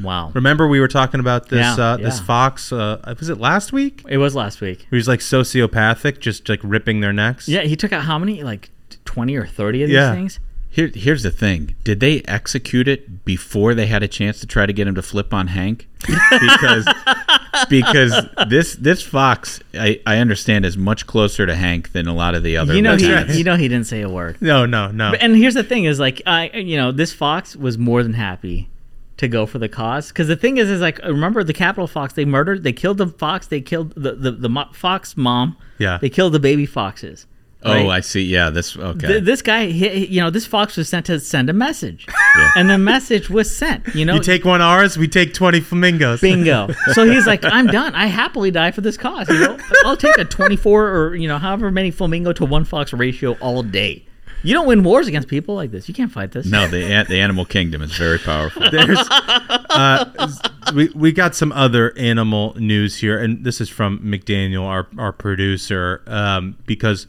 Wow. 0.00 0.30
Remember, 0.34 0.66
we 0.68 0.80
were 0.80 0.88
talking 0.88 1.20
about 1.20 1.48
this 1.48 1.76
Yeah, 1.76 1.84
uh, 1.84 1.96
this 1.98 2.20
fox. 2.20 2.72
Uh, 2.72 3.14
was 3.18 3.28
it 3.28 3.38
last 3.38 3.72
week? 3.72 4.02
It 4.08 4.18
was 4.18 4.34
last 4.34 4.60
week. 4.60 4.86
He 4.88 4.96
was 4.96 5.08
like 5.08 5.20
sociopathic, 5.20 6.20
just 6.20 6.48
like 6.48 6.60
ripping 6.62 7.00
their 7.00 7.12
necks. 7.12 7.48
Yeah, 7.48 7.62
he 7.62 7.76
took 7.76 7.92
out 7.92 8.04
how 8.04 8.18
many? 8.18 8.42
Like 8.42 8.70
twenty 9.04 9.36
or 9.36 9.46
thirty 9.46 9.82
of 9.82 9.88
these 9.88 9.94
Yeah. 9.96 10.14
things. 10.14 10.40
Here, 10.72 10.90
here's 10.94 11.24
the 11.24 11.32
thing. 11.32 11.74
Did 11.82 11.98
they 12.00 12.20
execute 12.22 12.86
it 12.86 13.24
before 13.24 13.74
they 13.74 13.86
had 13.86 14.02
a 14.04 14.08
chance 14.08 14.38
to 14.40 14.46
try 14.46 14.66
to 14.66 14.72
get 14.72 14.86
him 14.86 14.94
to 14.94 15.02
flip 15.02 15.34
on 15.34 15.48
Hank? 15.48 15.88
Because 16.30 16.86
because 17.68 18.12
this 18.48 18.74
this 18.76 19.02
fox, 19.02 19.60
I, 19.74 20.00
I 20.06 20.18
understand, 20.18 20.64
is 20.64 20.76
much 20.76 21.06
closer 21.06 21.44
to 21.46 21.54
Hank 21.54 21.92
than 21.92 22.06
a 22.06 22.14
lot 22.14 22.34
of 22.34 22.42
the 22.42 22.56
other. 22.56 22.74
You 22.74 22.82
know, 22.82 22.96
he, 22.96 23.06
lieutenants. 23.06 23.36
you 23.36 23.44
know, 23.44 23.56
he 23.56 23.68
didn't 23.68 23.86
say 23.86 24.02
a 24.02 24.08
word. 24.08 24.40
No, 24.40 24.66
no, 24.66 24.90
no. 24.90 25.10
But- 25.12 25.22
And 25.22 25.36
here's 25.36 25.54
the 25.54 25.64
thing: 25.64 25.84
is 25.84 25.98
like, 25.98 26.22
I, 26.26 26.50
you 26.50 26.76
know, 26.76 26.92
this 26.92 27.12
fox 27.12 27.56
was 27.56 27.76
more 27.78 28.02
than 28.02 28.14
happy 28.14 28.68
to 29.16 29.28
go 29.28 29.44
for 29.46 29.58
the 29.58 29.68
cause 29.68 30.08
because 30.08 30.28
the 30.28 30.36
thing 30.36 30.56
is, 30.56 30.70
is 30.70 30.80
like, 30.80 30.98
remember 31.04 31.44
the 31.44 31.52
Capitol 31.52 31.86
fox? 31.86 32.14
They 32.14 32.24
murdered, 32.24 32.62
they 32.64 32.72
killed 32.72 32.98
the 32.98 33.08
fox, 33.08 33.46
they 33.46 33.60
killed 33.60 33.92
the 33.96 34.12
the, 34.14 34.30
the 34.30 34.48
mo- 34.48 34.68
fox 34.72 35.16
mom. 35.16 35.56
Yeah. 35.78 35.98
they 36.00 36.10
killed 36.10 36.32
the 36.34 36.40
baby 36.40 36.66
foxes. 36.66 37.26
Oh. 37.62 37.88
I 37.88 38.00
see. 38.00 38.22
Yeah, 38.22 38.50
this 38.50 38.76
okay. 38.76 39.06
Th- 39.06 39.22
this 39.24 39.42
guy, 39.42 39.66
he, 39.66 40.06
you 40.06 40.20
know, 40.20 40.30
this 40.30 40.46
fox 40.46 40.76
was 40.76 40.88
sent 40.88 41.06
to 41.06 41.20
send 41.20 41.50
a 41.50 41.52
message, 41.52 42.06
Yeah. 42.08 42.50
and 42.56 42.70
the 42.70 42.78
message 42.78 43.28
was 43.30 43.54
sent. 43.54 43.94
You 43.94 44.04
know, 44.04 44.14
you 44.14 44.20
take 44.20 44.44
one 44.44 44.60
ours, 44.60 44.96
we 44.96 45.08
take 45.08 45.34
twenty 45.34 45.60
flamingos. 45.60 46.20
Bingo. 46.20 46.68
So 46.94 47.04
he's 47.04 47.26
like, 47.26 47.44
I'm 47.44 47.66
done. 47.66 47.94
I 47.94 48.06
happily 48.06 48.50
die 48.50 48.70
for 48.70 48.80
this 48.80 48.96
cause. 48.96 49.28
You 49.28 49.38
know, 49.40 49.58
I'll 49.84 49.96
take 49.96 50.16
a 50.18 50.24
24 50.24 50.88
or 50.88 51.14
you 51.14 51.28
know, 51.28 51.38
however 51.38 51.70
many 51.70 51.90
flamingo 51.90 52.32
to 52.34 52.44
one 52.44 52.64
fox 52.64 52.92
ratio 52.92 53.32
all 53.40 53.62
day. 53.62 54.04
You 54.42 54.54
don't 54.54 54.66
win 54.66 54.82
wars 54.82 55.06
against 55.06 55.28
people 55.28 55.54
like 55.54 55.70
this. 55.70 55.86
You 55.86 55.92
can't 55.92 56.10
fight 56.10 56.32
this. 56.32 56.46
no, 56.46 56.66
the 56.66 56.82
an- 56.82 57.06
the 57.08 57.20
animal 57.20 57.44
kingdom 57.44 57.82
is 57.82 57.92
very 57.92 58.18
powerful. 58.18 58.62
There's, 58.70 58.98
uh, 59.70 60.30
we 60.74 60.88
we 60.94 61.12
got 61.12 61.34
some 61.34 61.52
other 61.52 61.96
animal 61.98 62.54
news 62.58 62.96
here, 62.96 63.18
and 63.22 63.44
this 63.44 63.60
is 63.60 63.68
from 63.68 63.98
McDaniel, 64.00 64.64
our 64.64 64.88
our 64.98 65.12
producer, 65.12 66.02
um, 66.06 66.56
because 66.66 67.06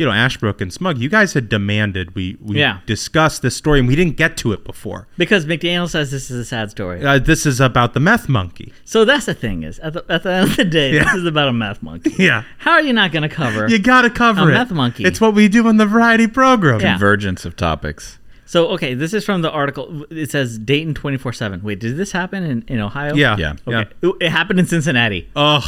you 0.00 0.06
know 0.06 0.12
Ashbrook 0.12 0.60
and 0.62 0.72
Smug, 0.72 0.96
you 0.98 1.10
guys 1.10 1.34
had 1.34 1.48
demanded 1.50 2.14
we 2.14 2.36
we 2.40 2.58
Yeah. 2.58 2.78
discuss 2.86 3.38
this 3.38 3.54
story, 3.54 3.78
and 3.80 3.86
we 3.86 3.94
didn't 3.94 4.16
get 4.16 4.36
to 4.38 4.52
it 4.52 4.64
before. 4.64 5.06
Because 5.18 5.44
McDaniel 5.44 5.88
says 5.88 6.10
this 6.10 6.30
is 6.30 6.38
a 6.40 6.44
sad 6.44 6.70
story. 6.70 7.04
Uh, 7.04 7.18
this 7.18 7.44
is 7.44 7.60
about 7.60 7.92
the 7.92 8.00
meth 8.00 8.26
monkey. 8.28 8.72
So 8.84 9.04
that's 9.04 9.26
the 9.26 9.34
thing 9.34 9.62
is, 9.62 9.78
at 9.80 9.92
the, 9.92 10.04
at 10.08 10.22
the 10.22 10.32
end 10.32 10.50
of 10.50 10.56
the 10.56 10.64
day, 10.64 10.94
Yeah. 10.94 11.04
this 11.04 11.14
is 11.16 11.26
about 11.26 11.48
a 11.48 11.52
meth 11.52 11.82
monkey. 11.82 12.14
Yeah. 12.18 12.44
How 12.58 12.72
are 12.72 12.82
you 12.82 12.92
not 12.94 13.12
going 13.12 13.22
to 13.28 13.28
cover? 13.28 13.68
You 13.68 13.78
got 13.78 14.02
to 14.02 14.10
cover 14.10 14.40
A 14.42 14.48
it. 14.48 14.54
meth 14.54 14.70
monkey. 14.70 15.04
It's 15.04 15.20
what 15.20 15.34
we 15.34 15.48
do 15.48 15.66
on 15.68 15.76
the 15.76 15.86
variety 15.86 16.26
program. 16.26 16.80
Yeah. 16.80 16.92
Convergence 16.92 17.44
of 17.44 17.54
topics. 17.56 18.18
So 18.46 18.68
okay, 18.70 18.94
this 18.94 19.12
is 19.14 19.24
from 19.24 19.42
the 19.42 19.50
article. 19.50 20.06
It 20.10 20.30
says 20.30 20.58
Dayton 20.58 20.94
24/7. 20.94 21.62
Wait, 21.62 21.78
did 21.78 21.96
this 21.98 22.10
happen 22.12 22.42
in, 22.42 22.64
in 22.68 22.80
Ohio? 22.80 23.14
Yeah. 23.14 23.36
Yeah. 23.36 23.54
Okay. 23.68 23.90
It- 24.02 24.14
It 24.20 24.30
happened 24.30 24.58
in 24.58 24.66
Cincinnati. 24.66 25.28
Ugh, 25.36 25.62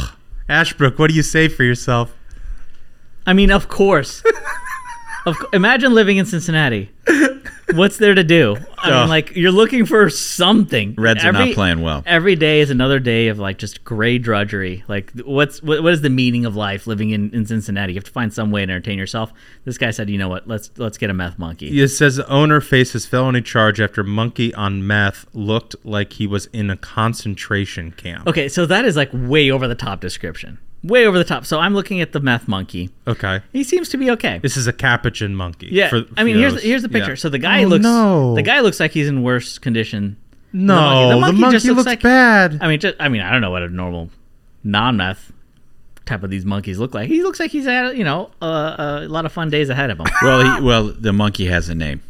Ashbrook, 0.49 0.99
what 0.99 1.09
do 1.09 1.15
you 1.15 1.23
say 1.23 1.47
for 1.47 1.63
yourself? 1.63 2.13
I 3.25 3.33
mean, 3.33 3.51
of 3.51 3.67
course. 3.69 4.23
of 5.25 5.37
co- 5.39 5.47
imagine 5.53 5.93
living 5.93 6.17
in 6.17 6.25
Cincinnati. 6.25 6.91
What's 7.73 7.97
there 7.97 8.13
to 8.13 8.23
do? 8.25 8.57
I 8.77 8.91
Oh. 8.91 8.99
mean, 8.99 9.09
like 9.09 9.35
you're 9.35 9.51
looking 9.51 9.85
for 9.85 10.09
something. 10.09 10.93
Reds 10.97 11.23
are 11.23 11.31
not 11.31 11.53
playing 11.53 11.81
well. 11.81 12.03
Every 12.05 12.35
day 12.35 12.59
is 12.59 12.69
another 12.69 12.99
day 12.99 13.29
of 13.29 13.39
like 13.39 13.57
just 13.57 13.83
gray 13.85 14.17
drudgery. 14.17 14.83
Like, 14.89 15.11
what's 15.21 15.63
what, 15.63 15.81
what 15.81 15.93
is 15.93 16.01
the 16.01 16.09
meaning 16.09 16.45
of 16.45 16.55
life 16.57 16.85
living 16.85 17.11
in, 17.11 17.33
in 17.33 17.45
Cincinnati? 17.45 17.93
You 17.93 17.97
have 17.97 18.03
to 18.03 18.11
find 18.11 18.33
some 18.33 18.51
way 18.51 18.65
to 18.65 18.71
entertain 18.71 18.99
yourself. 18.99 19.31
This 19.63 19.77
guy 19.77 19.91
said, 19.91 20.09
you 20.09 20.17
know 20.17 20.27
what? 20.27 20.45
Let's 20.47 20.69
let's 20.77 20.97
get 20.97 21.09
a 21.09 21.13
meth 21.13 21.39
monkey. 21.39 21.79
It 21.81 21.87
says 21.87 22.17
the 22.17 22.27
owner 22.29 22.59
faces 22.59 23.05
felony 23.05 23.41
charge 23.41 23.79
after 23.79 24.03
monkey 24.03 24.53
on 24.53 24.85
meth 24.85 25.25
looked 25.33 25.75
like 25.85 26.13
he 26.13 26.27
was 26.27 26.47
in 26.47 26.69
a 26.69 26.75
concentration 26.77 27.91
camp. 27.91 28.27
Okay, 28.27 28.49
so 28.49 28.65
that 28.65 28.83
is 28.85 28.97
like 28.97 29.09
way 29.13 29.49
over 29.49 29.67
the 29.69 29.75
top 29.75 30.01
description. 30.01 30.59
Way 30.83 31.05
over 31.07 31.17
the 31.17 31.23
top. 31.23 31.45
So 31.45 31.59
I'm 31.59 31.73
looking 31.73 32.01
at 32.01 32.11
the 32.11 32.19
meth 32.19 32.47
monkey. 32.47 32.89
Okay. 33.07 33.39
He 33.53 33.63
seems 33.63 33.87
to 33.89 33.97
be 33.97 34.11
okay. 34.11 34.39
This 34.39 34.57
is 34.57 34.67
a 34.67 34.73
capuchin 34.73 35.33
monkey. 35.35 35.69
Yeah, 35.71 35.89
for- 35.89 36.03
I 36.17 36.23
mean, 36.25 36.37
here's 36.37 36.53
those- 36.55 36.63
here's 36.63 36.81
the 36.81 36.89
yeah. 36.89 36.97
picture. 36.99 37.15
So 37.15 37.29
the 37.29 37.39
guy 37.39 37.63
Oh, 37.63 37.67
looks 37.67 37.83
no. 37.83 38.35
the 38.35 38.41
guy 38.41 38.59
looks 38.59 38.79
like 38.81 38.91
he's 38.91 39.07
in 39.07 39.23
worse 39.23 39.57
condition. 39.57 40.17
No, 40.51 41.09
the 41.09 41.17
monkey, 41.19 41.41
just 41.51 41.65
looks, 41.65 41.85
like 41.85 42.01
bad. 42.03 42.59
I 42.61 42.67
mean, 42.67 42.79
just, 42.79 42.95
I 42.99 43.09
mean, 43.09 43.21
I 43.21 43.31
don't 43.31 43.41
know 43.41 43.49
what 43.49 43.63
a 43.63 43.69
normal 43.69 44.11
non-meth 44.63 45.31
type 46.05 46.21
of 46.21 46.29
these 46.29 46.45
monkeys 46.45 46.77
look 46.79 46.93
like. 46.93 47.07
He 47.07 47.23
looks 47.23 47.39
like 47.39 47.49
he's 47.51 47.65
had 47.65 47.97
you 47.97 48.03
know 48.03 48.29
uh, 48.41 48.99
a 49.03 49.07
lot 49.07 49.25
of 49.25 49.31
fun 49.31 49.49
days 49.49 49.69
ahead 49.69 49.89
of 49.89 49.99
him. 49.99 50.05
Well, 50.21 50.57
he, 50.57 50.61
well, 50.63 50.83
the 50.89 51.13
monkey 51.13 51.45
has 51.47 51.69
a 51.69 51.75
name. 51.75 52.01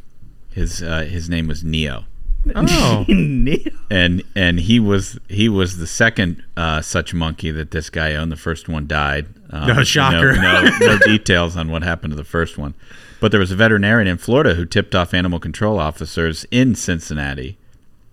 His 0.51 0.81
uh, 0.83 1.01
his 1.03 1.29
name 1.29 1.47
was 1.47 1.63
Neo, 1.63 2.05
oh, 2.55 3.05
and 3.89 4.23
and 4.35 4.59
he 4.59 4.79
was 4.79 5.19
he 5.29 5.47
was 5.49 5.77
the 5.77 5.87
second 5.87 6.43
uh, 6.57 6.81
such 6.81 7.13
monkey 7.13 7.51
that 7.51 7.71
this 7.71 7.89
guy 7.89 8.15
owned. 8.15 8.31
The 8.31 8.37
first 8.37 8.67
one 8.67 8.87
died. 8.87 9.27
Um, 9.49 9.69
Oh, 9.69 9.83
shocker. 9.83 10.33
No, 10.33 10.63
no, 10.63 10.77
no 10.79 10.97
details 11.05 11.55
on 11.55 11.69
what 11.69 11.83
happened 11.83 12.11
to 12.11 12.17
the 12.17 12.23
first 12.23 12.57
one. 12.57 12.73
But 13.19 13.31
there 13.31 13.39
was 13.39 13.51
a 13.51 13.55
veterinarian 13.55 14.07
in 14.07 14.17
Florida 14.17 14.55
who 14.55 14.65
tipped 14.65 14.93
off 14.95 15.13
animal 15.13 15.39
control 15.39 15.79
officers 15.79 16.45
in 16.51 16.75
Cincinnati 16.75 17.57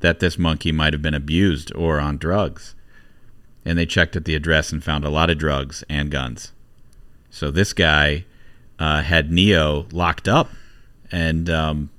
that 0.00 0.20
this 0.20 0.38
monkey 0.38 0.70
might 0.72 0.92
have 0.92 1.02
been 1.02 1.14
abused 1.14 1.74
or 1.74 1.98
on 1.98 2.16
drugs. 2.16 2.74
And 3.64 3.76
they 3.76 3.86
checked 3.86 4.16
at 4.16 4.24
the 4.24 4.34
address 4.34 4.72
and 4.72 4.82
found 4.82 5.04
a 5.04 5.10
lot 5.10 5.28
of 5.30 5.38
drugs 5.38 5.84
and 5.88 6.10
guns. 6.10 6.52
So 7.30 7.50
this 7.50 7.72
guy 7.72 8.24
uh, 8.78 9.02
had 9.02 9.30
Neo 9.30 9.86
locked 9.92 10.26
up, 10.28 10.48
and 11.12 11.50
um, 11.50 11.90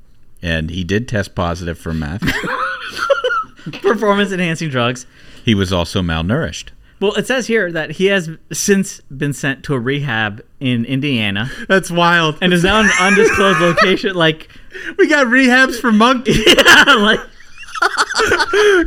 and 0.42 0.70
he 0.70 0.84
did 0.84 1.08
test 1.08 1.36
positive 1.36 1.78
for 1.78 1.94
meth. 1.94 2.24
Performance 3.82 4.32
enhancing 4.32 4.70
drugs. 4.70 5.06
he 5.46 5.54
was 5.54 5.72
also 5.72 6.02
malnourished. 6.02 6.70
Well, 7.00 7.14
it 7.16 7.26
says 7.26 7.48
here 7.48 7.72
that 7.72 7.92
he 7.92 8.06
has 8.08 8.30
since 8.52 9.02
been 9.02 9.34
sent 9.34 9.64
to 9.66 9.74
a 9.74 9.80
rehab 9.80 10.44
in 10.60 10.86
Indiana 10.86 11.50
that's 11.68 11.90
wild. 11.90 12.38
and 12.42 12.54
is 12.54 12.64
now 12.64 12.80
in 12.80 12.86
an 12.86 12.92
undisclosed 13.00 13.60
location. 13.62 14.14
Like, 14.16 14.50
we 14.98 15.08
got 15.08 15.26
rehabs 15.28 15.80
for 15.80 15.92
monkeys. 15.92 16.38
yeah, 16.48 16.94
like 16.96 17.20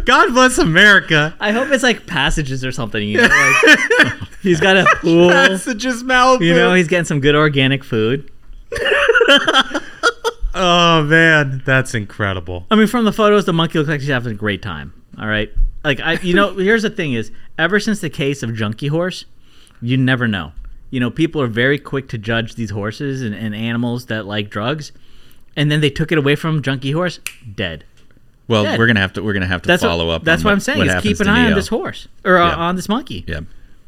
God 0.05 0.33
bless 0.33 0.59
America. 0.59 1.35
I 1.41 1.51
hope 1.51 1.71
it's 1.71 1.83
like 1.83 2.07
passages 2.07 2.65
or 2.65 2.71
something. 2.71 3.03
You 3.03 3.23
know, 3.23 3.29
like 3.29 4.13
he's 4.43 4.61
got 4.61 4.77
a 4.77 4.87
pool. 5.01 5.31
Passages 5.31 6.05
Malibu. 6.05 6.43
You 6.43 6.55
know, 6.55 6.73
he's 6.75 6.87
getting 6.87 7.05
some 7.05 7.19
good 7.19 7.35
organic 7.35 7.83
food. 7.83 8.31
Oh 10.55 11.03
man, 11.05 11.63
that's 11.65 11.95
incredible. 11.95 12.67
I 12.71 12.77
mean, 12.77 12.87
from 12.87 13.05
the 13.05 13.13
photos, 13.13 13.45
the 13.45 13.53
monkey 13.53 13.79
looks 13.79 13.89
like 13.91 14.01
he's 14.01 14.09
having 14.09 14.33
a 14.33 14.37
great 14.37 14.63
time. 14.63 14.93
All 15.19 15.27
right, 15.27 15.51
like 15.85 16.01
I, 16.01 16.15
you 16.15 16.35
know, 16.35 16.55
here's 16.57 16.83
the 16.83 16.91
thing: 16.91 17.13
is 17.13 17.31
ever 17.59 17.79
since 17.81 18.01
the 18.01 18.11
case 18.11 18.43
of 18.43 18.55
Junkie 18.55 18.89
Horse, 18.89 19.25
you 19.81 19.97
never 19.97 20.27
know. 20.29 20.53
You 20.91 21.01
know, 21.01 21.11
people 21.11 21.41
are 21.43 21.49
very 21.49 21.79
quick 21.79 22.09
to 22.11 22.19
judge 22.19 22.55
these 22.55 22.71
horses 22.71 23.23
and, 23.23 23.35
and 23.35 23.55
animals 23.55 24.07
that 24.07 24.27
like 24.27 24.49
drugs, 24.51 24.93
and 25.57 25.71
then 25.71 25.81
they 25.81 25.91
took 25.91 26.13
it 26.13 26.19
away 26.19 26.37
from 26.37 26.63
Junkie 26.63 26.93
Horse, 26.93 27.19
dead. 27.55 27.85
Well, 28.47 28.65
Dead. 28.65 28.79
we're 28.79 28.87
gonna 28.87 29.01
have 29.01 29.15
to 29.15 29.23
we're 29.23 29.33
gonna 29.33 29.47
have 29.47 29.63
to 29.63 29.69
That's 29.69 29.83
follow 29.83 30.09
what, 30.09 30.17
up. 30.17 30.25
That's 30.25 30.43
on 30.43 30.45
what 30.45 30.51
what 30.51 30.53
I'm 30.55 30.61
saying. 30.61 30.79
what 30.81 30.89
Is 30.89 31.03
keep 31.03 31.19
an 31.21 31.27
to 31.27 31.33
eye 31.33 31.47
on 31.47 31.55
this 31.55 31.69
horse 31.69 32.09
or 32.25 32.37
uh, 32.37 32.55
on 32.55 32.77
this 32.77 32.89
monkey. 32.91 33.25
Yeah, 33.27 33.41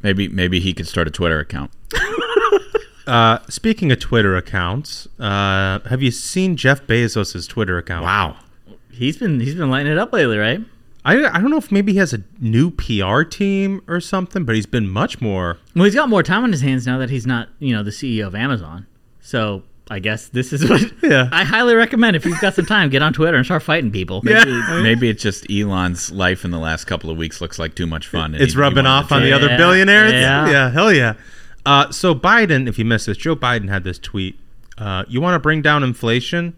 maybe 0.03 0.29
maybe 0.29 0.61
he 0.61 0.73
could 0.73 0.87
start 0.89 1.07
a 1.07 1.11
Twitter 1.11 1.39
account. 1.39 1.71
Uh, 3.07 3.39
speaking 3.49 3.93
of 3.93 4.01
Twitter 4.01 4.37
accounts, 4.37 5.07
uh, 5.21 5.81
have 5.89 6.03
you 6.03 6.11
seen 6.11 6.57
Jeff 6.57 6.87
Bezos' 6.87 7.49
Twitter 7.49 7.79
account? 7.79 8.05
Wow. 8.05 8.37
He's 8.91 9.17
been 9.19 9.41
he's 9.41 9.55
been 9.55 9.71
lighting 9.71 9.93
it 9.93 9.99
up 9.99 10.13
lately, 10.13 10.39
right? 10.39 10.61
I, 11.05 11.25
I 11.25 11.41
don't 11.41 11.51
know 11.51 11.59
if 11.59 11.71
maybe 11.71 11.93
he 11.93 11.99
has 11.99 12.13
a 12.13 12.25
new 12.41 12.71
PR 12.73 13.23
team 13.23 13.81
or 13.87 14.01
something, 14.01 14.45
but 14.45 14.57
he's 14.57 14.67
been 14.67 14.89
much 14.89 15.21
more. 15.21 15.59
Well, 15.77 15.85
he's 15.85 15.95
got 15.95 16.09
more 16.09 16.25
time 16.25 16.43
on 16.43 16.51
his 16.51 16.63
hands 16.63 16.85
now 16.85 16.99
that 16.99 17.11
he's 17.11 17.27
not, 17.27 17.49
you 17.61 17.73
know, 17.77 17.85
the 17.85 17.93
CEO 17.93 18.27
of 18.27 18.35
Amazon. 18.35 18.87
So 19.21 19.63
I 19.89 20.01
guess 20.01 20.27
this 20.29 20.53
is 20.53 20.69
what 20.69 20.83
Yeah. 21.05 21.29
I 21.31 21.45
highly 21.45 21.77
recommend. 21.77 22.17
If 22.17 22.25
you've 22.25 22.41
got 22.41 22.55
some 22.55 22.67
time, 22.67 22.89
get 22.91 23.03
on 23.03 23.13
Twitter 23.13 23.37
and 23.37 23.47
start 23.47 23.63
fighting 23.63 23.93
people. 23.93 24.21
Maybe, 24.25 24.51
maybe 24.83 25.09
it's 25.09 25.23
just 25.23 25.49
Elon's 25.49 26.11
life 26.11 26.45
in 26.45 26.51
the 26.51 26.59
last 26.59 26.87
couple 26.87 27.09
of 27.11 27.17
weeks 27.17 27.41
looks 27.41 27.59
like 27.61 27.77
too 27.77 27.87
much 27.87 28.09
fun. 28.09 28.35
and 28.35 28.43
It's 28.43 28.55
he- 28.55 28.57
he 28.57 28.61
rubbing 28.63 28.85
wanted 28.85 28.89
off 29.05 29.13
on 29.13 29.23
the 29.23 29.33
other 29.33 29.57
billionaires. 29.57 30.13
yeah. 30.13 30.51
yeah, 30.51 30.71
hell 30.71 30.93
yeah. 30.93 31.13
Uh, 31.67 31.91
so 31.91 32.15
Biden, 32.15 32.69
if 32.69 32.79
you 32.79 32.85
missed 32.85 33.07
this, 33.07 33.17
Joe 33.17 33.37
Biden 33.37 33.69
had 33.69 33.85
this 33.85 33.99
tweet. 33.99 34.39
Uh, 34.79 35.05
you 35.09 35.21
want 35.21 35.35
to 35.35 35.39
bring 35.41 35.63
down 35.63 35.83
inflation? 35.83 36.55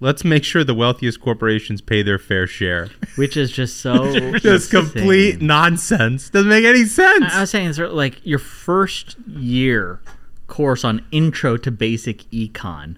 Let's 0.00 0.24
make 0.24 0.44
sure 0.44 0.62
the 0.62 0.74
wealthiest 0.74 1.20
corporations 1.20 1.80
pay 1.80 2.02
their 2.02 2.18
fair 2.18 2.46
share. 2.46 2.88
which 3.16 3.36
is 3.36 3.50
just 3.50 3.78
so 3.78 4.12
Just 4.38 4.70
complete 4.70 5.42
nonsense. 5.42 6.30
Doesn't 6.30 6.48
make 6.48 6.64
any 6.64 6.84
sense. 6.84 7.32
I 7.32 7.40
was 7.40 7.50
saying, 7.50 7.68
of 7.68 7.92
like 7.92 8.20
your 8.24 8.38
first 8.38 9.16
year 9.26 10.00
course 10.46 10.84
on 10.84 11.04
Intro 11.10 11.56
to 11.58 11.70
Basic 11.70 12.18
Econ. 12.30 12.96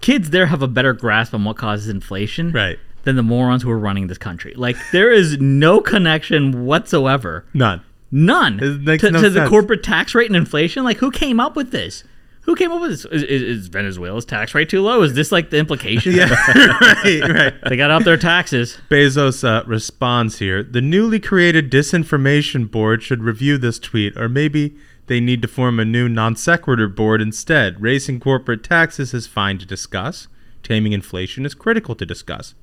Kids 0.00 0.30
there 0.30 0.46
have 0.46 0.62
a 0.62 0.68
better 0.68 0.92
grasp 0.92 1.34
on 1.34 1.44
what 1.44 1.56
causes 1.56 1.88
inflation, 1.88 2.52
Right. 2.52 2.78
Than 3.04 3.16
the 3.16 3.22
morons 3.22 3.62
who 3.62 3.70
are 3.70 3.78
running 3.78 4.06
this 4.08 4.18
country. 4.18 4.54
Like 4.54 4.76
there 4.92 5.10
is 5.10 5.38
no 5.38 5.80
connection 5.80 6.64
whatsoever 6.66 7.44
None. 7.54 7.82
None 8.10 8.58
to, 8.58 8.78
no 9.10 9.20
to 9.20 9.30
the 9.30 9.46
corporate 9.48 9.82
tax 9.82 10.14
rate 10.14 10.28
and 10.28 10.36
inflation. 10.36 10.84
Like, 10.84 10.98
who 10.98 11.10
came 11.10 11.38
up 11.40 11.56
with 11.56 11.70
this? 11.70 12.04
Who 12.42 12.56
came 12.56 12.72
up 12.72 12.80
with 12.80 12.92
this? 12.92 13.04
Is, 13.04 13.22
is, 13.24 13.42
is 13.42 13.66
Venezuela's 13.68 14.24
tax 14.24 14.54
rate 14.54 14.70
too 14.70 14.80
low? 14.80 15.02
Is 15.02 15.12
this 15.12 15.30
like 15.30 15.50
the 15.50 15.58
implication? 15.58 16.14
Yeah, 16.14 16.30
right, 16.80 17.20
right. 17.28 17.54
they 17.68 17.76
got 17.76 17.90
up 17.90 18.04
their 18.04 18.16
taxes. 18.16 18.78
Bezos 18.88 19.44
uh, 19.44 19.64
responds 19.66 20.38
here. 20.38 20.62
The 20.62 20.80
newly 20.80 21.20
created 21.20 21.70
disinformation 21.70 22.70
board 22.70 23.02
should 23.02 23.22
review 23.22 23.58
this 23.58 23.78
tweet, 23.78 24.16
or 24.16 24.30
maybe 24.30 24.78
they 25.08 25.20
need 25.20 25.42
to 25.42 25.48
form 25.48 25.78
a 25.78 25.84
new 25.84 26.08
non 26.08 26.36
sequitur 26.36 26.88
board 26.88 27.20
instead. 27.20 27.82
Raising 27.82 28.18
corporate 28.20 28.64
taxes 28.64 29.12
is 29.12 29.26
fine 29.26 29.58
to 29.58 29.66
discuss. 29.66 30.28
Taming 30.62 30.92
inflation 30.92 31.44
is 31.44 31.54
critical 31.54 31.94
to 31.96 32.06
discuss. 32.06 32.54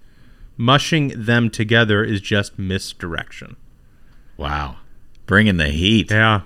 Mushing 0.58 1.10
them 1.10 1.50
together 1.52 2.04
is 2.04 2.22
just 2.22 2.58
misdirection. 2.58 3.56
Wow, 4.38 4.78
bringing 5.26 5.58
the 5.58 5.70
heat. 5.70 6.12
Yeah. 6.12 6.42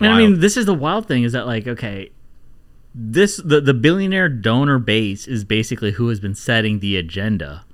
And 0.00 0.12
I 0.12 0.18
mean, 0.18 0.40
this 0.40 0.56
is 0.56 0.66
the 0.66 0.74
wild 0.74 1.06
thing 1.06 1.22
is 1.22 1.32
that 1.32 1.46
like, 1.46 1.66
okay, 1.66 2.10
this 2.94 3.36
the 3.36 3.60
the 3.60 3.74
billionaire 3.74 4.28
donor 4.28 4.78
base 4.78 5.26
is 5.26 5.44
basically 5.44 5.92
who 5.92 6.08
has 6.08 6.20
been 6.20 6.34
setting 6.34 6.80
the 6.80 6.96
agenda 6.96 7.64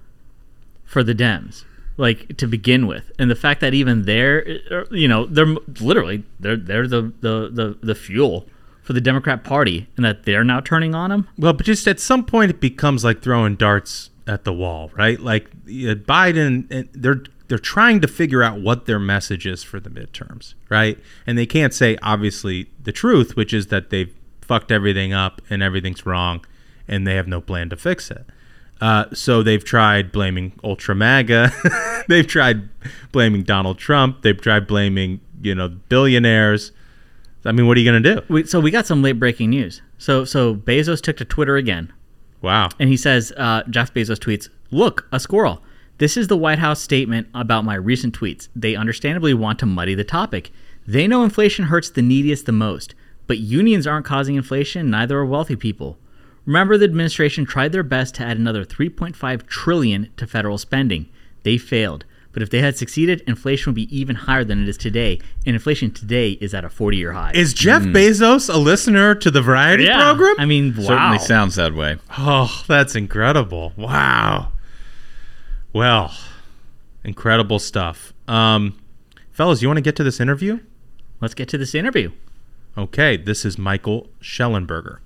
for 0.84 1.02
the 1.02 1.14
Dems, 1.14 1.64
like 1.96 2.36
to 2.36 2.46
begin 2.46 2.86
with, 2.86 3.10
and 3.18 3.30
the 3.30 3.34
fact 3.34 3.60
that 3.60 3.74
even 3.74 4.04
they're, 4.04 4.60
uh, 4.70 4.84
you 4.90 5.08
know, 5.08 5.26
they're 5.26 5.56
literally 5.80 6.24
they're 6.38 6.56
they're 6.56 6.86
the 6.86 7.12
the 7.20 7.50
the, 7.50 7.78
the 7.82 7.94
fuel 7.94 8.46
for 8.82 8.92
the 8.92 9.00
Democrat 9.00 9.44
Party, 9.44 9.86
and 9.96 10.04
that 10.04 10.24
they're 10.24 10.44
now 10.44 10.60
turning 10.60 10.94
on 10.94 11.10
them. 11.10 11.28
Well, 11.36 11.52
but 11.52 11.66
just 11.66 11.86
at 11.88 12.00
some 12.00 12.24
point, 12.24 12.50
it 12.50 12.60
becomes 12.60 13.04
like 13.04 13.22
throwing 13.22 13.56
darts 13.56 14.10
at 14.26 14.44
the 14.44 14.52
wall, 14.52 14.90
right? 14.94 15.18
Like 15.18 15.46
uh, 15.46 15.96
Biden, 15.96 16.70
and 16.70 16.88
they're 16.92 17.22
they're 17.48 17.58
trying 17.58 18.00
to 18.00 18.08
figure 18.08 18.42
out 18.42 18.60
what 18.60 18.86
their 18.86 18.98
message 18.98 19.46
is 19.46 19.64
for 19.64 19.80
the 19.80 19.90
midterms, 19.90 20.54
right? 20.68 20.98
And 21.26 21.36
they 21.36 21.46
can't 21.46 21.74
say 21.74 21.96
obviously 22.02 22.70
the 22.82 22.92
truth, 22.92 23.36
which 23.36 23.52
is 23.52 23.68
that 23.68 23.90
they've 23.90 24.14
fucked 24.42 24.70
everything 24.70 25.12
up 25.12 25.40
and 25.50 25.62
everything's 25.62 26.06
wrong, 26.06 26.44
and 26.86 27.06
they 27.06 27.14
have 27.14 27.26
no 27.26 27.40
plan 27.40 27.70
to 27.70 27.76
fix 27.76 28.10
it. 28.10 28.26
Uh, 28.80 29.06
so 29.12 29.42
they've 29.42 29.64
tried 29.64 30.12
blaming 30.12 30.52
Ultra 30.62 30.94
MAGA, 30.94 31.50
they've 32.08 32.26
tried 32.26 32.68
blaming 33.12 33.42
Donald 33.42 33.78
Trump, 33.78 34.22
they've 34.22 34.40
tried 34.40 34.66
blaming 34.66 35.20
you 35.42 35.54
know 35.54 35.68
billionaires. 35.68 36.72
I 37.44 37.52
mean, 37.52 37.66
what 37.66 37.76
are 37.76 37.80
you 37.80 37.90
gonna 37.90 38.14
do? 38.14 38.22
We, 38.28 38.44
so 38.44 38.60
we 38.60 38.70
got 38.70 38.86
some 38.86 39.02
late 39.02 39.12
breaking 39.12 39.50
news. 39.50 39.82
So 39.96 40.24
so 40.24 40.54
Bezos 40.54 41.00
took 41.00 41.16
to 41.16 41.24
Twitter 41.24 41.56
again. 41.56 41.92
Wow. 42.40 42.68
And 42.78 42.88
he 42.88 42.96
says, 42.96 43.32
uh, 43.36 43.64
Jeff 43.68 43.92
Bezos 43.92 44.18
tweets, 44.18 44.48
Look, 44.70 45.08
a 45.10 45.18
squirrel. 45.18 45.62
This 45.98 46.16
is 46.16 46.28
the 46.28 46.36
White 46.36 46.60
House 46.60 46.80
statement 46.80 47.26
about 47.34 47.64
my 47.64 47.74
recent 47.74 48.18
tweets. 48.18 48.46
They 48.54 48.76
understandably 48.76 49.34
want 49.34 49.58
to 49.58 49.66
muddy 49.66 49.96
the 49.96 50.04
topic. 50.04 50.52
They 50.86 51.08
know 51.08 51.24
inflation 51.24 51.64
hurts 51.64 51.90
the 51.90 52.02
neediest 52.02 52.46
the 52.46 52.52
most, 52.52 52.94
but 53.26 53.38
unions 53.38 53.84
aren't 53.84 54.06
causing 54.06 54.36
inflation, 54.36 54.90
neither 54.90 55.18
are 55.18 55.26
wealthy 55.26 55.56
people. 55.56 55.98
Remember 56.46 56.78
the 56.78 56.84
administration 56.84 57.44
tried 57.44 57.72
their 57.72 57.82
best 57.82 58.14
to 58.14 58.22
add 58.22 58.38
another 58.38 58.64
3.5 58.64 59.46
trillion 59.48 60.08
to 60.16 60.28
federal 60.28 60.56
spending. 60.56 61.08
They 61.42 61.58
failed. 61.58 62.04
But 62.30 62.42
if 62.42 62.50
they 62.50 62.60
had 62.60 62.76
succeeded, 62.76 63.22
inflation 63.26 63.70
would 63.70 63.74
be 63.74 63.94
even 63.96 64.14
higher 64.14 64.44
than 64.44 64.62
it 64.62 64.68
is 64.68 64.76
today. 64.76 65.18
And 65.44 65.56
inflation 65.56 65.90
today 65.90 66.32
is 66.40 66.54
at 66.54 66.64
a 66.64 66.70
40 66.70 66.96
year 66.96 67.12
high. 67.12 67.32
Is 67.34 67.52
Jeff 67.52 67.82
mm. 67.82 67.92
Bezos 67.92 68.52
a 68.52 68.56
listener 68.56 69.16
to 69.16 69.32
the 69.32 69.42
Variety 69.42 69.84
yeah. 69.84 70.04
program? 70.04 70.36
I 70.38 70.46
mean, 70.46 70.76
wow. 70.76 70.84
Certainly 70.84 71.18
sounds 71.18 71.56
that 71.56 71.74
way. 71.74 71.96
Oh, 72.16 72.62
that's 72.68 72.94
incredible. 72.94 73.72
Wow. 73.76 74.52
Well, 75.72 76.16
incredible 77.04 77.58
stuff. 77.58 78.14
Um, 78.26 78.80
fellas, 79.32 79.60
you 79.60 79.68
want 79.68 79.76
to 79.76 79.82
get 79.82 79.96
to 79.96 80.04
this 80.04 80.18
interview? 80.18 80.60
Let's 81.20 81.34
get 81.34 81.48
to 81.50 81.58
this 81.58 81.74
interview. 81.74 82.12
Okay, 82.78 83.18
this 83.18 83.44
is 83.44 83.58
Michael 83.58 84.08
Shellenberger. 84.22 85.00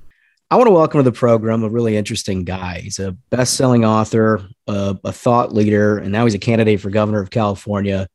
I 0.52 0.56
want 0.56 0.68
to 0.68 0.72
welcome 0.72 1.00
to 1.00 1.02
the 1.02 1.10
program 1.10 1.64
a 1.64 1.68
really 1.68 1.96
interesting 1.96 2.44
guy. 2.44 2.80
He's 2.80 3.00
a 3.00 3.12
best-selling 3.30 3.84
author, 3.84 4.46
a, 4.68 4.96
a 5.02 5.12
thought 5.12 5.52
leader, 5.52 5.98
and 5.98 6.12
now 6.12 6.24
he's 6.26 6.34
a 6.34 6.38
candidate 6.38 6.80
for 6.80 6.90
governor 6.90 7.20
of 7.20 7.30
California. 7.30 8.06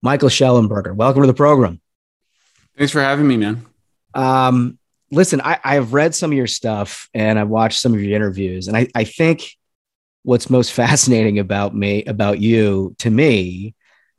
Michael 0.00 0.28
Shellenberger, 0.28 0.94
welcome 0.94 1.22
to 1.22 1.26
the 1.26 1.34
program. 1.34 1.80
Thanks 2.78 2.92
for 2.92 3.00
having 3.00 3.26
me, 3.26 3.36
man. 3.36 3.66
Um, 4.14 4.78
listen, 5.10 5.40
I, 5.40 5.58
I've 5.64 5.92
read 5.92 6.14
some 6.14 6.30
of 6.30 6.36
your 6.36 6.46
stuff 6.46 7.08
and 7.14 7.36
I've 7.36 7.48
watched 7.48 7.80
some 7.80 7.94
of 7.94 8.00
your 8.00 8.14
interviews, 8.14 8.68
and 8.68 8.76
I, 8.76 8.86
I 8.94 9.02
think 9.02 9.56
what's 10.22 10.50
most 10.50 10.72
fascinating 10.74 11.38
about 11.38 11.74
me, 11.74 12.04
about 12.04 12.40
you, 12.40 12.94
to 12.98 13.10
me, 13.10 13.74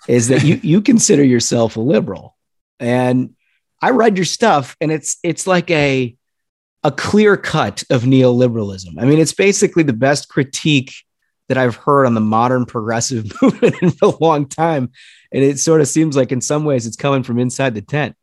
is 0.07 0.29
that 0.29 0.43
you 0.43 0.59
you 0.63 0.81
consider 0.81 1.23
yourself 1.23 1.77
a 1.77 1.81
liberal, 1.81 2.35
and 2.79 3.35
I 3.81 3.91
read 3.91 4.17
your 4.17 4.25
stuff, 4.25 4.75
and 4.81 4.91
it's 4.91 5.17
it's 5.23 5.45
like 5.45 5.69
a 5.71 6.15
a 6.83 6.91
clear 6.91 7.37
cut 7.37 7.83
of 7.89 8.03
neoliberalism. 8.03 8.95
I 8.97 9.05
mean, 9.05 9.19
it's 9.19 9.33
basically 9.33 9.83
the 9.83 9.93
best 9.93 10.29
critique 10.29 10.93
that 11.47 11.57
I've 11.57 11.75
heard 11.75 12.05
on 12.05 12.13
the 12.13 12.21
modern 12.21 12.65
progressive 12.65 13.31
movement 13.41 13.75
in 13.81 13.91
a 14.01 14.13
long 14.21 14.47
time. 14.47 14.89
And 15.31 15.43
it 15.43 15.59
sort 15.59 15.81
of 15.81 15.87
seems 15.87 16.15
like 16.15 16.31
in 16.31 16.41
some 16.41 16.63
ways 16.63 16.87
it's 16.87 16.95
coming 16.95 17.23
from 17.23 17.39
inside 17.39 17.75
the 17.75 17.81
tent. 17.81 18.15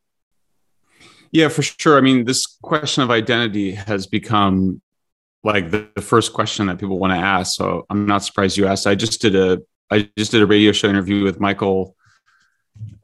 Yeah, 1.31 1.49
for 1.49 1.61
sure. 1.61 1.97
I 1.97 2.01
mean, 2.01 2.25
this 2.25 2.47
question 2.47 3.03
of 3.03 3.11
identity 3.11 3.73
has 3.73 4.07
become 4.07 4.81
like 5.43 5.71
the, 5.71 5.89
the 5.95 6.01
first 6.01 6.33
question 6.33 6.67
that 6.67 6.79
people 6.79 6.99
want 6.99 7.13
to 7.13 7.17
ask. 7.17 7.55
So 7.55 7.85
I'm 7.89 8.05
not 8.05 8.23
surprised 8.23 8.57
you 8.57 8.67
asked. 8.67 8.87
I 8.87 8.95
just 8.95 9.21
did 9.21 9.35
a 9.35 9.59
I 9.91 10.09
just 10.17 10.31
did 10.31 10.41
a 10.41 10.45
radio 10.45 10.71
show 10.71 10.89
interview 10.89 11.23
with 11.23 11.39
Michael. 11.39 11.95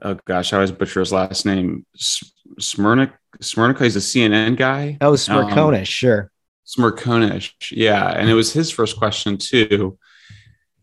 Oh 0.01 0.17
gosh, 0.25 0.53
I 0.53 0.57
always 0.57 0.71
butcher 0.71 0.99
his 0.99 1.11
last 1.11 1.45
name. 1.45 1.85
Smirnik. 1.97 3.13
Smirnik. 3.41 3.81
He's 3.81 3.95
a 3.95 3.99
CNN 3.99 4.55
guy. 4.55 4.97
Oh, 5.01 5.13
Smerconish, 5.13 5.79
um, 5.79 5.85
sure. 5.85 6.31
Smerconish, 6.65 7.51
yeah. 7.71 8.09
And 8.11 8.29
it 8.29 8.33
was 8.33 8.53
his 8.53 8.71
first 8.71 8.97
question 8.97 9.37
too. 9.37 9.97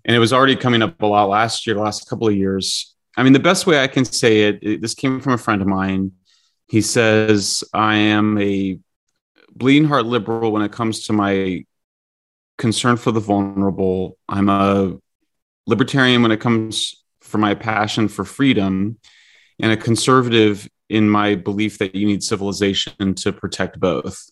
And 0.04 0.16
it 0.16 0.18
was 0.18 0.32
already 0.32 0.56
coming 0.56 0.82
up 0.82 1.00
a 1.00 1.06
lot 1.06 1.28
last 1.28 1.66
year, 1.66 1.76
last 1.76 2.08
couple 2.08 2.26
of 2.26 2.34
years. 2.34 2.94
I 3.16 3.22
mean, 3.22 3.32
the 3.32 3.38
best 3.38 3.66
way 3.66 3.82
I 3.82 3.86
can 3.86 4.04
say 4.04 4.42
it, 4.42 4.58
it 4.62 4.82
this 4.82 4.94
came 4.94 5.20
from 5.20 5.34
a 5.34 5.38
friend 5.38 5.62
of 5.62 5.68
mine. 5.68 6.12
He 6.68 6.80
says, 6.80 7.62
I 7.72 7.96
am 7.96 8.38
a 8.38 8.78
bleeding 9.54 9.88
heart 9.88 10.06
liberal 10.06 10.52
when 10.52 10.62
it 10.62 10.72
comes 10.72 11.06
to 11.06 11.12
my 11.12 11.64
concern 12.58 12.96
for 12.96 13.12
the 13.12 13.20
vulnerable. 13.20 14.18
I'm 14.28 14.48
a 14.48 14.98
libertarian 15.66 16.22
when 16.22 16.32
it 16.32 16.40
comes 16.40 17.04
for 17.20 17.38
my 17.38 17.54
passion 17.54 18.08
for 18.08 18.24
freedom 18.24 18.98
and 19.60 19.72
a 19.72 19.76
conservative 19.76 20.68
in 20.88 21.08
my 21.08 21.34
belief 21.34 21.78
that 21.78 21.94
you 21.94 22.06
need 22.06 22.22
civilization 22.22 23.14
to 23.14 23.32
protect 23.32 23.80
both. 23.80 24.30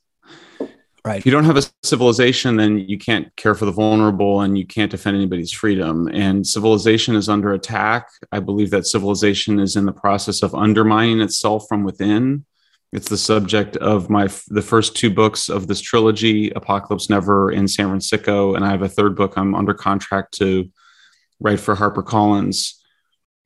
Right. 1.02 1.16
If 1.16 1.24
you 1.24 1.32
don't 1.32 1.44
have 1.44 1.56
a 1.56 1.62
civilization, 1.82 2.56
then 2.56 2.78
you 2.78 2.98
can't 2.98 3.34
care 3.36 3.54
for 3.54 3.64
the 3.64 3.72
vulnerable 3.72 4.42
and 4.42 4.58
you 4.58 4.66
can't 4.66 4.90
defend 4.90 5.16
anybody's 5.16 5.52
freedom. 5.52 6.08
And 6.08 6.46
civilization 6.46 7.14
is 7.14 7.28
under 7.28 7.52
attack. 7.52 8.08
I 8.32 8.40
believe 8.40 8.70
that 8.70 8.86
civilization 8.86 9.60
is 9.60 9.76
in 9.76 9.86
the 9.86 9.92
process 9.92 10.42
of 10.42 10.54
undermining 10.54 11.22
itself 11.22 11.64
from 11.68 11.84
within. 11.84 12.44
It's 12.92 13.08
the 13.08 13.18
subject 13.18 13.76
of 13.76 14.10
my 14.10 14.28
the 14.48 14.62
first 14.62 14.96
two 14.96 15.10
books 15.10 15.48
of 15.48 15.68
this 15.68 15.80
trilogy, 15.80 16.50
Apocalypse 16.50 17.08
Never 17.08 17.52
in 17.52 17.68
San 17.68 17.86
Fransicko, 17.86 18.56
and 18.56 18.64
I 18.64 18.70
have 18.70 18.82
a 18.82 18.88
third 18.88 19.14
book 19.14 19.34
I'm 19.36 19.54
under 19.54 19.74
contract 19.74 20.34
to 20.38 20.70
write 21.40 21.60
for 21.60 21.76
HarperCollins 21.76 22.74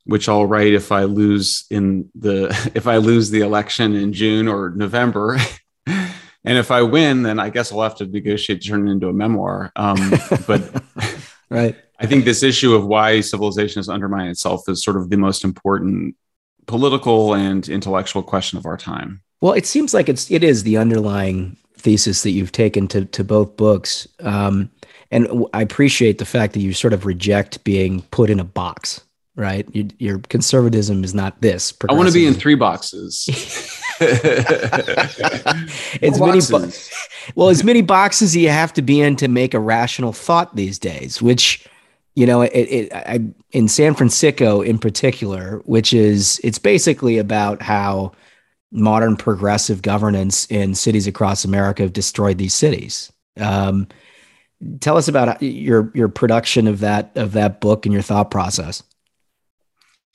which 0.04 0.28
I'll 0.28 0.46
write 0.46 0.74
if 0.74 0.92
I 0.92 1.04
lose 1.04 1.64
in 1.70 2.10
the 2.14 2.46
if 2.74 2.86
I 2.86 2.98
lose 2.98 3.30
the 3.30 3.40
election 3.40 3.94
in 3.94 4.12
June 4.12 4.48
or 4.48 4.70
November. 4.70 5.38
and 5.86 6.58
if 6.58 6.70
I 6.70 6.82
win, 6.82 7.22
then 7.22 7.38
I 7.38 7.50
guess 7.50 7.72
I'll 7.72 7.82
have 7.82 7.96
to 7.96 8.06
negotiate 8.06 8.62
to 8.62 8.68
turn 8.68 8.86
it 8.86 8.92
into 8.92 9.08
a 9.08 9.12
memoir. 9.12 9.72
Um, 9.76 10.12
but 10.46 10.82
right, 11.50 11.76
I 11.98 12.06
think 12.06 12.24
this 12.24 12.42
issue 12.42 12.74
of 12.74 12.86
why 12.86 13.20
civilization 13.20 13.80
is 13.80 13.88
undermining 13.88 14.30
itself 14.30 14.68
is 14.68 14.82
sort 14.82 14.96
of 14.96 15.10
the 15.10 15.16
most 15.16 15.44
important 15.44 16.16
political 16.66 17.34
and 17.34 17.68
intellectual 17.68 18.22
question 18.22 18.58
of 18.58 18.66
our 18.66 18.76
time. 18.76 19.22
Well, 19.40 19.52
it 19.52 19.66
seems 19.66 19.94
like 19.94 20.08
it's 20.08 20.30
it 20.30 20.44
is 20.44 20.62
the 20.62 20.76
underlying 20.76 21.56
thesis 21.76 22.22
that 22.22 22.30
you've 22.30 22.52
taken 22.52 22.88
to 22.88 23.04
to 23.04 23.24
both 23.24 23.56
books. 23.56 24.08
Um, 24.20 24.70
and 25.10 25.46
I 25.52 25.62
appreciate 25.62 26.18
the 26.18 26.24
fact 26.24 26.54
that 26.54 26.60
you 26.60 26.72
sort 26.72 26.92
of 26.92 27.06
reject 27.06 27.62
being 27.64 28.02
put 28.10 28.30
in 28.30 28.40
a 28.40 28.44
box 28.44 29.00
right? 29.36 29.66
You, 29.74 29.88
your 29.98 30.18
conservatism 30.18 31.02
is 31.02 31.14
not 31.14 31.40
this. 31.40 31.72
I 31.88 31.92
want 31.92 32.08
to 32.08 32.14
be 32.14 32.26
in 32.26 32.34
three 32.34 32.54
boxes. 32.54 33.26
it's 34.00 36.18
many 36.18 36.40
bo- 36.50 36.68
well, 37.36 37.48
as 37.48 37.62
many 37.62 37.80
boxes 37.80 38.34
you 38.34 38.48
have 38.48 38.72
to 38.72 38.82
be 38.82 39.00
in 39.00 39.14
to 39.16 39.28
make 39.28 39.54
a 39.54 39.60
rational 39.60 40.12
thought 40.12 40.56
these 40.56 40.78
days, 40.78 41.22
which 41.22 41.66
you 42.16 42.26
know, 42.26 42.42
it, 42.42 42.50
it 42.50 42.92
I, 42.92 43.20
in 43.52 43.68
San 43.68 43.94
Fransicko 43.94 44.64
in 44.64 44.78
particular, 44.78 45.62
which 45.64 45.92
is 45.92 46.40
it's 46.44 46.58
basically 46.58 47.18
about 47.18 47.62
how 47.62 48.12
modern 48.74 49.16
progressive 49.16 49.80
governance 49.80 50.46
in 50.50 50.74
cities 50.74 51.06
across 51.06 51.44
America 51.44 51.82
have 51.82 51.92
destroyed 51.92 52.36
these 52.36 52.52
cities. 52.52 53.12
Um, 53.38 53.86
tell 54.80 54.96
us 54.96 55.08
about 55.08 55.40
your 55.42 55.90
your 55.94 56.08
production 56.08 56.66
of 56.66 56.80
that 56.80 57.16
of 57.16 57.32
that 57.32 57.60
book 57.60 57.86
and 57.86 57.92
your 57.92 58.02
thought 58.02 58.30
process. 58.30 58.82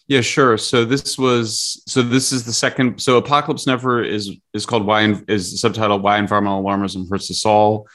Yeah, 0.07 0.21
sure. 0.21 0.57
So 0.57 0.85
this 0.85 1.17
was 1.17 1.81
so 1.87 2.01
this 2.01 2.31
is 2.31 2.43
the 2.43 2.53
second. 2.53 2.99
So 3.01 3.17
Apocalypse 3.17 3.65
Never 3.65 4.03
is 4.03 4.35
is 4.53 4.65
called 4.65 4.85
Why 4.85 5.03
is 5.27 5.63
subtitled 5.63 6.01
Why 6.01 6.17
Environmental 6.17 6.63
Alarmism 6.63 7.09
Hurts 7.09 7.31
Us 7.31 7.45
All. 7.45 7.87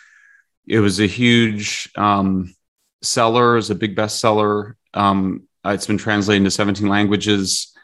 It 0.66 0.80
was 0.80 0.98
a 0.98 1.06
huge 1.06 1.90
um, 1.96 2.54
seller, 3.02 3.58
is 3.58 3.68
a 3.68 3.74
big 3.74 3.94
bestseller. 3.96 4.74
Um, 4.94 5.42
it's 5.64 5.86
been 5.86 5.98
translated 5.98 6.40
into 6.40 6.50
17 6.50 6.86
languages. 6.86 7.74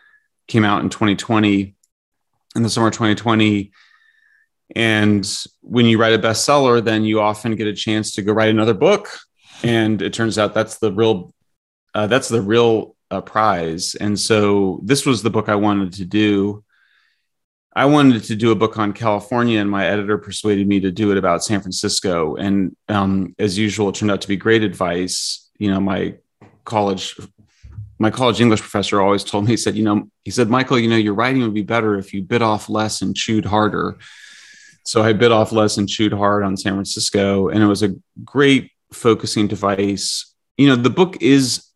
Came 0.49 0.65
out 0.65 0.83
in 0.83 0.89
2020, 0.89 1.75
in 2.57 2.63
the 2.63 2.71
summer 2.71 2.89
of 2.89 2.93
2020. 2.95 3.73
And 4.77 5.29
when 5.63 5.87
you 5.87 5.99
write 5.99 6.15
a 6.15 6.19
bestseller, 6.19 6.83
then 6.83 7.05
you 7.05 7.21
often 7.21 7.57
get 7.57 7.67
a 7.67 7.73
chance 7.73 8.15
to 8.15 8.23
go 8.23 8.33
write 8.33 8.51
another 8.51 8.75
book. 8.75 9.09
And 9.63 10.01
it 10.01 10.13
turns 10.13 10.39
out 10.39 10.55
that's 10.55 10.79
the 10.79 10.93
real 10.93 11.35
uh, 11.95 12.07
that's 12.07 12.29
the 12.29 12.41
real 12.41 12.95
a 13.11 13.21
prize. 13.21 13.95
And 13.97 14.19
so 14.19 14.81
this 14.85 15.05
was 15.05 15.23
the 15.23 15.31
book 15.31 15.49
I 15.49 15.57
wanted 15.57 15.93
to 15.95 16.05
do. 16.05 16.65
I 17.75 17.87
wanted 17.87 18.25
to 18.25 18.37
do 18.37 18.51
a 18.51 18.57
book 18.57 18.79
on 18.79 18.93
California, 18.93 19.61
and 19.61 19.71
my 19.71 19.87
editor 19.87 20.19
persuaded 20.19 20.67
me 20.67 20.81
to 20.81 20.91
do 20.91 21.13
it 21.13 21.19
about 21.19 21.45
San 21.45 21.61
Francisco. 21.61 22.37
And 22.37 22.77
um, 22.89 23.35
as 23.39 23.59
usual, 23.59 23.89
it 23.89 23.95
turned 23.95 24.11
out 24.11 24.21
to 24.23 24.29
be 24.29 24.37
great 24.37 24.63
advice. 24.63 25.49
You 25.59 25.71
know, 25.71 25.81
my 25.81 26.17
college, 26.65 27.17
my 28.01 28.11
college 28.11 28.41
English 28.41 28.61
professor 28.61 29.01
always 29.01 29.23
told 29.23 29.45
me, 29.45 29.51
he 29.51 29.57
said, 29.59 29.77
you 29.77 29.85
know, 29.85 30.09
he 30.25 30.31
said, 30.31 30.49
Michael, 30.49 30.79
you 30.79 30.89
know, 30.89 30.97
your 30.97 31.13
writing 31.13 31.43
would 31.43 31.53
be 31.53 31.63
better 31.63 31.99
if 31.99 32.15
you 32.15 32.23
bit 32.23 32.41
off 32.41 32.71
less 32.71 33.03
and 33.03 33.15
chewed 33.15 33.45
harder. 33.45 33.99
So 34.85 35.03
I 35.03 35.13
bit 35.13 35.31
off 35.31 35.53
less 35.53 35.77
and 35.77 35.87
chewed 35.87 36.15
hard 36.15 36.43
on 36.43 36.57
San 36.57 36.73
Francisco, 36.73 37.49
and 37.49 37.63
it 37.63 37.67
was 37.67 37.83
a 37.83 37.95
great 38.25 38.71
focusing 38.91 39.47
device. 39.47 40.35
You 40.57 40.69
know, 40.69 40.77
the 40.77 40.89
book 40.89 41.21
is 41.21 41.67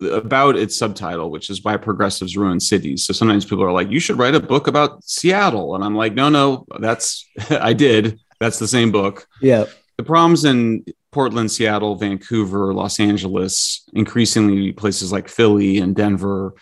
about 0.00 0.56
its 0.56 0.78
subtitle, 0.78 1.30
which 1.30 1.50
is 1.50 1.62
why 1.62 1.76
progressives 1.76 2.36
ruin 2.36 2.58
cities. 2.58 3.04
So 3.04 3.12
sometimes 3.12 3.44
people 3.44 3.64
are 3.64 3.72
like, 3.72 3.90
you 3.90 4.00
should 4.00 4.18
write 4.18 4.34
a 4.34 4.40
book 4.40 4.66
about 4.66 5.04
Seattle. 5.04 5.74
And 5.74 5.84
I'm 5.84 5.94
like, 5.94 6.14
no, 6.14 6.30
no, 6.30 6.66
that's, 6.78 7.28
I 7.50 7.74
did. 7.74 8.18
That's 8.40 8.58
the 8.58 8.68
same 8.68 8.92
book. 8.92 9.26
Yeah. 9.42 9.66
The 9.98 10.04
problems 10.04 10.44
in 10.44 10.84
Portland, 11.12 11.50
Seattle, 11.50 11.96
Vancouver, 11.96 12.74
Los 12.74 13.00
Angeles, 13.00 13.88
increasingly 13.92 14.72
places 14.72 15.12
like 15.12 15.28
Philly 15.28 15.78
and 15.78 15.96
Denver 15.96 16.54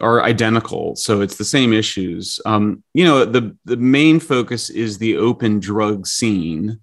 are 0.00 0.22
identical. 0.22 0.96
So 0.96 1.20
it's 1.20 1.36
the 1.36 1.44
same 1.44 1.72
issues. 1.72 2.40
Um, 2.44 2.82
you 2.92 3.04
know, 3.04 3.24
the, 3.24 3.56
the 3.64 3.76
main 3.76 4.20
focus 4.20 4.68
is 4.68 4.98
the 4.98 5.16
open 5.16 5.60
drug 5.60 6.06
scene, 6.06 6.80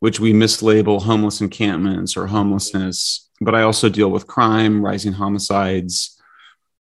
which 0.00 0.20
we 0.20 0.32
mislabel 0.32 1.02
homeless 1.02 1.40
encampments 1.40 2.16
or 2.16 2.26
homelessness 2.26 3.28
but 3.40 3.54
I 3.54 3.62
also 3.62 3.88
deal 3.88 4.10
with 4.10 4.26
crime, 4.26 4.84
rising 4.84 5.12
homicides, 5.12 6.20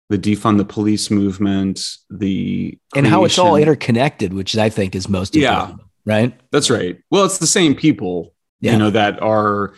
the 0.10 0.18
defund 0.18 0.58
the 0.58 0.66
police 0.66 1.12
movement, 1.12 1.82
the 2.10 2.78
and 2.96 3.06
how 3.06 3.26
it's 3.26 3.38
all 3.38 3.56
interconnected, 3.56 4.34
which 4.34 4.58
I 4.58 4.70
think 4.70 4.96
is 4.96 5.10
most 5.10 5.36
important. 5.36 5.80
Yeah, 5.80 5.86
right. 6.06 6.40
That's 6.52 6.70
right. 6.70 6.98
Well, 7.12 7.26
it's 7.26 7.38
the 7.38 7.48
same 7.48 7.76
people, 7.76 8.34
yeah. 8.60 8.74
you 8.74 8.78
know, 8.78 8.90
that 8.90 9.22
are 9.22 9.74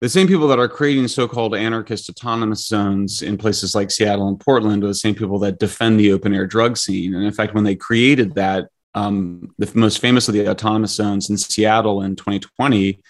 the 0.00 0.08
same 0.08 0.26
people 0.26 0.48
that 0.48 0.58
are 0.58 0.68
creating 0.68 1.08
so-called 1.08 1.54
anarchist 1.54 2.08
autonomous 2.08 2.66
zones 2.66 3.20
in 3.20 3.36
places 3.36 3.74
like 3.74 3.90
Seattle 3.90 4.28
and 4.28 4.40
Portland 4.40 4.82
are 4.82 4.88
the 4.88 4.94
same 4.94 5.14
people 5.14 5.38
that 5.40 5.58
defend 5.58 6.00
the 6.00 6.12
open 6.12 6.34
air 6.34 6.46
drug 6.46 6.78
scene. 6.78 7.14
And 7.14 7.24
in 7.24 7.32
fact, 7.32 7.54
when 7.54 7.64
they 7.64 7.76
created 7.76 8.34
that, 8.34 8.68
um, 8.94 9.54
the 9.58 9.70
most 9.74 9.98
famous 10.00 10.26
of 10.26 10.34
the 10.34 10.48
autonomous 10.48 10.94
zones 10.94 11.28
in 11.28 11.36
Seattle 11.36 12.02
in 12.02 12.16
2020, 12.16 13.02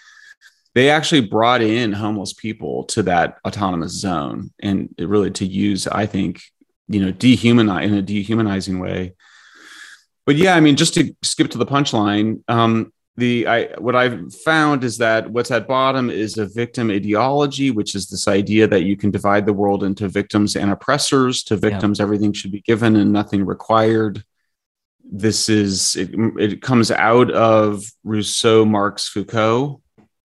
they 0.75 0.91
actually 0.91 1.23
brought 1.23 1.63
in 1.63 1.93
homeless 1.93 2.33
people 2.33 2.85
to 2.85 3.03
that 3.05 3.39
autonomous 3.47 3.93
zone 3.93 4.51
and 4.61 4.93
really 4.99 5.31
to 5.33 5.47
use, 5.47 5.87
I 5.87 6.07
think, 6.07 6.43
you 6.89 7.01
know, 7.05 7.13
dehumanize 7.13 7.85
in 7.85 7.95
a 7.95 8.03
dehumanizing 8.03 8.81
way. 8.81 9.15
But 10.27 10.37
yeah, 10.37 10.55
I 10.55 10.61
mean, 10.61 10.77
just 10.77 10.95
to 10.95 11.15
skip 11.23 11.51
to 11.53 11.59
the 11.59 11.67
punchline, 11.67 12.43
um, 12.49 12.93
the 13.21 13.47
I 13.47 13.67
what 13.79 13.95
I've 13.95 14.35
found 14.35 14.83
is 14.83 14.99
that 14.99 15.31
what's 15.31 15.51
at 15.51 15.69
bottom 15.69 16.11
is 16.11 16.39
a 16.39 16.47
victim 16.47 16.91
ideology, 16.91 17.71
which 17.71 17.95
is 17.95 18.09
this 18.09 18.27
idea 18.27 18.67
that 18.67 18.83
you 18.83 18.97
can 18.97 19.11
divide 19.11 19.47
the 19.47 19.53
world 19.53 19.85
into 19.85 20.09
victims 20.09 20.57
and 20.57 20.71
oppressors. 20.71 21.43
To 21.45 21.57
victims, 21.57 21.99
yeah. 21.99 22.05
everything 22.05 22.33
should 22.33 22.51
be 22.51 22.63
given 22.63 22.97
and 22.97 23.13
nothing 23.13 23.47
required. 23.47 24.25
This 25.05 25.49
is 25.49 25.97
it, 25.97 26.11
it 26.39 26.63
comes 26.63 26.91
out 26.91 27.31
of 27.31 27.85
Rousseau, 28.03 28.65
Marx, 28.65 29.09
Foucault. 29.09 29.81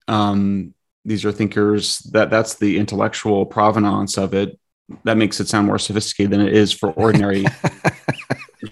Um, 0.08 0.74
these 1.04 1.26
are 1.26 1.32
thinkers 1.32 2.00
that 2.14 2.30
that's 2.30 2.56
the 2.56 2.80
intellectual 2.80 3.46
provenance 3.46 4.18
of 4.18 4.34
it. 4.34 4.58
That 5.04 5.18
makes 5.18 5.39
it 5.39 5.48
sound 5.48 5.68
more 5.68 5.80
sophisticated 5.80 6.32
than 6.32 6.41
it 6.41 6.54
is 6.54 6.72
for 6.72 6.91
ordinary 7.06 7.46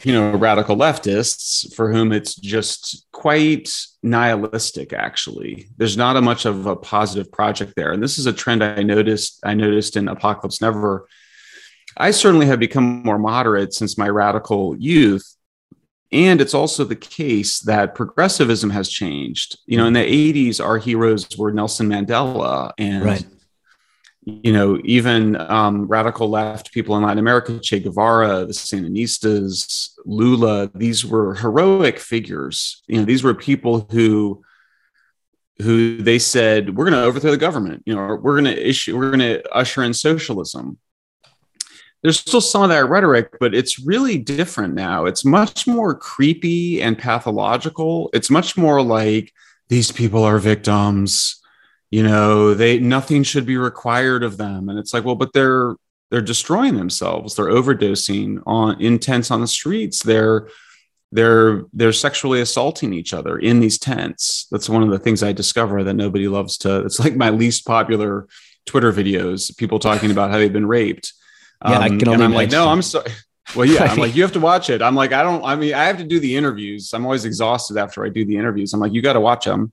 you 0.04 0.14
know 0.14 0.36
radical 0.36 0.76
leftists 0.76 1.74
for 1.74 1.92
whom 1.92 2.12
it's 2.12 2.36
just 2.36 3.06
quite 3.12 3.74
nihilistic 4.02 4.94
actually. 4.94 5.68
There's 5.78 5.98
not 5.98 6.18
a 6.18 6.22
much 6.22 6.46
of 6.46 6.66
a 6.66 6.76
positive 6.76 7.32
project 7.32 7.74
there. 7.76 7.92
And 7.92 8.04
this 8.04 8.18
is 8.18 8.26
a 8.26 8.34
trend 8.34 8.64
i 8.64 8.84
noticed 8.84 9.40
i 9.44 9.54
noticed 9.54 9.96
in 9.96 10.08
apocalypse 10.08 10.62
never. 10.62 11.08
I 11.96 12.12
certainly 12.12 12.48
have 12.48 12.60
become 12.60 13.04
more 13.04 13.20
moderate 13.20 13.74
since 13.74 13.98
my 13.98 14.10
radical 14.10 14.76
youth. 14.78 15.36
And 16.12 16.42
it's 16.42 16.54
also 16.54 16.84
the 16.84 16.96
case 16.96 17.60
that 17.62 17.94
progressivism 17.94 18.72
has 18.72 18.90
changed. 18.90 19.58
You 19.66 19.78
know 19.78 19.86
in 19.86 19.94
the 19.94 20.00
80s 20.00 20.64
our 20.64 20.78
heroes 20.78 21.28
were 21.38 21.52
nelson 21.52 21.88
mandela 21.90 22.72
and 22.78 23.04
right 23.04 23.26
you 24.26 24.54
know, 24.54 24.80
even 24.84 25.36
um, 25.36 25.86
radical 25.88 26.30
left 26.30 26.72
people 26.72 26.96
in 26.96 27.04
Latin 27.04 27.20
America, 27.20 27.60
Che 27.60 27.80
Guevara, 27.80 28.46
the 28.46 28.54
Sandinistas, 28.54 29.92
Lula, 30.06 30.72
these 30.76 31.06
were 31.06 31.36
heroic 31.36 32.00
figures. 32.00 32.84
You 32.88 33.00
know, 33.00 33.06
these 33.06 33.24
were 33.24 33.34
people 33.34 33.88
who 33.92 34.44
who 35.62 36.02
they 36.02 36.18
said 36.18 36.76
we're 36.76 36.90
going 36.90 37.00
to 37.00 37.04
overthrow 37.04 37.32
the 37.32 37.38
government. 37.38 37.84
You 37.86 37.96
know, 37.96 38.16
we're 38.22 38.40
going 38.42 38.56
to 38.56 38.70
issue, 38.70 38.98
we're 38.98 39.12
going 39.12 39.20
to 39.20 39.54
usher 39.54 39.84
in 39.84 39.94
socialism. 39.94 40.78
There's 42.02 42.20
still 42.20 42.42
some 42.42 42.64
of 42.64 42.70
that 42.70 42.90
rhetoric, 42.90 43.30
but 43.40 43.56
it's 43.56 43.80
really 43.80 44.18
different 44.18 44.74
now. 44.74 45.06
It's 45.06 45.24
much 45.24 45.68
more 45.68 45.96
creepy 45.96 46.82
and 46.82 46.98
pathological. 46.98 48.10
It's 48.14 48.30
much 48.30 48.58
more 48.58 48.82
like 48.82 49.32
these 49.70 49.92
people 49.92 50.24
are 50.24 50.38
victims 50.38 51.43
you 51.94 52.02
know 52.02 52.56
they 52.56 52.80
nothing 52.80 53.22
should 53.22 53.46
be 53.46 53.56
required 53.56 54.24
of 54.24 54.38
them. 54.38 54.68
And 54.68 54.80
it's 54.80 54.96
like 54.96 55.06
well 55.06 55.14
but 55.14 55.32
they're 55.32 55.76
they're 56.10 56.22
destroying 56.22 56.76
themselves. 56.76 57.36
They're 57.36 57.46
overdosing 57.46 58.42
on 58.48 58.98
tents 58.98 59.30
on 59.30 59.42
the 59.42 59.48
streets. 59.48 60.02
They're 60.02 60.50
they're 61.12 61.66
they're 61.72 61.94
sexually 61.94 62.42
assaulting 62.42 62.94
each 62.94 63.14
other 63.14 63.38
in 63.38 63.60
these 63.60 63.78
tents. 63.78 64.48
That's 64.50 64.68
one 64.68 64.82
of 64.82 64.90
the 64.90 64.98
things 64.98 65.22
i 65.22 65.34
discover 65.34 65.84
that 65.84 65.94
nobody 65.94 66.28
loves 66.28 66.58
to 66.60 66.84
it's 66.84 67.00
like 67.00 67.16
my 67.16 67.30
least 67.30 67.64
popular 67.64 68.28
twitter 68.66 68.92
videos 68.92 69.56
people 69.56 69.78
talking 69.78 70.10
about 70.10 70.32
how 70.32 70.40
they've 70.40 70.52
been 70.52 70.66
raped. 70.66 71.14
Yeah, 71.64 71.78
um, 71.78 71.84
I 71.84 71.90
can 71.90 72.08
only 72.08 72.14
and 72.14 72.24
i'm 72.24 72.34
like 72.34 72.50
no 72.50 72.70
i'm 72.70 72.82
sorry 72.82 73.12
well 73.56 73.66
yeah 73.66 73.84
i'm 73.92 74.00
like 74.00 74.16
you 74.16 74.24
have 74.24 74.32
to 74.32 74.40
watch 74.40 74.72
it. 74.72 74.82
I'm 74.82 74.96
like 74.96 75.14
i 75.14 75.22
don't 75.22 75.46
i 75.46 75.56
mean 75.56 75.76
i 75.76 75.84
have 75.84 76.00
to 76.00 76.04
do 76.04 76.20
the 76.20 76.36
interviews. 76.36 76.92
I'm 76.92 77.06
always 77.06 77.24
exhausted 77.24 77.78
after 77.78 78.04
i 78.04 78.10
do 78.10 78.26
the 78.26 78.36
interviews. 78.36 78.74
I'm 78.74 78.80
like 78.80 78.94
you 78.94 79.04
got 79.04 79.14
to 79.14 79.22
watch 79.22 79.46
them 79.46 79.72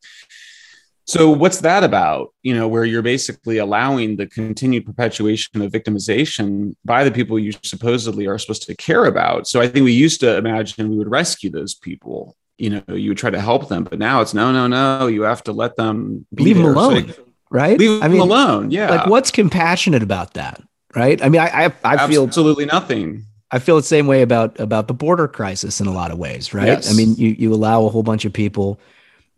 so 1.07 1.31
what's 1.31 1.61
that 1.61 1.83
about? 1.83 2.33
You 2.43 2.55
know, 2.55 2.69
where 2.69 2.85
you're 2.85 3.03
basically 3.03 3.59
allowing 3.59 4.17
the 4.17 4.27
continued 4.27 4.87
perpetuation 4.87 5.61
of 5.61 5.73
victimization 5.73 6.75
by 6.85 7.05
the 7.05 7.11
people 7.11 7.39
you 7.39 7.53
supposedly 7.63 8.27
are 8.27 8.39
supposed 8.39 8.63
to 8.65 8.77
care 8.77 9.07
about. 9.07 9.49
So 9.49 9.61
I 9.61 9.69
think 9.69 9.85
we 9.85 9.93
used 9.93 10.21
to 10.21 10.37
imagine 10.37 10.89
we 10.89 10.99
would 10.99 11.11
rescue 11.11 11.51
those 11.51 11.75
people. 11.75 12.37
You 12.59 12.71
know, 12.71 12.95
you 12.95 13.11
would 13.11 13.19
try 13.19 13.31
to 13.31 13.41
help 13.41 13.69
them, 13.69 13.85
but 13.85 13.99
now 13.99 14.21
it's 14.21 14.35
no, 14.35 14.53
no, 14.53 14.67
no. 14.67 15.07
You 15.07 15.23
have 15.23 15.43
to 15.45 15.53
let 15.53 15.77
them 15.77 16.27
leave 16.33 16.57
there. 16.57 16.67
them 16.67 16.77
alone, 16.77 17.13
so 17.13 17.25
right? 17.51 17.79
Leave 17.79 18.03
I 18.03 18.09
mean, 18.09 18.19
them 18.19 18.29
alone. 18.29 18.71
Yeah. 18.71 18.91
Like, 18.91 19.07
what's 19.07 19.31
compassionate 19.31 20.03
about 20.03 20.35
that, 20.35 20.63
right? 20.95 21.23
I 21.25 21.29
mean, 21.31 21.41
I, 21.41 21.67
I, 21.67 21.73
I 21.83 22.07
feel 22.07 22.23
absolutely 22.23 22.67
nothing. 22.67 23.25
I 23.51 23.59
feel 23.59 23.77
the 23.77 23.83
same 23.83 24.07
way 24.07 24.23
about 24.23 24.61
about 24.61 24.87
the 24.87 24.95
border 24.95 25.27
crisis 25.27 25.81
in 25.81 25.87
a 25.87 25.93
lot 25.93 26.13
of 26.13 26.19
ways, 26.19 26.55
right? 26.55 26.67
Yes. 26.67 26.93
I 26.93 26.95
mean, 26.95 27.17
you 27.17 27.31
you 27.31 27.53
allow 27.53 27.85
a 27.85 27.89
whole 27.89 28.03
bunch 28.03 28.25
of 28.25 28.33
people 28.33 28.79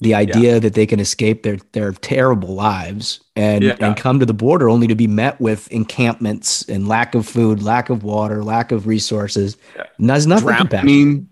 the 0.03 0.15
idea 0.15 0.55
yeah. 0.55 0.59
that 0.59 0.75
they 0.75 0.87
can 0.87 1.01
escape 1.01 1.43
their 1.45 1.59
their 1.73 1.93
terrible 1.93 2.55
lives 2.55 3.21
and 3.37 3.63
yeah. 3.63 3.77
and 3.81 3.97
come 3.97 4.19
to 4.19 4.27
the 4.27 4.35
border 4.35 4.69
only 4.69 4.87
to 4.89 4.95
be 4.95 5.07
met 5.07 5.41
with 5.41 5.71
encampments 5.71 6.69
and 6.69 6.89
lack 6.89 7.15
of 7.15 7.27
food, 7.27 7.63
lack 7.63 7.89
of 7.89 8.03
water, 8.03 8.43
lack 8.43 8.73
of 8.73 8.87
resources. 8.87 9.57
Yeah. 9.77 9.85
there's 9.99 10.27
nothing 10.27 10.67
drowning, 10.67 11.29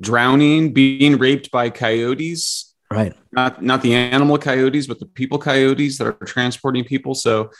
drowning, 0.00 0.72
being 0.72 1.18
raped 1.18 1.50
by 1.50 1.70
coyotes. 1.70 2.74
Right. 2.90 3.12
Not 3.32 3.62
not 3.62 3.82
the 3.82 3.94
animal 3.94 4.38
coyotes, 4.38 4.86
but 4.86 5.00
the 5.00 5.06
people 5.06 5.38
coyotes 5.38 5.98
that 5.98 6.06
are 6.06 6.12
transporting 6.12 6.84
people. 6.84 7.14
So 7.14 7.50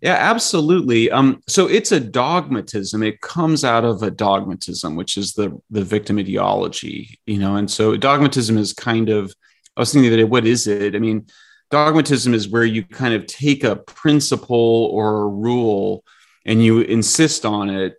yeah, 0.00 0.16
absolutely. 0.16 1.10
Um, 1.10 1.42
so 1.48 1.66
it's 1.66 1.90
a 1.90 1.98
dogmatism. 1.98 3.02
It 3.02 3.20
comes 3.20 3.64
out 3.64 3.84
of 3.84 4.02
a 4.02 4.10
dogmatism, 4.10 4.96
which 4.96 5.16
is 5.16 5.32
the 5.32 5.58
the 5.70 5.82
victim 5.82 6.18
ideology, 6.18 7.18
you 7.26 7.38
know. 7.38 7.56
And 7.56 7.70
so 7.70 7.96
dogmatism 7.96 8.58
is 8.58 8.72
kind 8.72 9.08
of 9.08 9.34
I 9.76 9.80
was 9.80 9.92
thinking 9.92 10.16
that 10.16 10.26
what 10.26 10.46
is 10.46 10.66
it? 10.66 10.94
I 10.94 10.98
mean, 10.98 11.26
dogmatism 11.70 12.34
is 12.34 12.48
where 12.48 12.64
you 12.64 12.84
kind 12.84 13.14
of 13.14 13.26
take 13.26 13.64
a 13.64 13.76
principle 13.76 14.90
or 14.92 15.22
a 15.22 15.28
rule 15.28 16.04
and 16.46 16.62
you 16.62 16.80
insist 16.80 17.44
on 17.44 17.70
it, 17.70 17.94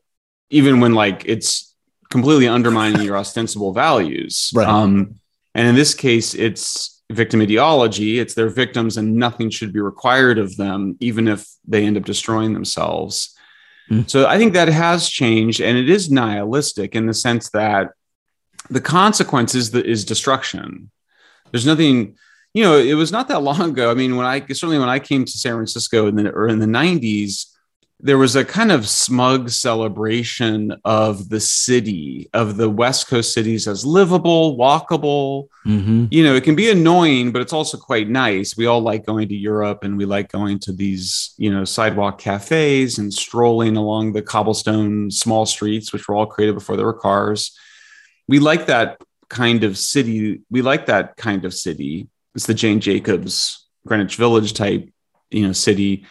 even 0.50 0.80
when 0.80 0.94
like 0.94 1.24
it's 1.26 1.76
completely 2.10 2.48
undermining 2.48 3.02
your 3.02 3.18
ostensible 3.18 3.74
values. 3.74 4.52
Right. 4.56 4.68
Um, 4.68 5.16
and 5.54 5.68
in 5.70 5.76
this 5.76 5.94
case, 5.94 6.34
it's 6.34 7.02
victim 7.10 7.42
ideology. 7.42 8.20
It's 8.20 8.34
their 8.34 8.50
victims, 8.50 8.98
and 8.98 9.16
nothing 9.16 9.50
should 9.50 9.72
be 9.72 9.80
required 9.80 10.38
of 10.38 10.58
them, 10.58 10.98
even 11.00 11.28
if 11.28 11.48
they 11.66 11.86
end 11.86 11.98
up 11.98 12.04
destroying 12.04 12.54
themselves. 12.54 13.36
Mm. 13.90 14.10
So 14.10 14.28
I 14.28 14.38
think 14.38 14.54
that 14.54 14.68
has 14.68 15.10
changed, 15.10 15.62
and 15.62 15.78
it 15.78 15.90
is 15.90 16.12
nihilistic 16.12 16.94
in 16.94 17.06
the 17.06 17.14
sense 17.14 17.50
that 17.52 17.92
the 18.70 18.82
consequences 18.82 19.74
is 19.74 20.04
destruction 20.04 20.92
there's 21.56 21.66
nothing 21.66 22.18
you 22.54 22.62
know 22.62 22.78
it 22.78 22.96
was 22.96 23.14
not 23.14 23.30
that 23.30 23.42
long 23.42 23.62
ago. 23.62 23.90
I 23.90 23.94
mean 23.94 24.18
when 24.18 24.26
i 24.26 24.42
certainly 24.42 24.78
when 24.78 24.90
i 24.90 25.00
came 25.00 25.24
to 25.24 25.32
san 25.32 25.54
francisco 25.54 26.08
in 26.08 26.16
the 26.18 26.30
or 26.32 26.50
in 26.50 26.60
the 26.60 26.66
90s 26.66 27.46
there 28.02 28.18
was 28.18 28.36
a 28.36 28.44
kind 28.44 28.74
of 28.74 28.90
smug 28.90 29.50
celebration 29.50 30.76
of 30.84 31.30
the 31.30 31.40
city 31.40 32.30
of 32.34 32.58
the 32.58 32.70
west 32.70 33.08
coast 33.08 33.34
cities 33.34 33.70
as 33.70 33.86
livable 33.86 34.58
walkable. 34.58 35.48
Mm-hmm. 35.66 36.08
you 36.12 36.26
know 36.26 36.36
it 36.36 36.44
can 36.44 36.58
be 36.58 36.70
annoying 36.70 37.32
but 37.32 37.42
it's 37.42 37.54
also 37.54 37.78
quite 37.78 38.10
nice. 38.10 38.58
We 38.58 38.66
all 38.66 38.82
like 38.82 39.06
going 39.06 39.30
to 39.30 39.36
europe 39.36 39.86
and 39.86 39.98
we 39.98 40.04
like 40.04 40.30
going 40.30 40.60
to 40.60 40.74
these 40.74 41.34
you 41.38 41.50
know 41.50 41.64
sidewalk 41.64 42.18
cafes 42.18 42.98
and 43.00 43.14
strolling 43.14 43.78
along 43.78 44.12
the 44.12 44.22
cobblestone 44.22 45.10
small 45.10 45.46
streets 45.46 45.94
which 45.94 46.10
were 46.10 46.16
all 46.16 46.26
created 46.26 46.56
before 46.56 46.76
there 46.76 46.86
were 46.86 47.02
cars. 47.10 47.58
We 48.28 48.40
like 48.40 48.66
that 48.66 49.00
kind 49.30 49.64
of 49.64 49.78
city. 49.78 50.42
We 50.50 50.62
like 50.62 50.88
that 50.88 51.18
kind 51.18 51.46
of 51.46 51.54
city. 51.54 52.08
It's 52.34 52.48
the 52.48 52.54
Jane 52.54 52.80
Jacobs 52.80 53.68
Greenwich 53.88 54.16
Village 54.18 54.54
type, 54.54 54.90
you 55.30 55.46
know, 55.48 55.54
city. 55.54 56.06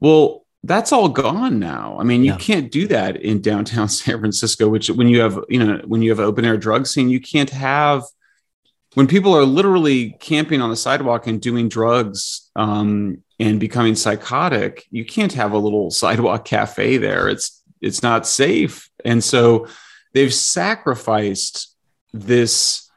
Well, 0.00 0.44
that's 0.62 0.92
all 0.92 1.08
gone 1.08 1.58
now. 1.58 1.96
I 2.00 2.04
mean, 2.04 2.24
you 2.24 2.32
yeah. 2.32 2.38
can't 2.38 2.70
do 2.70 2.86
that 2.88 3.16
in 3.16 3.40
downtown 3.40 3.88
San 3.90 4.18
Francisco, 4.18 4.68
which 4.68 4.88
when 4.88 5.08
you 5.08 5.20
have, 5.20 5.38
you 5.48 5.62
know, 5.62 5.80
when 5.86 6.02
you 6.02 6.10
have 6.10 6.20
open 6.20 6.44
air 6.44 6.56
drug 6.56 6.86
scene, 6.86 7.08
you 7.08 7.20
can't 7.20 7.50
have 7.50 8.02
when 8.96 9.06
people 9.06 9.36
are 9.36 9.44
literally 9.44 10.12
camping 10.20 10.62
on 10.62 10.70
the 10.70 10.76
sidewalk 10.76 11.26
and 11.26 11.38
doing 11.38 11.68
drugs 11.68 12.50
um, 12.56 13.22
and 13.38 13.60
becoming 13.60 13.94
psychotic, 13.94 14.86
you 14.90 15.04
can't 15.04 15.34
have 15.34 15.52
a 15.52 15.58
little 15.58 15.90
sidewalk 16.02 16.46
cafe 16.46 16.96
there. 16.96 17.28
It's 17.28 17.62
it's 17.82 18.02
not 18.02 18.26
safe. 18.26 18.88
And 19.04 19.22
so 19.22 19.68
they've 20.14 20.32
sacrificed 20.32 21.75
this, 22.22 22.90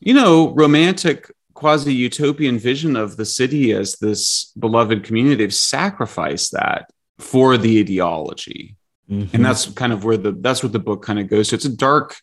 you 0.00 0.14
know, 0.14 0.54
romantic 0.54 1.30
quasi 1.54 1.94
utopian 1.94 2.58
vision 2.58 2.96
of 2.96 3.16
the 3.16 3.24
city 3.24 3.72
as 3.72 3.96
this 3.96 4.52
beloved 4.58 5.04
community. 5.04 5.36
They've 5.36 5.54
sacrificed 5.54 6.52
that 6.52 6.90
for 7.18 7.56
the 7.56 7.80
ideology. 7.80 8.76
Mm-hmm. 9.10 9.34
And 9.34 9.44
that's 9.44 9.66
kind 9.70 9.92
of 9.92 10.04
where 10.04 10.16
the 10.16 10.32
that's 10.32 10.62
what 10.62 10.72
the 10.72 10.78
book 10.78 11.02
kind 11.02 11.18
of 11.18 11.28
goes 11.28 11.48
to. 11.48 11.54
It's 11.54 11.64
a 11.64 11.74
dark 11.74 12.16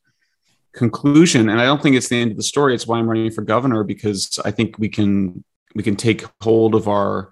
conclusion. 0.73 1.49
And 1.49 1.59
I 1.59 1.65
don't 1.65 1.81
think 1.81 1.95
it's 1.95 2.09
the 2.09 2.19
end 2.19 2.31
of 2.31 2.37
the 2.37 2.43
story. 2.43 2.75
It's 2.75 2.87
why 2.87 2.99
I'm 2.99 3.07
running 3.07 3.31
for 3.31 3.41
governor, 3.41 3.83
because 3.83 4.39
I 4.43 4.51
think 4.51 4.77
we 4.77 4.89
can 4.89 5.43
we 5.75 5.83
can 5.83 5.95
take 5.95 6.25
hold 6.41 6.75
of 6.75 6.87
our 6.87 7.31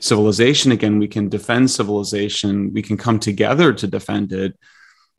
civilization 0.00 0.72
again. 0.72 0.98
We 0.98 1.08
can 1.08 1.28
defend 1.28 1.70
civilization. 1.70 2.72
We 2.72 2.82
can 2.82 2.96
come 2.96 3.18
together 3.18 3.72
to 3.72 3.86
defend 3.86 4.32
it. 4.32 4.58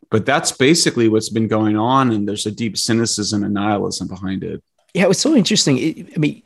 But 0.10 0.26
that's 0.26 0.52
basically 0.52 1.10
what's 1.10 1.30
been 1.30 1.48
going 1.48 1.78
on. 1.78 2.12
And 2.12 2.28
there's 2.28 2.46
a 2.46 2.52
deep 2.52 2.78
cynicism 2.78 3.44
and 3.44 3.54
nihilism 3.54 4.08
behind 4.08 4.44
it. 4.44 4.64
Yeah, 4.94 5.04
it 5.04 5.10
was 5.10 5.20
so 5.20 5.36
interesting. 5.36 5.78
It, 5.78 6.14
I 6.16 6.20
mean, 6.20 6.42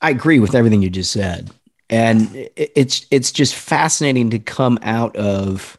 I 0.00 0.10
agree 0.10 0.40
with 0.40 0.54
everything 0.54 0.82
you 0.82 0.90
just 0.90 1.12
said, 1.12 1.50
and 1.88 2.34
it, 2.34 2.72
it's 2.76 3.06
it's 3.10 3.32
just 3.32 3.54
fascinating 3.54 4.30
to 4.30 4.38
come 4.38 4.78
out 4.82 5.16
of 5.16 5.78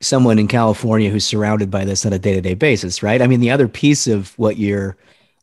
someone 0.00 0.38
in 0.38 0.48
California 0.48 1.10
who's 1.10 1.24
surrounded 1.24 1.70
by 1.70 1.84
this 1.84 2.04
on 2.04 2.12
a 2.12 2.18
day 2.18 2.34
to 2.34 2.40
day 2.40 2.54
basis, 2.54 3.02
right? 3.02 3.22
I 3.22 3.26
mean, 3.26 3.40
the 3.40 3.50
other 3.50 3.68
piece 3.68 4.06
of 4.06 4.36
what 4.38 4.56
you're 4.56 4.96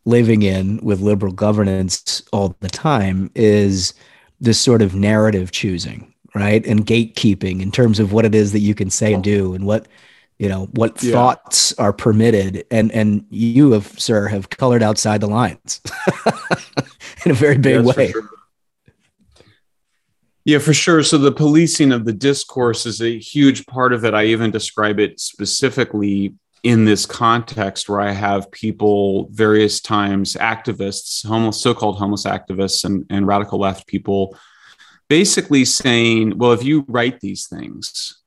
living 0.06 0.42
in 0.42 0.78
with 0.84 1.00
liberal 1.00 1.32
governance 1.32 2.24
all 2.32 2.56
the 2.60 2.70
time 2.70 3.32
is 3.36 3.94
this 4.40 4.60
sort 4.60 4.82
of 4.82 4.96
narrative 4.96 5.52
choosing, 5.52 6.12
right? 6.34 6.66
And 6.66 6.86
gatekeeping 6.86 7.62
in 7.62 7.72
terms 7.72 8.00
of 8.00 8.12
what 8.12 8.26
it 8.26 8.36
is 8.36 8.52
that 8.52 8.60
you 8.60 8.74
can 8.76 8.90
say 8.90 9.14
and 9.14 9.24
do 9.24 9.54
and 9.54 9.66
what 9.66 9.88
you 10.42 10.50
know 10.50 10.66
what 10.74 11.02
yeah. 11.04 11.12
thoughts 11.14 11.72
are 11.74 11.94
permitted 11.94 12.66
and 12.72 12.92
and 12.92 13.24
you 13.30 13.72
have 13.74 13.88
sir 14.00 14.28
have 14.28 14.50
colored 14.50 14.82
outside 14.82 15.22
the 15.22 15.28
lines 15.28 15.80
in 17.26 17.32
a 17.32 17.36
very 17.36 17.60
big 17.60 17.76
yeah, 17.76 17.82
way 17.82 18.12
for 18.12 18.22
sure. 18.22 18.30
yeah 20.44 20.58
for 20.58 20.74
sure 20.74 21.04
so 21.04 21.20
the 21.20 21.32
policing 21.32 21.92
of 21.92 22.06
the 22.06 22.14
discourse 22.14 22.88
is 22.88 23.02
a 23.02 23.20
huge 23.20 23.68
part 23.68 23.94
of 23.94 24.04
it 24.04 24.16
i 24.16 24.26
even 24.26 24.50
describe 24.50 25.00
it 25.00 25.20
specifically 25.20 26.34
in 26.64 26.86
this 26.86 27.06
context 27.06 27.88
where 27.88 28.02
i 28.02 28.12
have 28.12 28.52
people 28.52 29.28
various 29.30 29.80
times 29.80 30.34
activists 30.34 31.24
homeless 31.24 31.62
so-called 31.62 32.00
homeless 32.00 32.26
activists 32.26 32.84
and, 32.84 33.06
and 33.12 33.28
radical 33.28 33.60
left 33.60 33.86
people 33.86 34.36
basically 35.08 35.64
saying 35.64 36.36
well 36.36 36.52
if 36.52 36.64
you 36.64 36.84
write 36.88 37.20
these 37.20 37.46
things 37.46 38.21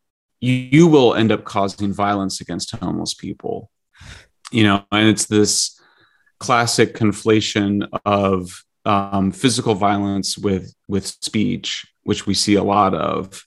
you, 0.45 0.87
will 0.87 1.15
end 1.15 1.33
up 1.33 1.45
causing 1.45 1.93
violence 1.93 2.41
against 2.41 2.75
homeless 2.77 3.15
people. 3.15 3.71
You 4.53 4.65
know, 4.65 4.85
and 4.93 5.09
it's 5.09 5.27
this 5.27 5.81
classic 6.39 6.95
conflation 6.95 7.89
of 8.05 8.65
um, 8.85 9.33
physical 9.33 9.75
violence 9.75 10.37
with 10.37 10.75
with 10.87 11.07
speech, 11.07 11.87
which 12.03 12.27
we 12.27 12.35
see 12.35 12.55
a 12.55 12.63
lot 12.63 12.95
of. 12.95 13.45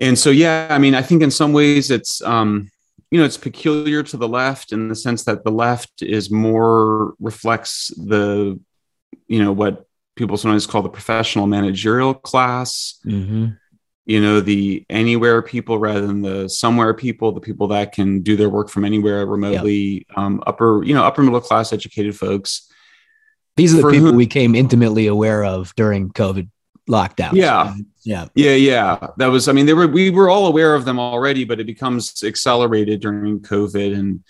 And 0.00 0.18
so, 0.18 0.30
yeah, 0.30 0.68
I 0.70 0.78
mean, 0.78 0.94
I 0.94 1.02
think 1.02 1.22
in 1.22 1.30
some 1.30 1.52
ways 1.52 1.90
it's 1.90 2.22
um, 2.22 2.70
you 3.10 3.18
know 3.18 3.24
it's 3.24 3.36
peculiar 3.36 4.02
to 4.04 4.16
the 4.16 4.28
left 4.28 4.72
in 4.72 4.88
the 4.88 4.94
sense 4.94 5.24
that 5.24 5.44
the 5.44 5.52
left 5.52 6.02
is 6.02 6.30
more 6.30 7.14
reflects 7.18 7.88
the 7.96 8.58
you 9.26 9.42
know 9.42 9.52
what 9.52 9.86
people 10.16 10.36
sometimes 10.36 10.66
call 10.66 10.82
the 10.82 10.88
professional 10.88 11.46
managerial 11.46 12.14
class. 12.14 13.00
Mm-hmm 13.04 13.46
you 14.06 14.20
know 14.20 14.40
the 14.40 14.84
anywhere 14.90 15.40
people 15.42 15.78
rather 15.78 16.06
than 16.06 16.20
the 16.22 16.48
somewhere 16.48 16.92
people 16.92 17.32
the 17.32 17.40
people 17.40 17.68
that 17.68 17.92
can 17.92 18.20
do 18.20 18.36
their 18.36 18.50
work 18.50 18.68
from 18.68 18.84
anywhere 18.84 19.24
remotely 19.26 20.06
yep. 20.08 20.18
um, 20.18 20.42
upper 20.46 20.82
you 20.84 20.94
know 20.94 21.04
upper 21.04 21.22
middle 21.22 21.40
class 21.40 21.72
educated 21.72 22.16
folks. 22.16 22.70
These 23.56 23.72
are 23.72 23.82
the 23.82 23.90
people 23.90 24.08
whom, 24.08 24.16
we 24.16 24.26
came 24.26 24.54
intimately 24.54 25.06
aware 25.06 25.44
of 25.44 25.74
during 25.76 26.10
covid 26.10 26.50
lockdown 26.88 27.32
yeah. 27.32 27.74
Yeah. 28.02 28.26
Yeah 28.34 28.54
yeah. 28.54 29.06
That 29.16 29.28
was 29.28 29.48
i 29.48 29.52
mean 29.52 29.64
they 29.64 29.72
were 29.72 29.86
we 29.86 30.10
were 30.10 30.28
all 30.28 30.46
aware 30.46 30.74
of 30.74 30.84
them 30.84 30.98
already 30.98 31.44
but 31.44 31.58
it 31.60 31.64
becomes 31.64 32.22
accelerated 32.22 33.00
during 33.00 33.40
covid. 33.40 33.98
And 33.98 34.22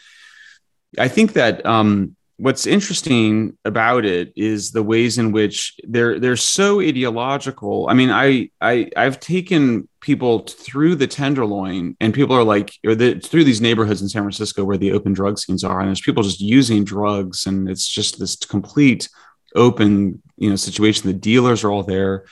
i 0.99 1.09
think 1.09 1.33
that 1.33 1.67
um 1.67 2.17
what's 2.45 2.67
interesting 2.67 3.57
about 3.65 4.05
it 4.05 4.31
is 4.37 4.71
the 4.71 4.83
ways 4.83 5.17
in 5.17 5.33
which 5.33 5.81
they're 5.85 6.21
they're 6.21 6.37
so 6.37 6.79
ideological. 6.79 7.87
I 7.89 7.95
mean, 7.95 8.11
I 8.11 8.51
I 8.61 8.91
I've 8.99 9.19
taken 9.19 9.89
people 10.03 10.41
through 10.41 10.97
the 10.97 11.07
tenderloin, 11.07 11.97
and 12.01 12.13
people 12.13 12.37
are 12.37 12.45
like, 12.45 12.75
or 12.85 12.95
the, 12.95 13.19
through 13.19 13.45
these 13.45 13.63
neighborhoods 13.63 14.03
in 14.03 14.11
San 14.11 14.25
Francisco 14.25 14.63
where 14.63 14.77
the 14.77 14.93
open 14.93 15.15
drug 15.15 15.39
scenes 15.39 15.65
are, 15.65 15.81
and 15.81 15.89
there's 15.89 16.03
people 16.03 16.23
just 16.23 16.43
using 16.43 16.85
drugs, 16.85 17.47
and 17.47 17.67
it's 17.67 17.89
just 17.89 18.19
this 18.19 18.37
complete 18.37 19.09
open 19.55 20.21
you 20.37 20.51
know 20.51 20.57
situation. 20.57 21.07
The 21.07 21.15
dealers 21.15 21.65
are 21.65 21.71
all 21.71 21.83
there. 21.83 22.27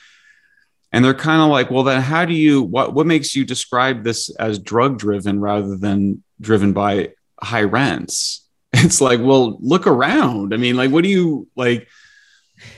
And 0.94 1.02
they're 1.02 1.14
kind 1.14 1.40
of 1.40 1.48
like, 1.48 1.70
well, 1.70 1.84
then 1.84 2.02
how 2.02 2.26
do 2.26 2.34
you 2.34 2.62
what 2.62 2.92
what 2.92 3.06
makes 3.06 3.34
you 3.34 3.46
describe 3.46 4.04
this 4.04 4.28
as 4.36 4.58
drug 4.58 4.98
driven 4.98 5.40
rather 5.40 5.74
than 5.74 6.22
driven 6.38 6.74
by 6.74 7.14
high 7.40 7.62
rents? 7.62 8.41
It's 8.72 9.00
like 9.00 9.20
well 9.20 9.58
look 9.60 9.86
around. 9.86 10.54
I 10.54 10.56
mean 10.56 10.76
like 10.76 10.90
what 10.90 11.04
do 11.04 11.10
you 11.10 11.48
like 11.56 11.88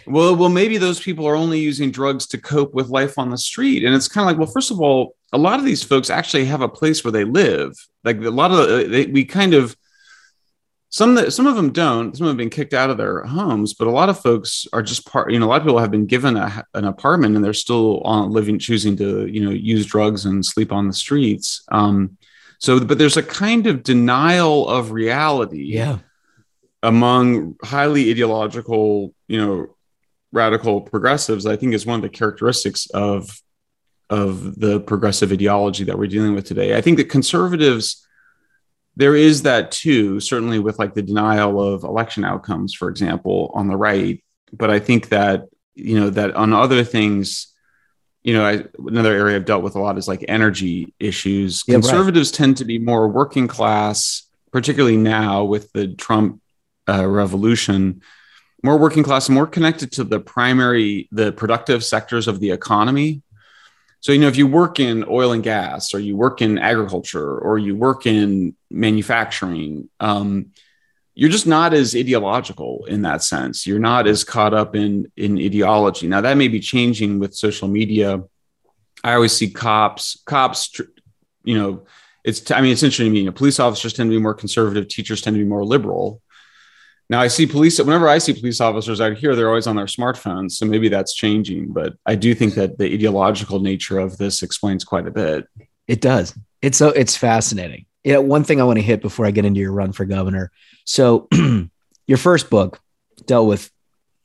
well 0.07 0.34
well 0.34 0.49
maybe 0.49 0.78
those 0.78 1.01
people 1.01 1.26
are 1.26 1.36
only 1.36 1.61
using 1.61 1.90
drugs 1.90 2.26
to 2.28 2.38
cope 2.38 2.74
with 2.74 2.88
life 2.88 3.18
on 3.18 3.30
the 3.30 3.38
street. 3.38 3.84
And 3.84 3.95
it's 3.95 4.09
kind 4.09 4.24
of 4.24 4.26
like 4.26 4.38
well 4.38 4.53
first 4.53 4.70
of 4.70 4.80
all 4.80 5.14
a 5.32 5.38
lot 5.38 5.59
of 5.59 5.64
these 5.64 5.82
folks 5.82 6.11
actually 6.11 6.45
have 6.47 6.61
a 6.61 6.68
place 6.68 7.03
where 7.05 7.12
they 7.12 7.24
live. 7.24 7.72
Like 8.05 8.22
a 8.22 8.30
lot 8.30 8.51
of 8.51 8.90
they, 8.90 9.07
we 9.07 9.24
kind 9.24 9.55
of 9.55 9.76
some 10.90 11.16
that 11.16 11.32
some 11.32 11.49
of 11.49 11.57
them 11.57 11.72
don't. 11.72 12.16
Some 12.16 12.28
have 12.28 12.36
been 12.36 12.51
kicked 12.51 12.72
out 12.72 12.90
of 12.90 12.97
their 12.97 13.24
homes 13.24 13.74
but 13.74 13.86
a 13.86 13.92
lot 13.92 14.09
of 14.09 14.20
folks 14.20 14.66
are 14.72 14.82
just 14.82 15.07
part 15.07 15.32
you 15.32 15.38
know 15.38 15.47
a 15.47 15.49
lot 15.49 15.61
of 15.61 15.64
people 15.64 15.78
have 15.78 15.90
been 15.90 16.07
given 16.07 16.36
a, 16.36 16.64
an 16.74 16.84
apartment 16.84 17.36
and 17.36 17.45
they're 17.45 17.53
still 17.53 18.01
on 18.01 18.30
living 18.30 18.59
choosing 18.59 18.97
to 18.97 19.26
you 19.26 19.45
know 19.45 19.51
use 19.51 19.86
drugs 19.86 20.24
and 20.24 20.45
sleep 20.45 20.72
on 20.72 20.88
the 20.88 20.92
streets. 20.95 21.64
Um 21.70 22.16
so, 22.59 22.81
but 22.81 22.99
there's 22.99 23.17
a 23.17 23.23
kind 23.23 23.67
of 23.67 23.83
denial 23.83 24.69
of 24.69 24.93
reality. 24.93 25.65
Yeah. 25.65 25.99
Among 26.83 27.57
highly 27.63 28.11
ideological, 28.11 29.15
you 29.27 29.45
know, 29.45 29.75
radical 30.33 30.83
progressives, 30.83 31.47
I 31.47 31.57
think 31.57 31.73
is 31.73 31.87
one 31.87 31.97
of 31.97 32.03
the 32.03 32.11
characteristics 32.11 32.87
of 32.91 33.41
of 34.11 34.61
the 34.61 34.81
progressive 34.81 35.33
ideology 35.33 35.85
that 35.85 35.99
we're 35.99 36.09
dealing 36.09 36.35
with 36.35 36.45
today. 36.45 36.77
I 36.77 36.81
think 36.81 36.99
that 36.99 37.09
conservatives 37.09 38.07
there 38.97 39.17
is 39.17 39.43
that 39.43 39.73
too, 39.73 40.21
certainly 40.21 40.59
with 40.59 40.79
like 40.79 40.95
the 40.95 41.03
denial 41.03 41.61
of 41.61 41.83
election 41.83 42.25
outcomes, 42.25 42.75
for 42.75 42.89
example, 42.89 43.51
on 43.55 43.67
the 43.67 43.77
right. 43.77 44.23
But 44.53 44.71
I 44.71 44.79
think 44.79 45.09
that, 45.09 45.47
you 45.75 45.99
know, 45.99 46.11
that 46.11 46.37
on 46.37 46.53
other 46.53 46.85
things, 46.85 47.53
you 48.25 48.33
know, 48.33 48.45
I, 48.45 48.64
another 48.79 49.12
area 49.12 49.37
I've 49.37 49.45
dealt 49.45 49.62
with 49.62 49.77
a 49.77 49.79
lot 49.79 49.99
is 49.99 50.09
like 50.09 50.25
energy 50.27 50.95
issues. 50.99 51.62
Yeah, 51.68 51.75
Conservatives 51.75 52.31
right. 52.31 52.39
tend 52.39 52.57
to 52.57 52.64
be 52.64 52.79
more 52.79 53.07
working 53.07 53.47
class, 53.47 54.22
particularly 54.51 54.97
now 54.97 55.45
with 55.45 55.70
the 55.72 55.89
Trump 55.89 56.41
uh, 56.89 57.07
revolution, 57.07 58.01
more 58.62 58.79
working 58.79 59.03
class, 59.03 59.29
more 59.29 59.47
connected 59.47 59.93
to 59.93 60.05
the 60.05 60.18
primary, 60.20 61.07
the 61.12 61.33
productive 61.33 61.85
sectors 61.85 62.27
of 62.27 62.41
the 62.41 62.51
economy. 62.51 63.22
So, 64.01 64.12
you 64.12 64.18
know, 64.18 64.29
if 64.29 64.37
you 64.37 64.47
work 64.47 64.81
in 64.81 65.05
oil 65.09 65.33
and 65.33 65.43
gas, 65.43 65.95
or 65.95 65.99
you 65.99 66.16
work 66.16 66.41
in 66.41 66.59
agriculture, 66.59 67.39
or 67.39 67.59
you 67.59 67.77
work 67.77 68.07
in 68.07 68.57
manufacturing, 68.70 69.91
um, 70.01 70.53
you're 71.15 71.31
just 71.31 71.47
not 71.47 71.73
as 71.73 71.95
ideological 71.95 72.85
in 72.87 73.03
that 73.03 73.23
sense. 73.23 73.67
You're 73.67 73.79
not 73.79 74.07
as 74.07 74.25
caught 74.25 74.53
up 74.53 74.75
in 74.75 75.11
in 75.17 75.39
ideology. 75.39 76.09
Now 76.09 76.21
that 76.21 76.37
may 76.37 76.49
be 76.49 76.61
changing 76.61 77.19
with 77.19 77.35
social 77.35 77.69
media. 77.69 78.23
I 79.03 79.15
always 79.15 79.37
see 79.37 79.51
cops, 79.51 80.23
cops, 80.25 80.81
you 81.45 81.59
know, 81.59 81.87
it's 82.25 82.51
I 82.51 82.61
mean 82.61 82.73
it's 82.73 82.83
interesting 82.83 83.07
to 83.07 83.12
me. 83.12 83.19
You 83.21 83.27
know, 83.27 83.33
police 83.33 83.61
officers 83.61 83.93
tend 83.93 84.11
to 84.11 84.17
be 84.17 84.23
more 84.23 84.35
conservative, 84.35 84.89
teachers 84.89 85.23
tend 85.23 85.37
to 85.37 85.43
be 85.43 85.49
more 85.49 85.65
liberal. 85.65 86.21
Now 87.09 87.21
I 87.21 87.29
see 87.29 87.47
police 87.47 87.79
whenever 87.79 88.09
I 88.09 88.19
see 88.19 88.33
police 88.33 88.61
officers 88.61 89.01
out 89.01 89.17
here, 89.17 89.37
they're 89.37 89.49
always 89.49 89.69
on 89.69 89.77
their 89.77 89.87
smartphones. 89.87 90.53
So 90.53 90.67
maybe 90.67 90.89
that's 90.89 91.15
changing, 91.15 91.73
but 91.73 91.95
I 92.07 92.17
do 92.17 92.35
think 92.35 92.55
that 92.55 92.79
the 92.79 92.93
ideological 92.93 93.61
nature 93.61 94.01
of 94.01 94.17
this 94.17 94.43
explains 94.43 94.85
quite 94.85 95.07
a 95.07 95.12
bit. 95.12 95.47
It 95.87 96.01
does. 96.01 96.37
It's 96.61 96.79
so 96.79 96.89
it's 96.89 97.17
fascinating. 97.17 97.87
Yeah, 98.03 98.19
one 98.19 98.43
thing 98.43 98.61
I 98.61 98.65
want 98.65 98.79
to 98.79 98.85
hit 98.85 99.01
before 99.01 99.27
I 99.27 99.31
get 99.31 99.45
into 99.45 99.61
your 99.61 99.73
run 99.73 99.93
for 99.93 100.05
governor 100.05 100.51
so 100.85 101.28
your 102.07 102.18
first 102.18 102.51
book 102.51 102.80
dealt 103.26 103.49
with 103.49 103.70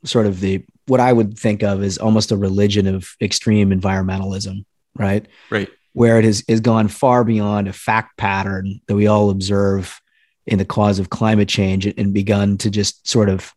sort 0.03 0.25
of 0.25 0.39
the 0.39 0.63
what 0.87 0.99
I 0.99 1.13
would 1.13 1.37
think 1.37 1.61
of 1.63 1.83
as 1.83 1.97
almost 1.97 2.31
a 2.31 2.37
religion 2.37 2.87
of 2.87 3.15
extreme 3.21 3.69
environmentalism, 3.69 4.65
right? 4.97 5.25
Right. 5.49 5.69
Where 5.93 6.17
it 6.17 6.25
has, 6.25 6.43
has 6.49 6.61
gone 6.61 6.87
far 6.87 7.23
beyond 7.23 7.67
a 7.67 7.73
fact 7.73 8.17
pattern 8.17 8.81
that 8.87 8.95
we 8.95 9.05
all 9.05 9.29
observe 9.29 10.01
in 10.47 10.57
the 10.57 10.65
cause 10.65 10.97
of 10.97 11.11
climate 11.11 11.47
change 11.47 11.85
and 11.85 12.13
begun 12.13 12.57
to 12.57 12.71
just 12.71 13.07
sort 13.07 13.29
of, 13.29 13.53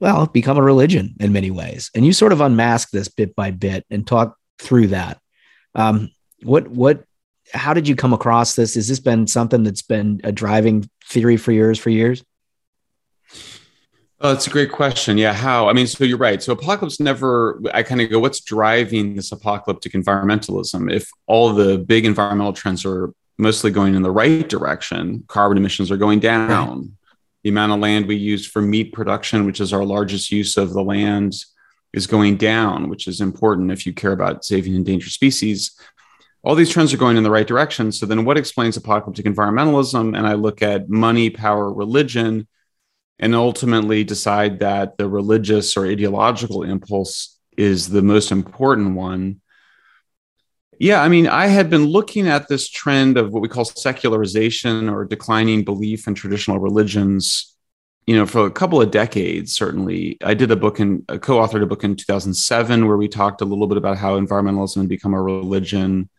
well, 0.00 0.26
become 0.26 0.58
a 0.58 0.62
religion 0.62 1.14
in 1.20 1.32
many 1.32 1.50
ways. 1.52 1.90
And 1.94 2.04
you 2.04 2.12
sort 2.12 2.32
of 2.32 2.40
unmask 2.40 2.90
this 2.90 3.08
bit 3.08 3.36
by 3.36 3.52
bit 3.52 3.86
and 3.88 4.04
talk 4.04 4.36
through 4.58 4.88
that. 4.88 5.20
Um, 5.76 6.10
what, 6.42 6.68
what, 6.68 7.04
how 7.52 7.72
did 7.72 7.86
you 7.86 7.94
come 7.94 8.12
across 8.12 8.56
this? 8.56 8.74
Has 8.74 8.88
this 8.88 9.00
been 9.00 9.28
something 9.28 9.62
that's 9.62 9.82
been 9.82 10.20
a 10.24 10.32
driving 10.32 10.88
theory 11.12 11.36
for 11.36 11.52
yours 11.52 11.78
for 11.78 11.90
years? 11.90 12.24
Oh, 14.20 14.32
that's 14.32 14.46
a 14.46 14.50
great 14.50 14.70
question. 14.70 15.18
Yeah, 15.18 15.32
how? 15.32 15.68
I 15.68 15.72
mean, 15.72 15.88
so 15.88 16.04
you're 16.04 16.16
right. 16.16 16.40
So 16.40 16.52
apocalypse 16.52 17.00
never. 17.00 17.60
I 17.74 17.82
kind 17.82 18.00
of 18.00 18.08
go, 18.08 18.20
what's 18.20 18.40
driving 18.40 19.16
this 19.16 19.32
apocalyptic 19.32 19.92
environmentalism? 19.92 20.92
If 20.92 21.10
all 21.26 21.52
the 21.52 21.78
big 21.78 22.04
environmental 22.04 22.52
trends 22.52 22.84
are 22.84 23.12
mostly 23.38 23.72
going 23.72 23.96
in 23.96 24.02
the 24.02 24.12
right 24.12 24.48
direction, 24.48 25.24
carbon 25.26 25.58
emissions 25.58 25.90
are 25.90 25.96
going 25.96 26.20
down. 26.20 26.78
Right. 26.78 26.88
The 27.42 27.50
amount 27.50 27.72
of 27.72 27.80
land 27.80 28.06
we 28.06 28.14
use 28.14 28.46
for 28.46 28.62
meat 28.62 28.92
production, 28.92 29.44
which 29.44 29.60
is 29.60 29.72
our 29.72 29.84
largest 29.84 30.30
use 30.30 30.56
of 30.56 30.72
the 30.72 30.84
land, 30.84 31.34
is 31.92 32.06
going 32.06 32.36
down, 32.36 32.88
which 32.88 33.08
is 33.08 33.20
important 33.20 33.72
if 33.72 33.84
you 33.84 33.92
care 33.92 34.12
about 34.12 34.44
saving 34.44 34.76
endangered 34.76 35.12
species. 35.12 35.72
All 36.44 36.54
these 36.54 36.70
trends 36.70 36.92
are 36.92 36.98
going 36.98 37.16
in 37.16 37.22
the 37.22 37.30
right 37.30 37.46
direction. 37.46 37.92
So 37.92 38.04
then, 38.06 38.24
what 38.24 38.36
explains 38.36 38.76
apocalyptic 38.76 39.26
environmentalism? 39.26 40.16
And 40.16 40.26
I 40.26 40.34
look 40.34 40.62
at 40.62 40.88
money, 40.88 41.30
power, 41.30 41.72
religion, 41.72 42.48
and 43.18 43.34
ultimately 43.34 44.02
decide 44.02 44.60
that 44.60 44.98
the 44.98 45.08
religious 45.08 45.76
or 45.76 45.86
ideological 45.86 46.64
impulse 46.64 47.38
is 47.56 47.88
the 47.88 48.02
most 48.02 48.32
important 48.32 48.96
one. 48.96 49.40
Yeah, 50.78 51.00
I 51.00 51.08
mean, 51.08 51.28
I 51.28 51.46
had 51.46 51.70
been 51.70 51.86
looking 51.86 52.26
at 52.26 52.48
this 52.48 52.68
trend 52.68 53.16
of 53.16 53.32
what 53.32 53.42
we 53.42 53.48
call 53.48 53.64
secularization 53.64 54.88
or 54.88 55.04
declining 55.04 55.62
belief 55.62 56.08
in 56.08 56.14
traditional 56.14 56.58
religions, 56.58 57.54
you 58.06 58.16
know, 58.16 58.26
for 58.26 58.46
a 58.46 58.50
couple 58.50 58.82
of 58.82 58.90
decades, 58.90 59.54
certainly. 59.54 60.18
I 60.24 60.34
did 60.34 60.50
a 60.50 60.56
book 60.56 60.80
and 60.80 61.06
co 61.06 61.38
authored 61.38 61.62
a 61.62 61.66
book 61.66 61.84
in 61.84 61.94
2007 61.94 62.88
where 62.88 62.96
we 62.96 63.06
talked 63.06 63.42
a 63.42 63.44
little 63.44 63.68
bit 63.68 63.76
about 63.76 63.98
how 63.98 64.18
environmentalism 64.18 64.78
had 64.78 64.88
become 64.88 65.14
a 65.14 65.22
religion. 65.22 66.10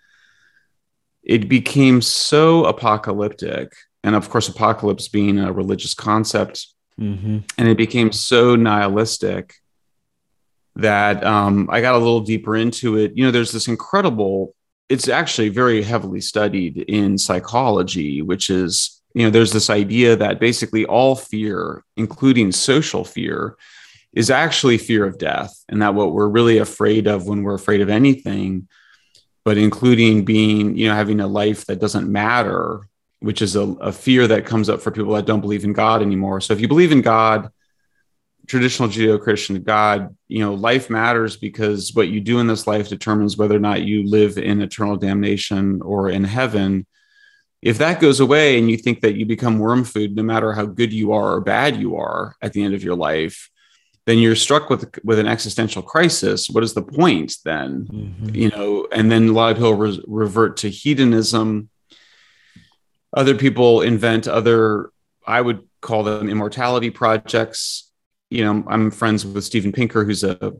It 1.24 1.48
became 1.48 2.02
so 2.02 2.66
apocalyptic. 2.66 3.74
And 4.04 4.16
of 4.16 4.30
course, 4.30 4.50
apocalypse 4.50 5.08
being 5.08 5.40
a 5.40 5.52
religious 5.52 5.94
concept, 5.94 6.68
Mm-hmm. 7.00 7.40
and 7.58 7.68
it 7.68 7.76
became 7.76 8.12
so 8.12 8.56
nihilistic 8.56 9.56
that 10.76 11.24
um, 11.24 11.68
I 11.72 11.82
got 11.82 11.96
a 11.96 11.98
little 11.98 12.22
deeper 12.22 12.56
into 12.56 12.98
it. 12.98 13.14
You 13.16 13.26
know, 13.26 13.32
there's 13.32 13.52
this 13.52 13.68
incredible, 13.68 14.54
it's 14.90 15.08
actually 15.08 15.50
very 15.50 15.82
heavily 15.82 16.22
studied 16.22 16.78
in 16.78 17.18
psychology, 17.18 18.22
which 18.22 18.52
is, 18.52 19.02
you 19.16 19.24
know, 19.24 19.32
there's 19.32 19.52
this 19.52 19.72
idea 19.72 20.16
that 20.16 20.40
basically 20.40 20.86
all 20.86 21.16
fear, 21.16 21.84
including 21.98 22.52
social 22.52 23.04
fear, 23.04 23.56
is 24.14 24.30
actually 24.30 24.78
fear 24.78 25.04
of 25.04 25.18
death. 25.18 25.64
And 25.70 25.82
that 25.82 25.96
what 25.96 26.14
we're 26.14 26.28
really 26.28 26.60
afraid 26.60 27.08
of 27.08 27.26
when 27.26 27.42
we're 27.42 27.56
afraid 27.56 27.82
of 27.82 27.90
anything, 27.90 28.68
but 29.46 29.58
including 29.58 30.26
being, 30.26 30.78
you 30.78 30.88
know, 30.88 30.96
having 30.96 31.20
a 31.20 31.28
life 31.28 31.66
that 31.66 31.80
doesn't 31.80 32.12
matter 32.12 32.88
which 33.24 33.42
is 33.42 33.56
a, 33.56 33.62
a, 33.62 33.90
fear 33.90 34.28
that 34.28 34.46
comes 34.46 34.68
up 34.68 34.82
for 34.82 34.92
people 34.92 35.14
that 35.14 35.26
don't 35.26 35.40
believe 35.40 35.64
in 35.64 35.72
God 35.72 36.02
anymore. 36.02 36.42
So 36.42 36.52
if 36.52 36.60
you 36.60 36.68
believe 36.68 36.92
in 36.92 37.02
God, 37.02 37.50
traditional 38.48 38.90
Judeo-Christian 38.90 39.64
God, 39.64 40.14
you 40.28 40.40
know, 40.40 40.54
life 40.54 40.90
matters 40.90 41.38
because 41.38 41.94
what 41.94 42.10
you 42.10 42.20
do 42.20 42.40
in 42.40 42.48
this 42.48 42.68
life 42.68 42.90
determines 42.90 43.38
whether 43.38 43.56
or 43.56 43.62
not 43.62 43.84
you 43.84 44.06
live 44.06 44.38
in 44.38 44.62
eternal 44.62 44.98
damnation 44.98 45.82
or 45.82 46.10
in 46.10 46.26
heaven. 46.26 46.86
If 47.62 47.78
that 47.78 48.02
goes 48.02 48.20
away 48.20 48.60
and 48.60 48.70
you 48.70 48.76
think 48.76 49.00
that 49.00 49.16
you 49.16 49.26
become 49.26 49.58
worm 49.58 49.86
food, 49.86 50.18
no 50.18 50.24
matter 50.24 50.52
how 50.52 50.66
good 50.66 50.92
you 50.92 51.14
are 51.14 51.36
or 51.36 51.40
bad 51.40 51.78
you 51.78 51.96
are 51.96 52.36
at 52.42 52.52
the 52.52 52.62
end 52.62 52.74
of 52.74 52.84
your 52.84 52.96
life, 52.96 53.50
then 54.06 54.18
you're 54.18 54.36
struck 54.36 54.70
with 54.70 54.94
with 55.04 55.20
an 55.20 55.28
existential 55.28 55.82
crisis. 55.82 56.50
What 56.50 56.64
is 56.64 56.74
the 56.74 56.82
point 56.82 57.38
then? 57.46 57.86
Mm-hmm. 57.86 58.36
You 58.36 58.50
know, 58.50 58.88
and 58.92 59.12
then 59.12 59.30
a 59.30 59.32
lot 59.32 59.52
of 59.52 59.58
people 59.58 59.76
re- 59.76 60.04
revert 60.08 60.58
to 60.58 60.70
hedonism 60.70 61.70
other 63.16 63.36
people 63.36 63.82
invent 63.82 64.28
other 64.28 64.92
i 65.26 65.40
would 65.40 65.62
call 65.82 66.04
them 66.04 66.30
immortality 66.30 66.90
projects 66.90 67.92
you 68.30 68.44
know 68.44 68.64
i'm 68.68 68.92
friends 68.92 69.26
with 69.26 69.44
steven 69.44 69.72
pinker 69.72 70.04
who's 70.04 70.24
a 70.24 70.54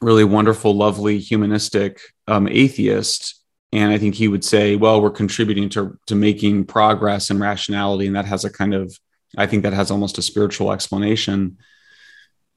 really 0.00 0.24
wonderful 0.24 0.74
lovely 0.74 1.18
humanistic 1.18 2.00
um, 2.26 2.48
atheist 2.48 3.42
and 3.72 3.92
i 3.92 3.98
think 3.98 4.14
he 4.14 4.28
would 4.28 4.44
say 4.44 4.76
well 4.76 5.00
we're 5.00 5.10
contributing 5.10 5.68
to, 5.68 5.98
to 6.06 6.14
making 6.14 6.64
progress 6.64 7.30
and 7.30 7.40
rationality 7.40 8.06
and 8.06 8.16
that 8.16 8.24
has 8.24 8.44
a 8.44 8.50
kind 8.50 8.74
of 8.74 8.96
i 9.36 9.46
think 9.46 9.62
that 9.62 9.72
has 9.72 9.90
almost 9.90 10.18
a 10.18 10.22
spiritual 10.22 10.72
explanation 10.72 11.56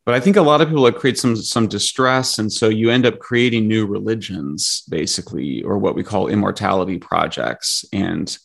but 0.05 0.15
i 0.15 0.19
think 0.19 0.35
a 0.35 0.41
lot 0.41 0.61
of 0.61 0.67
people 0.67 0.91
create 0.91 1.17
some 1.17 1.35
some 1.35 1.67
distress 1.67 2.39
and 2.39 2.51
so 2.51 2.69
you 2.69 2.89
end 2.89 3.05
up 3.05 3.19
creating 3.19 3.67
new 3.67 3.85
religions 3.85 4.83
basically 4.89 5.61
or 5.63 5.77
what 5.77 5.95
we 5.95 6.03
call 6.03 6.27
immortality 6.27 6.97
projects 6.97 7.85
and 7.93 8.37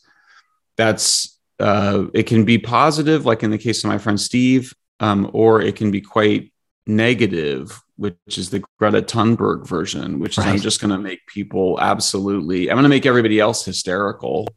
that's 0.77 1.37
uh, 1.59 2.05
it 2.13 2.23
can 2.23 2.45
be 2.45 2.57
positive, 2.57 3.25
like 3.25 3.43
in 3.43 3.51
the 3.51 3.57
case 3.57 3.83
of 3.83 3.89
my 3.89 3.97
friend 3.97 4.19
Steve, 4.19 4.73
um, 4.99 5.29
or 5.33 5.61
it 5.61 5.75
can 5.75 5.91
be 5.91 6.01
quite 6.01 6.51
negative, 6.85 7.81
which 7.97 8.37
is 8.37 8.49
the 8.49 8.63
Greta 8.77 9.01
Thunberg 9.01 9.67
version, 9.67 10.19
which 10.19 10.37
right. 10.37 10.47
is 10.47 10.53
I'm 10.53 10.59
just 10.59 10.79
going 10.79 10.91
to 10.91 10.99
make 10.99 11.25
people 11.27 11.79
absolutely, 11.81 12.69
I'm 12.69 12.75
going 12.75 12.83
to 12.83 12.89
make 12.89 13.05
everybody 13.05 13.39
else 13.39 13.65
hysterical. 13.65 14.47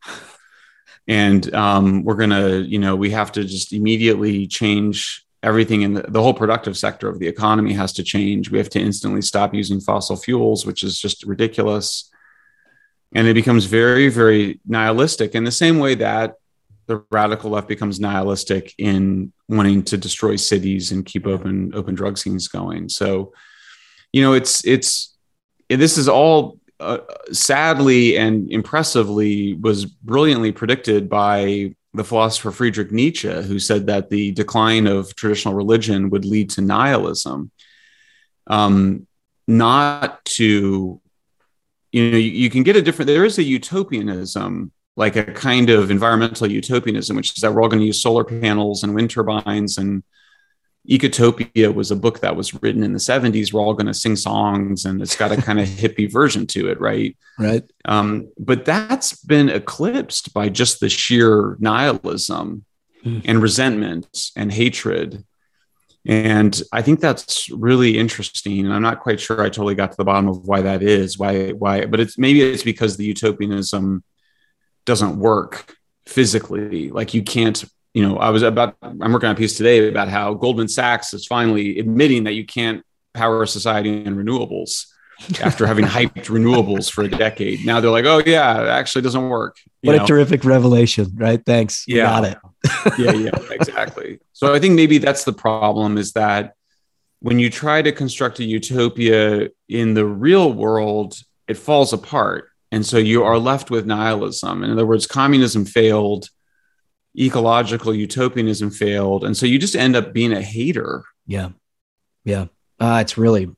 And 1.09 1.53
um, 1.55 2.05
we're 2.05 2.15
going 2.15 2.31
to, 2.31 2.61
you 2.61 2.79
know, 2.79 2.95
we 2.95 3.11
have 3.11 3.33
to 3.33 3.45
just 3.45 3.73
immediately 3.73 4.47
change 4.47 5.25
everything 5.43 5.83
in 5.83 5.95
the, 5.95 6.03
the 6.03 6.23
whole 6.23 6.35
productive 6.35 6.77
sector 6.77 7.09
of 7.09 7.19
the 7.19 7.27
economy 7.27 7.73
has 7.73 7.93
to 7.95 8.03
change. 8.03 8.51
We 8.51 8.59
have 8.59 8.71
to 8.71 8.81
instantly 8.81 9.23
stop 9.23 9.55
using 9.55 9.81
fossil 9.81 10.17
fuels, 10.17 10.67
which 10.67 10.83
is 10.83 10.99
just 10.99 11.25
ridiculous. 11.25 12.11
And 13.15 13.27
it 13.27 13.35
becomes 13.35 13.65
very 13.65 14.09
very 14.09 14.61
nihilistic 14.67 15.35
in 15.35 15.45
the 15.45 15.51
same 15.53 15.79
way 15.79 15.95
that 15.97 16.35
the 16.87 17.05
radical 17.11 17.51
left 17.51 17.69
becomes 17.69 18.01
nihilistic 18.01 18.75
in 18.79 19.33
wanting 19.49 19.83
to 19.85 19.97
destroy 19.97 20.37
cities 20.37 20.93
and 20.93 21.07
keep 21.07 21.27
open 21.27 21.73
open 21.75 21.95
drug 21.95 22.19
scenes 22.19 22.49
going. 22.49 22.89
So 22.89 23.33
you 24.13 24.23
know 24.23 24.35
it's 24.35 24.65
it's 24.65 25.17
this 25.69 25.97
is 25.99 26.09
all 26.09 26.59
uh, 26.81 26.99
sadly 27.33 28.17
and 28.17 28.51
impressively 28.51 29.55
was 29.55 29.85
brilliantly 29.85 30.51
predicted 30.51 31.09
by 31.09 31.75
the 31.93 32.05
philosopher 32.05 32.51
Friedrich 32.51 32.93
Nietzsche, 32.93 33.43
who 33.43 33.59
said 33.59 33.87
that 33.87 34.11
the 34.11 34.33
decline 34.33 34.87
of 34.87 35.15
traditional 35.17 35.55
religion 35.55 36.11
would 36.11 36.25
lead 36.25 36.51
to 36.51 36.61
nihilism, 36.61 37.51
um, 38.47 39.07
not 39.49 40.25
to 40.25 41.01
you 41.93 42.11
know 42.11 42.17
you, 42.17 42.31
you, 42.31 42.51
can 42.51 42.63
get 42.63 42.77
a 42.77 42.83
different 42.83 43.09
there 43.09 43.25
is 43.25 43.39
a 43.39 43.43
utopianism 43.43 44.71
like 44.97 45.17
a 45.17 45.25
kind 45.25 45.71
of 45.71 45.91
environmental 45.91 46.47
utopianism 46.47 47.17
which 47.17 47.37
is 47.37 47.41
that 47.41 47.53
we're 47.53 47.63
all 47.63 47.69
going 47.69 47.81
to 47.81 47.87
use 47.87 48.01
solar 48.01 48.23
panels 48.23 48.85
and 48.85 48.95
wind 48.95 49.11
turbines 49.11 49.77
and 49.77 50.05
ecotopia 50.89 51.73
was 51.73 51.91
a 51.91 51.97
book 51.97 52.21
that 52.21 52.37
was 52.37 52.55
written 52.63 52.83
in 52.83 52.93
the 52.93 52.99
70s 52.99 53.53
we're 53.53 53.61
all 53.61 53.75
going 53.75 53.87
to 53.87 53.95
sing 53.95 54.17
songs 54.17 54.85
and 54.85 55.03
it's 55.03 55.17
got 55.17 55.33
a 55.33 55.41
kind 55.41 55.61
of 55.61 55.69
hippie 55.83 56.11
version 56.11 56.47
to 56.47 56.69
it 56.69 56.81
right? 56.81 57.17
Right. 57.39 57.63
Um, 57.85 58.31
but 58.39 58.65
that's 58.65 59.23
been 59.25 59.49
eclipsed 59.49 60.33
by 60.33 60.49
just 60.49 60.81
the 60.81 60.89
sheer 60.89 61.57
nihilism 61.61 62.65
mm. 63.05 63.23
and 63.25 63.43
resentment 63.43 64.31
and 64.37 64.51
hatred. 64.53 65.25
And 66.07 66.61
i 66.73 66.81
think 66.81 67.01
that's 67.01 67.51
really 67.51 67.99
interesting 67.99 68.65
and 68.65 68.73
i'm 68.73 68.81
not 68.81 69.01
quite 69.01 69.21
sure 69.21 69.43
i 69.43 69.51
totally 69.51 69.75
got 69.75 69.91
to 69.91 69.99
the 69.99 70.05
bottom 70.05 70.29
of 70.29 70.49
why 70.49 70.63
that 70.63 70.83
is 70.83 71.19
why 71.19 71.51
why 71.51 71.85
but 71.85 72.01
it's 72.01 72.17
maybe 72.17 72.41
it's 72.41 72.63
because 72.63 72.97
the 72.97 73.05
utopianism 73.05 74.03
doesn't 74.87 75.19
work 75.19 75.77
physically. 76.07 76.91
Like 76.91 77.15
you 77.15 77.23
can't 77.23 77.65
you 77.95 78.07
know 78.07 78.17
i 78.19 78.31
was 78.31 78.43
about 78.43 78.77
i'm 78.83 79.13
working 79.13 79.29
on 79.29 79.35
a 79.35 79.39
piece 79.39 79.57
today 79.57 79.89
about 79.89 80.09
how 80.09 80.35
goldman 80.35 80.69
sachs 80.69 81.13
is 81.15 81.27
finally 81.27 81.79
admitting 81.79 82.25
that 82.25 82.33
you 82.33 82.45
can't 82.45 82.85
power 83.15 83.45
society 83.47 84.05
in 84.05 84.17
renewables 84.17 84.87
after 85.43 85.67
having 85.67 85.85
hyped 85.85 86.27
renewables 86.27 86.91
for 86.91 87.03
a 87.03 87.09
decade 87.09 87.65
now 87.67 87.81
they're 87.81 87.91
like 87.91 88.05
oh 88.05 88.23
yeah 88.25 88.63
it 88.63 88.69
actually 88.69 89.03
doesn't 89.03 89.29
work 89.29 89.57
what 89.83 89.97
know? 89.97 90.05
a 90.05 90.07
terrific 90.07 90.45
revelation 90.45 91.11
right 91.17 91.45
thanks 91.45 91.85
yeah 91.87 92.05
got 92.05 92.25
it 92.25 92.39
yeah, 92.99 93.13
yeah, 93.13 93.39
exactly. 93.51 94.21
So 94.33 94.55
I 94.55 94.59
think 94.59 94.75
maybe 94.75 94.99
that's 94.99 95.25
the 95.25 95.33
problem 95.33 95.99
is 95.99 96.13
that 96.13 96.55
when 97.21 97.39
you 97.39 97.51
try 97.51 97.83
to 97.83 97.93
construct 97.93 98.39
a 98.41 98.45
utopia 98.45 99.49
in 99.69 99.95
the 99.95 100.07
real 100.07 100.53
world, 100.53 101.19
it 101.49 101.57
falls 101.57 101.93
apart. 101.93 102.49
And 102.73 102.85
so 102.85 102.99
you 102.99 103.25
are 103.25 103.39
left 103.39 103.71
with 103.71 103.87
nihilism. 103.87 104.63
In 104.63 104.71
other 104.71 104.87
words, 104.87 105.07
communism 105.07 105.65
failed, 105.65 106.29
ecological 107.19 107.95
utopianism 107.95 108.71
failed. 108.71 109.25
And 109.25 109.37
so 109.37 109.47
you 109.47 109.59
just 109.59 109.77
end 109.77 109.97
up 109.97 110.13
being 110.13 110.33
a 110.33 110.43
hater. 110.43 111.05
Yeah. 111.27 111.51
Yeah. 112.25 112.47
Uh, 112.79 112.99
it's 113.03 113.19
really 113.19 113.51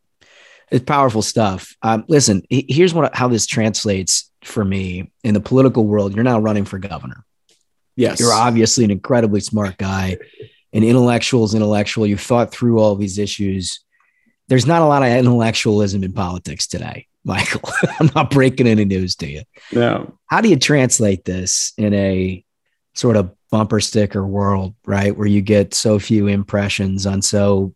it's 0.70 0.84
powerful 0.84 1.22
stuff. 1.22 1.76
Um, 1.82 2.04
listen, 2.08 2.42
here's 2.48 2.94
what 2.94 3.14
how 3.14 3.28
this 3.28 3.46
translates 3.46 4.30
for 4.42 4.64
me 4.64 5.12
in 5.22 5.34
the 5.34 5.40
political 5.40 5.86
world. 5.86 6.14
You're 6.14 6.24
now 6.24 6.40
running 6.40 6.64
for 6.64 6.78
governor. 6.78 7.24
Yes. 7.94 8.20
You're 8.20 8.32
obviously 8.32 8.84
an 8.84 8.90
incredibly 8.90 9.40
smart 9.40 9.76
guy. 9.76 10.18
An 10.74 10.82
intellectual 10.82 11.44
is 11.44 11.54
intellectual. 11.54 12.06
You've 12.06 12.22
thought 12.22 12.50
through 12.50 12.78
all 12.78 12.96
these 12.96 13.18
issues. 13.18 13.84
There's 14.48 14.66
not 14.66 14.80
a 14.80 14.86
lot 14.86 15.02
of 15.02 15.10
intellectualism 15.10 16.02
in 16.02 16.14
politics 16.14 16.66
today, 16.66 17.08
Michael. 17.24 17.70
I'm 18.00 18.08
not 18.14 18.30
breaking 18.30 18.66
any 18.66 18.86
news 18.86 19.14
to 19.16 19.30
you. 19.30 19.42
No. 19.70 20.18
How 20.28 20.40
do 20.40 20.48
you 20.48 20.58
translate 20.58 21.26
this 21.26 21.74
in 21.76 21.92
a 21.92 22.42
sort 22.94 23.16
of 23.16 23.34
bumper 23.52 23.78
sticker 23.78 24.26
world, 24.26 24.74
right? 24.86 25.16
Where 25.16 25.28
you 25.28 25.42
get 25.42 25.74
so 25.74 25.98
few 25.98 26.26
impressions 26.26 27.06
on 27.06 27.22
so 27.22 27.74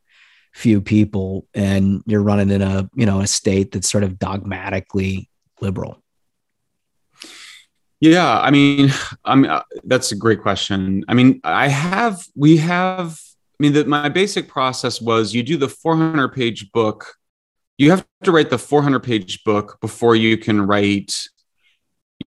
few 0.55 0.81
people 0.81 1.47
and 1.55 2.03
you're 2.07 2.23
running 2.23 2.51
in 2.51 2.63
a, 2.63 2.89
you 2.95 3.07
know, 3.07 3.21
a 3.21 3.27
state 3.27 3.73
that's 3.73 3.89
sort 3.89 4.03
of 4.03 4.19
dogmatically 4.19 5.29
liberal. 5.61 6.03
Yeah, 8.01 8.41
I 8.41 8.51
mean, 8.51 8.91
I 9.25 9.35
mean 9.35 9.51
uh, 9.51 9.63
that's 9.85 10.13
a 10.13 10.17
great 10.17 10.43
question. 10.43 11.05
I 11.09 11.15
mean, 11.15 11.41
I 11.45 11.69
have 11.69 12.25
we 12.35 12.57
have 12.57 13.21
I 13.61 13.63
mean 13.63 13.75
that 13.75 13.87
my 13.87 14.09
basic 14.09 14.49
process 14.49 15.01
was 15.01 15.35
you 15.35 15.43
do 15.43 15.57
the 15.57 15.69
400 15.69 16.29
page 16.35 16.73
book 16.73 17.17
you 17.79 17.91
have 17.91 18.07
to 18.25 18.33
write 18.33 18.51
the 18.51 18.59
400 18.59 19.01
page 19.01 19.45
book 19.45 19.79
before 19.81 20.17
you 20.17 20.39
can 20.39 20.67
write 20.67 21.15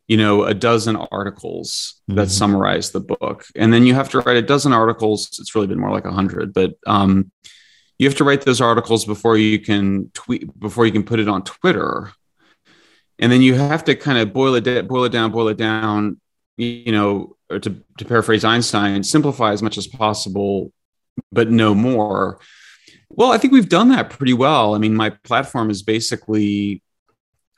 you 0.08 0.16
know 0.16 0.44
a 0.44 0.54
dozen 0.54 0.96
articles 0.96 2.00
that 2.08 2.28
Mhm. 2.28 2.30
summarize 2.30 2.90
the 2.90 3.00
book. 3.00 3.46
And 3.56 3.72
then 3.72 3.84
you 3.86 3.94
have 3.94 4.10
to 4.10 4.20
write 4.20 4.36
a 4.36 4.42
dozen 4.42 4.72
articles. 4.72 5.28
It's 5.40 5.54
really 5.54 5.66
been 5.68 5.80
more 5.80 5.90
like 5.92 6.04
a 6.04 6.10
100 6.10 6.52
but 6.52 6.74
um, 6.86 7.30
you 7.98 8.08
have 8.08 8.16
to 8.18 8.24
write 8.24 8.42
those 8.42 8.60
articles 8.60 9.04
before 9.04 9.36
you 9.36 9.58
can 9.60 10.10
tweet 10.12 10.58
before 10.58 10.86
you 10.86 10.92
can 10.92 11.04
put 11.04 11.20
it 11.20 11.28
on 11.28 11.42
twitter. 11.44 12.10
And 13.18 13.30
then 13.30 13.42
you 13.42 13.54
have 13.54 13.84
to 13.84 13.94
kind 13.94 14.18
of 14.18 14.32
boil 14.32 14.54
it 14.56 14.88
boil 14.88 15.04
it 15.04 15.12
down 15.12 15.30
boil 15.30 15.48
it 15.48 15.56
down 15.56 16.20
you 16.56 16.92
know 16.92 17.36
or 17.50 17.58
to, 17.60 17.70
to 17.98 18.04
paraphrase 18.04 18.44
einstein 18.44 19.02
simplify 19.04 19.52
as 19.52 19.62
much 19.62 19.78
as 19.78 19.86
possible 19.86 20.72
but 21.30 21.50
no 21.50 21.74
more. 21.74 22.38
Well 23.08 23.30
i 23.30 23.38
think 23.38 23.52
we've 23.52 23.68
done 23.68 23.90
that 23.90 24.10
pretty 24.10 24.32
well. 24.32 24.74
I 24.74 24.78
mean 24.78 24.94
my 24.96 25.10
platform 25.10 25.70
is 25.70 25.82
basically 25.82 26.82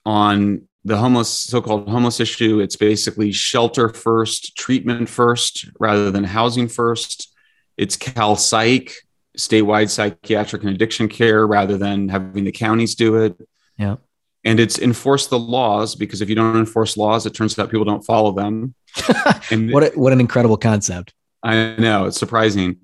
on 0.04 0.68
the 0.84 0.96
homeless 0.96 1.28
so-called 1.30 1.88
homeless 1.88 2.20
issue 2.20 2.60
it's 2.60 2.76
basically 2.76 3.32
shelter 3.32 3.88
first 3.88 4.56
treatment 4.56 5.08
first 5.08 5.66
rather 5.80 6.10
than 6.10 6.24
housing 6.24 6.68
first 6.68 7.32
it's 7.76 7.96
cal 7.96 8.36
psych 8.36 8.92
statewide 9.36 9.90
psychiatric 9.90 10.62
and 10.62 10.72
addiction 10.72 11.08
care 11.08 11.46
rather 11.46 11.76
than 11.76 12.08
having 12.08 12.44
the 12.44 12.52
counties 12.52 12.94
do 12.94 13.16
it 13.16 13.36
Yeah. 13.78 13.96
and 14.44 14.60
it's 14.60 14.78
enforce 14.78 15.26
the 15.26 15.38
laws 15.38 15.94
because 15.96 16.20
if 16.20 16.28
you 16.28 16.34
don't 16.34 16.56
enforce 16.56 16.96
laws 16.96 17.26
it 17.26 17.34
turns 17.34 17.58
out 17.58 17.70
people 17.70 17.84
don't 17.86 18.04
follow 18.04 18.32
them 18.32 18.74
and 19.50 19.72
What 19.72 19.82
a, 19.82 19.98
what 19.98 20.12
an 20.12 20.20
incredible 20.20 20.56
concept. 20.56 21.12
I 21.42 21.74
know 21.76 22.06
it's 22.06 22.16
surprising, 22.18 22.76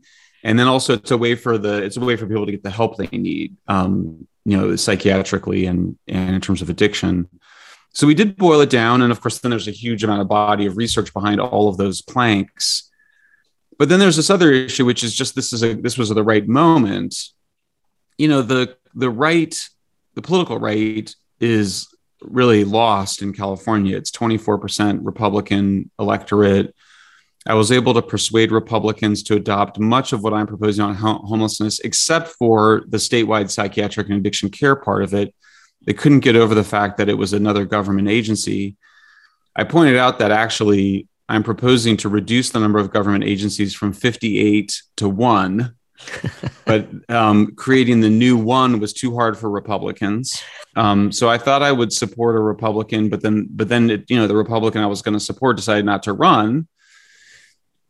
and 0.43 0.59
then 0.59 0.67
also 0.67 0.95
it's 0.95 1.13
a 1.13 1.17
way 1.17 1.35
for 1.37 1.57
the 1.57 1.83
it's 1.85 1.97
a 1.97 2.01
way 2.01 2.17
for 2.17 2.27
people 2.27 2.45
to 2.47 2.53
get 2.53 2.63
the 2.65 2.71
help 2.71 2.97
they 2.97 3.07
need, 3.17 3.57
um, 3.69 4.27
you 4.45 4.57
know, 4.57 4.77
psychiatrically 4.77 5.67
and 5.71 5.97
and 6.09 6.35
in 6.35 6.41
terms 6.41 6.61
of 6.63 6.69
addiction. 6.69 7.29
So 7.93 8.07
we 8.07 8.15
did 8.15 8.37
boil 8.37 8.61
it 8.61 8.71
down, 8.71 9.03
and 9.03 9.11
of 9.11 9.21
course, 9.21 9.39
then 9.39 9.51
there's 9.51 9.69
a 9.69 9.73
huge 9.73 10.05
amount 10.05 10.21
of 10.21 10.29
body 10.29 10.67
of 10.67 10.77
research 10.77 11.13
behind 11.13 11.41
all 11.41 11.69
of 11.69 11.77
those 11.77 12.03
planks. 12.03 12.89
But 13.79 13.89
then 13.89 13.99
there's 13.99 14.17
this 14.17 14.31
other 14.31 14.53
issue, 14.53 14.85
which 14.85 15.03
is 15.03 15.15
just 15.15 15.35
this 15.35 15.53
is 15.53 15.65
a 15.65 15.75
this 15.75 15.99
was 15.99 16.11
the 16.11 16.23
right 16.23 16.47
moment. 16.47 17.17
You 18.19 18.29
know, 18.29 18.43
the 18.43 18.77
the 18.95 19.11
right, 19.11 19.59
the 20.15 20.23
political 20.23 20.59
right 20.59 21.13
is 21.41 21.89
really 22.21 22.65
lost 22.65 23.23
in 23.23 23.33
California. 23.33 23.97
It's 23.97 24.11
24% 24.11 25.01
Republican 25.03 25.91
electorate. 25.99 26.75
I 27.47 27.55
was 27.55 27.73
able 27.73 27.95
to 27.95 28.03
persuade 28.03 28.53
Republicans 28.53 29.23
to 29.25 29.37
adopt 29.37 29.79
much 29.79 30.13
of 30.13 30.23
what 30.23 30.35
I'm 30.35 30.47
proposing 30.47 30.85
on 30.85 30.95
homelessness, 30.95 31.81
except 31.81 32.29
for 32.29 32.85
the 32.89 32.99
statewide 32.99 33.51
psychiatric 33.51 34.09
and 34.09 34.19
addiction 34.19 34.51
care 34.51 34.77
part 34.77 35.03
of 35.03 35.15
it. 35.15 35.35
They 35.91 35.95
couldn't 35.95 36.21
get 36.21 36.37
over 36.37 36.55
the 36.55 36.63
fact 36.63 36.99
that 36.99 37.09
it 37.09 37.19
was 37.19 37.33
another 37.33 37.65
government 37.65 38.07
agency. 38.07 38.77
I 39.57 39.65
pointed 39.65 39.97
out 39.97 40.21
that 40.21 40.31
actually 40.31 41.09
I'm 41.29 41.43
proposing 41.43 41.97
to 41.97 42.09
reduce 42.09 42.51
the 42.51 42.61
number 42.61 42.79
of 42.79 42.93
government 42.93 43.25
agencies 43.25 43.75
from 43.75 43.93
58 43.93 44.83
to 44.99 45.09
one, 45.09 45.75
but 46.65 46.87
um, 47.09 47.57
creating 47.57 48.03
the 48.03 48.09
new 48.09 48.37
one 48.37 48.79
was 48.79 48.93
too 48.93 49.17
hard 49.17 49.37
for 49.37 49.51
Republicans. 49.51 50.41
Um, 50.77 51.11
so 51.11 51.29
I 51.29 51.39
thought 51.39 51.61
I 51.61 51.73
would 51.73 51.93
support 51.93 52.37
a 52.37 52.41
Republican, 52.41 53.09
but 53.09 53.21
then, 53.21 53.49
but 53.51 53.69
then, 53.69 53.91
it, 53.91 54.09
you 54.09 54.17
know, 54.17 54.29
the 54.29 54.37
Republican 54.37 54.83
I 54.83 54.87
was 54.87 55.03
going 55.03 55.15
to 55.15 55.19
support 55.19 55.57
decided 55.57 55.85
not 55.85 56.05
to 56.05 56.13
run. 56.13 56.69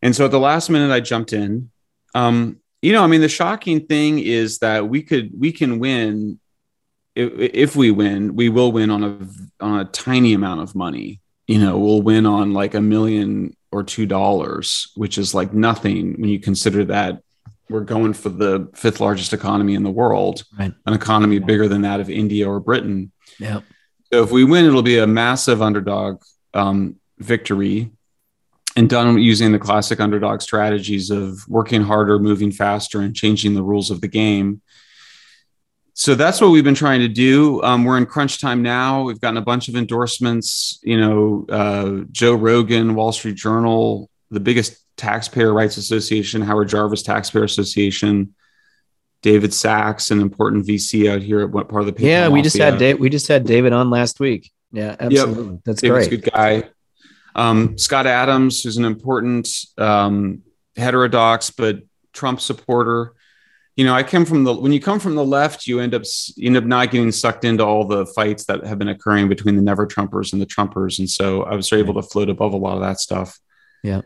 And 0.00 0.16
so 0.16 0.24
at 0.24 0.30
the 0.30 0.40
last 0.40 0.70
minute, 0.70 0.90
I 0.90 1.00
jumped 1.00 1.34
in. 1.34 1.70
Um, 2.14 2.60
you 2.80 2.94
know, 2.94 3.04
I 3.04 3.08
mean, 3.08 3.20
the 3.20 3.28
shocking 3.28 3.84
thing 3.84 4.20
is 4.20 4.60
that 4.60 4.88
we 4.88 5.02
could, 5.02 5.38
we 5.38 5.52
can 5.52 5.80
win. 5.80 6.40
If, 7.14 7.32
if 7.54 7.76
we 7.76 7.90
win, 7.90 8.36
we 8.36 8.48
will 8.48 8.72
win 8.72 8.90
on 8.90 9.02
a 9.02 9.64
on 9.64 9.80
a 9.80 9.84
tiny 9.84 10.32
amount 10.34 10.60
of 10.60 10.74
money. 10.74 11.20
You 11.46 11.58
know, 11.58 11.78
we'll 11.78 12.02
win 12.02 12.26
on 12.26 12.52
like 12.52 12.74
a 12.74 12.80
million 12.80 13.56
or 13.72 13.82
two 13.82 14.06
dollars, 14.06 14.92
which 14.94 15.18
is 15.18 15.34
like 15.34 15.52
nothing 15.52 16.20
when 16.20 16.30
you 16.30 16.40
consider 16.40 16.84
that 16.86 17.22
we're 17.68 17.80
going 17.80 18.12
for 18.12 18.28
the 18.30 18.68
fifth 18.74 19.00
largest 19.00 19.32
economy 19.32 19.74
in 19.74 19.84
the 19.84 19.90
world, 19.90 20.42
Right. 20.58 20.72
an 20.86 20.92
economy 20.92 21.38
bigger 21.38 21.68
than 21.68 21.82
that 21.82 22.00
of 22.00 22.10
India 22.10 22.48
or 22.48 22.58
Britain. 22.58 23.12
Yeah. 23.38 23.60
So 24.12 24.24
if 24.24 24.32
we 24.32 24.42
win, 24.42 24.64
it'll 24.64 24.82
be 24.82 24.98
a 24.98 25.06
massive 25.06 25.62
underdog 25.62 26.20
um, 26.52 26.96
victory, 27.18 27.92
and 28.76 28.88
done 28.88 29.18
using 29.18 29.52
the 29.52 29.58
classic 29.58 30.00
underdog 30.00 30.40
strategies 30.40 31.10
of 31.10 31.46
working 31.48 31.82
harder, 31.82 32.18
moving 32.18 32.50
faster, 32.50 33.00
and 33.00 33.14
changing 33.14 33.54
the 33.54 33.62
rules 33.62 33.90
of 33.90 34.00
the 34.00 34.08
game. 34.08 34.62
So 36.00 36.14
that's 36.14 36.40
what 36.40 36.50
we've 36.50 36.64
been 36.64 36.74
trying 36.74 37.00
to 37.00 37.08
do. 37.08 37.62
Um, 37.62 37.84
we're 37.84 37.98
in 37.98 38.06
crunch 38.06 38.40
time 38.40 38.62
now. 38.62 39.02
We've 39.02 39.20
gotten 39.20 39.36
a 39.36 39.42
bunch 39.42 39.68
of 39.68 39.76
endorsements. 39.76 40.80
You 40.82 40.98
know, 40.98 41.46
uh, 41.50 42.04
Joe 42.10 42.32
Rogan, 42.32 42.94
Wall 42.94 43.12
Street 43.12 43.36
Journal, 43.36 44.08
the 44.30 44.40
biggest 44.40 44.82
taxpayer 44.96 45.52
rights 45.52 45.76
association, 45.76 46.40
Howard 46.40 46.70
Jarvis 46.70 47.02
Taxpayer 47.02 47.44
Association, 47.44 48.34
David 49.20 49.52
Sacks, 49.52 50.10
an 50.10 50.22
important 50.22 50.66
VC 50.66 51.06
out 51.10 51.20
here 51.20 51.42
at 51.42 51.50
what 51.50 51.68
part 51.68 51.82
of 51.82 51.86
the 51.86 51.92
PayPal 51.92 52.06
Yeah, 52.06 52.28
we 52.28 52.40
just 52.40 52.56
had 52.56 52.78
Dave, 52.78 52.98
we 52.98 53.10
just 53.10 53.28
had 53.28 53.44
David 53.44 53.74
on 53.74 53.90
last 53.90 54.20
week. 54.20 54.50
Yeah, 54.72 54.96
absolutely. 54.98 55.58
That's 55.66 55.82
David's 55.82 56.08
great. 56.08 56.18
a 56.18 56.22
good 56.22 56.32
guy. 56.32 56.70
Um, 57.34 57.76
Scott 57.76 58.06
Adams, 58.06 58.62
who's 58.62 58.78
an 58.78 58.86
important 58.86 59.50
um, 59.76 60.44
heterodox 60.78 61.50
but 61.50 61.80
Trump 62.14 62.40
supporter. 62.40 63.12
You 63.76 63.84
know, 63.84 63.94
I 63.94 64.02
come 64.02 64.24
from 64.24 64.44
the 64.44 64.52
when 64.52 64.72
you 64.72 64.80
come 64.80 65.00
from 65.00 65.14
the 65.14 65.24
left, 65.24 65.66
you 65.66 65.80
end 65.80 65.94
up 65.94 66.02
you 66.36 66.48
end 66.48 66.56
up 66.56 66.64
not 66.64 66.90
getting 66.90 67.12
sucked 67.12 67.44
into 67.44 67.64
all 67.64 67.86
the 67.86 68.04
fights 68.06 68.44
that 68.46 68.66
have 68.66 68.78
been 68.78 68.88
occurring 68.88 69.28
between 69.28 69.56
the 69.56 69.62
never 69.62 69.86
Trumpers 69.86 70.32
and 70.32 70.42
the 70.42 70.46
Trumpers, 70.46 70.98
and 70.98 71.08
so 71.08 71.44
I 71.44 71.54
was 71.54 71.72
able 71.72 71.94
to 71.94 72.02
float 72.02 72.28
above 72.28 72.52
a 72.52 72.56
lot 72.56 72.74
of 72.74 72.80
that 72.80 73.00
stuff. 73.00 73.38
Yeah. 73.82 74.02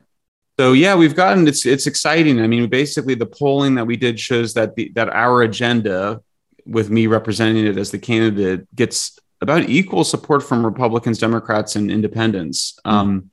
So 0.58 0.72
yeah, 0.72 0.94
we've 0.94 1.16
gotten 1.16 1.48
it's 1.48 1.66
it's 1.66 1.86
exciting. 1.86 2.40
I 2.40 2.46
mean, 2.46 2.68
basically 2.68 3.14
the 3.14 3.26
polling 3.26 3.74
that 3.74 3.86
we 3.86 3.96
did 3.96 4.20
shows 4.20 4.54
that 4.54 4.76
the 4.76 4.92
that 4.94 5.08
our 5.08 5.42
agenda, 5.42 6.20
with 6.64 6.90
me 6.90 7.06
representing 7.08 7.66
it 7.66 7.76
as 7.76 7.90
the 7.90 7.98
candidate, 7.98 8.72
gets 8.76 9.18
about 9.40 9.68
equal 9.68 10.04
support 10.04 10.42
from 10.42 10.64
Republicans, 10.64 11.18
Democrats, 11.18 11.74
and 11.74 11.90
Independents, 11.90 12.78
um, 12.84 13.30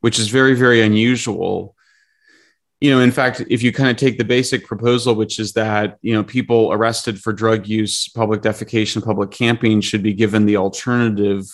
which 0.00 0.20
is 0.20 0.28
very 0.28 0.54
very 0.54 0.82
unusual. 0.82 1.74
You 2.82 2.90
know, 2.90 3.00
in 3.00 3.12
fact, 3.12 3.40
if 3.48 3.62
you 3.62 3.72
kind 3.72 3.90
of 3.90 3.96
take 3.96 4.18
the 4.18 4.24
basic 4.24 4.66
proposal, 4.66 5.14
which 5.14 5.38
is 5.38 5.52
that 5.52 5.98
you 6.02 6.12
know 6.14 6.24
people 6.24 6.72
arrested 6.72 7.20
for 7.20 7.32
drug 7.32 7.68
use, 7.68 8.08
public 8.08 8.42
defecation, 8.42 9.04
public 9.04 9.30
camping 9.30 9.80
should 9.80 10.02
be 10.02 10.12
given 10.12 10.46
the 10.46 10.56
alternative 10.56 11.44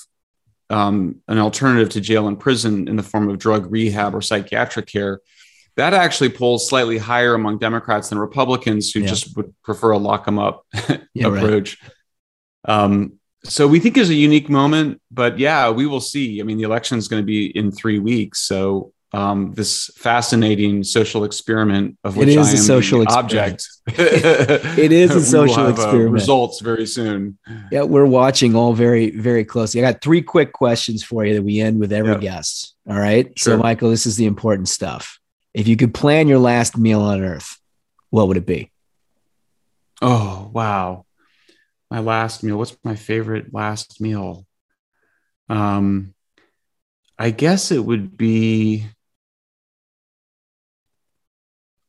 um, 0.71 1.17
an 1.29 1.39
alternative 1.39 1.89
to 1.91 2.01
jail 2.01 2.29
and 2.29 2.39
prison 2.41 2.89
in 2.89 2.97
the 2.97 3.03
form 3.03 3.29
of 3.29 3.39
drug 3.39 3.71
rehab 3.71 4.15
or 4.15 4.23
psychiatric 4.23 4.87
care. 4.87 5.21
That 5.77 5.95
actually 5.95 6.31
polls 6.31 6.69
slightly 6.69 6.99
higher 6.99 7.35
among 7.35 7.59
Democrats 7.59 8.09
than 8.09 8.19
Republicans 8.19 8.91
who 8.93 9.01
Yeah. 9.01 9.07
just 9.07 9.37
would 9.37 9.55
prefer 9.63 9.91
a 9.93 9.99
lock 9.99 10.25
them 10.27 10.39
up 10.39 10.67
Yeah, 11.15 11.29
right. 11.29 11.43
approach. 11.43 11.79
Um, 12.67 13.15
so 13.45 13.67
we 13.69 13.81
think 13.81 13.97
is 13.97 14.11
a 14.11 14.15
unique 14.15 14.49
moment, 14.51 15.01
but 15.11 15.39
yeah, 15.39 15.71
we 15.71 15.87
will 15.87 16.01
see. 16.01 16.41
I 16.41 16.43
mean, 16.45 16.57
the 16.59 16.65
election 16.65 16.99
is 16.99 17.07
going 17.09 17.23
to 17.23 17.27
be 17.27 17.47
in 17.47 17.71
three 17.71 17.99
weeks, 17.99 18.41
so 18.41 18.93
um, 19.13 19.55
this 19.55 19.91
fascinating 19.97 20.85
social 20.85 21.25
experiment 21.25 21.97
of 22.05 22.17
It 22.17 22.21
which 22.21 22.29
is 22.29 22.47
I 22.49 22.51
a 22.51 22.53
am 22.53 22.57
social 22.59 22.99
the 22.99 23.05
experiment. 23.05 23.63
object. 23.65 23.69
It 24.79 24.93
is 24.93 25.11
a 25.13 25.23
social 25.25 25.65
have, 25.67 25.79
uh, 25.79 25.83
experiment. 25.83 26.13
results 26.13 26.61
very 26.61 26.87
soon. 26.87 27.39
Yeah, 27.73 27.83
we're 27.85 28.05
watching 28.05 28.55
all 28.55 28.75
very, 28.75 29.11
very 29.11 29.45
closely. 29.45 29.83
I 29.83 29.91
got 29.93 30.03
three 30.03 30.21
quick 30.21 30.53
questions 30.53 31.03
for 31.03 31.25
you 31.25 31.35
that 31.35 31.43
we 31.43 31.61
end 31.61 31.81
with 31.81 31.93
every 31.93 32.13
Yeah. 32.13 32.19
guest. 32.19 32.75
All 32.89 32.99
right. 32.99 33.33
So, 33.39 33.57
Michael, 33.57 33.89
this 33.91 34.05
is 34.07 34.17
the 34.17 34.27
important 34.27 34.69
stuff. 34.69 35.19
If 35.55 35.67
you 35.69 35.77
could 35.77 35.95
plan 35.95 36.29
your 36.29 36.39
last 36.39 36.77
meal 36.77 37.01
on 37.01 37.23
earth, 37.23 37.59
what 38.11 38.29
would 38.29 38.37
it 38.37 38.47
be? 38.47 38.71
Oh, 40.03 40.51
wow. 40.53 41.07
My 41.91 42.01
last 42.01 42.43
meal. 42.45 42.59
What's 42.59 42.77
my 42.85 42.95
favorite 42.95 43.53
last 43.55 44.01
meal? 44.01 44.47
Um, 45.49 46.15
I 47.19 47.31
guess 47.31 47.73
it 47.73 47.83
would 47.85 48.17
be 48.17 48.87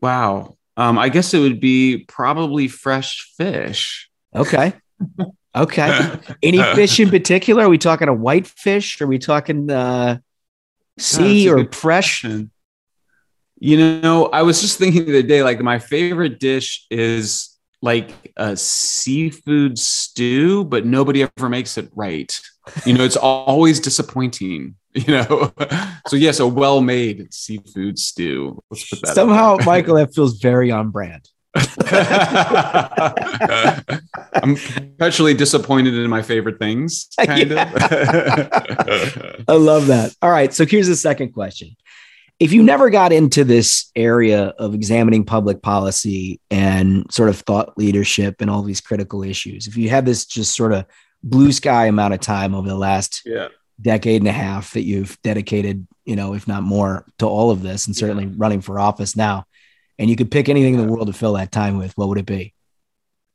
wow. 0.02 0.58
Um, 0.78 0.98
I 0.98 1.10
guess 1.10 1.34
it 1.34 1.40
would 1.40 1.60
be 1.60 2.06
probably 2.08 2.68
fresh 2.68 3.34
fish. 3.38 4.10
Okay. 4.36 4.74
Okay. 5.56 6.12
Any 6.44 6.62
fish 6.76 7.00
in 7.00 7.10
particular? 7.10 7.64
Are 7.64 7.70
we 7.70 7.80
talking 7.80 8.08
a 8.08 8.14
white 8.14 8.46
fish? 8.46 9.02
Are 9.02 9.08
we 9.08 9.18
talking 9.18 9.70
uh, 9.72 10.20
sea 11.00 11.50
or 11.50 11.66
fresh? 11.72 12.22
question. 12.22 12.52
You 13.60 14.00
know, 14.02 14.28
I 14.28 14.44
was 14.44 14.62
just 14.62 14.78
thinking 14.78 15.06
the 15.06 15.20
other 15.20 15.28
day, 15.28 15.44
like 15.44 15.60
my 15.60 15.80
favorite 15.80 16.40
dish 16.40 16.86
is 16.90 17.58
like 17.82 18.32
a 18.38 18.56
seafood 18.56 19.78
stew, 19.78 20.64
but 20.66 20.86
nobody 20.86 21.24
ever 21.24 21.50
makes 21.50 21.78
it 21.78 21.90
right. 21.94 22.40
You 22.86 22.94
know, 22.94 23.04
it's 23.04 23.18
always 23.18 23.80
disappointing. 23.80 24.76
You 24.96 25.14
know, 25.14 25.54
so 26.08 26.16
yes, 26.16 26.40
a 26.40 26.48
well-made 26.48 27.32
seafood 27.32 28.00
stew. 28.00 28.60
Let's 28.72 28.90
put 28.90 29.02
that. 29.04 29.14
Somehow. 29.14 29.58
Michael, 29.64 29.96
that 29.96 30.16
feels 30.16 30.40
very 30.40 30.72
on 30.72 30.90
brand. 30.90 31.30
I'm 34.34 34.56
perpetually 34.56 35.34
disappointed 35.36 35.94
in 35.94 36.10
my 36.10 36.22
favorite 36.22 36.60
things, 36.60 37.08
kind 37.24 37.52
of. 37.52 37.58
I 39.48 39.54
love 39.54 39.88
that. 39.88 40.16
All 40.22 40.32
right. 40.32 40.54
So 40.54 40.66
here's 40.66 40.88
the 40.88 40.96
second 40.96 41.34
question. 41.34 41.76
If 42.40 42.54
you 42.54 42.64
never 42.64 42.90
got 42.90 43.12
into 43.12 43.44
this 43.44 43.92
area 43.96 44.54
of 44.58 44.74
examining 44.74 45.26
public 45.26 45.62
policy 45.62 46.40
and 46.50 47.06
sort 47.12 47.30
of 47.30 47.40
thought 47.42 47.78
leadership 47.78 48.42
and 48.42 48.50
all 48.50 48.64
these 48.64 48.82
critical 48.82 49.24
issues, 49.24 49.68
if 49.68 49.76
you 49.76 49.90
had 49.90 50.06
this 50.06 50.26
just 50.26 50.56
sort 50.56 50.72
of 50.72 50.86
blue 51.22 51.52
sky 51.52 51.88
amount 51.88 52.14
of 52.14 52.22
time 52.22 52.56
over 52.56 52.68
the 52.68 52.78
last 52.78 53.22
yeah. 53.26 53.50
Decade 53.82 54.22
and 54.22 54.28
a 54.28 54.34
half 54.34 54.74
that 54.74 54.84
you've 54.84 55.22
dedicated, 55.22 55.88
you 56.06 56.16
know, 56.16 56.34
if 56.34 56.48
not 56.48 56.64
more, 56.64 57.06
to 57.20 57.26
all 57.28 57.52
of 57.52 57.62
this 57.62 57.88
and 57.88 57.96
certainly 57.96 58.28
running 58.28 58.62
for 58.62 58.80
office 58.80 59.16
now, 59.16 59.46
and 59.98 60.10
you 60.10 60.16
could 60.16 60.32
pick 60.32 60.50
anything 60.50 60.76
in 60.76 60.82
the 60.82 60.92
world 60.92 61.08
to 61.08 61.14
fill 61.14 61.34
that 61.34 61.52
time 61.52 61.78
with, 61.78 61.98
what 61.98 62.08
would 62.10 62.18
it 62.18 62.26
be? 62.26 62.54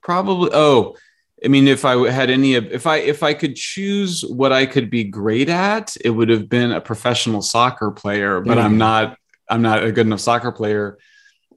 Probably. 0.02 0.50
Oh, 0.52 0.96
I 1.44 1.48
mean, 1.48 1.68
if 1.68 1.84
I 1.84 2.10
had 2.10 2.30
any, 2.30 2.54
if 2.54 2.86
I 2.86 2.98
if 2.98 3.22
I 3.22 3.34
could 3.34 3.56
choose 3.56 4.22
what 4.22 4.52
I 4.52 4.66
could 4.66 4.90
be 4.90 5.04
great 5.04 5.48
at, 5.48 5.94
it 6.02 6.10
would 6.10 6.28
have 6.28 6.48
been 6.48 6.72
a 6.72 6.80
professional 6.80 7.42
soccer 7.42 7.90
player. 7.90 8.40
But 8.40 8.58
I'm 8.58 8.78
not. 8.78 9.18
I'm 9.50 9.60
not 9.62 9.84
a 9.84 9.92
good 9.92 10.06
enough 10.06 10.20
soccer 10.20 10.52
player. 10.52 10.98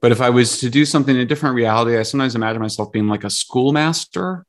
But 0.00 0.12
if 0.12 0.20
I 0.20 0.30
was 0.30 0.60
to 0.60 0.70
do 0.70 0.84
something 0.84 1.14
in 1.14 1.20
a 1.20 1.26
different 1.26 1.56
reality, 1.56 1.96
I 1.98 2.02
sometimes 2.02 2.34
imagine 2.34 2.62
myself 2.62 2.92
being 2.92 3.08
like 3.08 3.24
a 3.24 3.30
schoolmaster. 3.30 4.44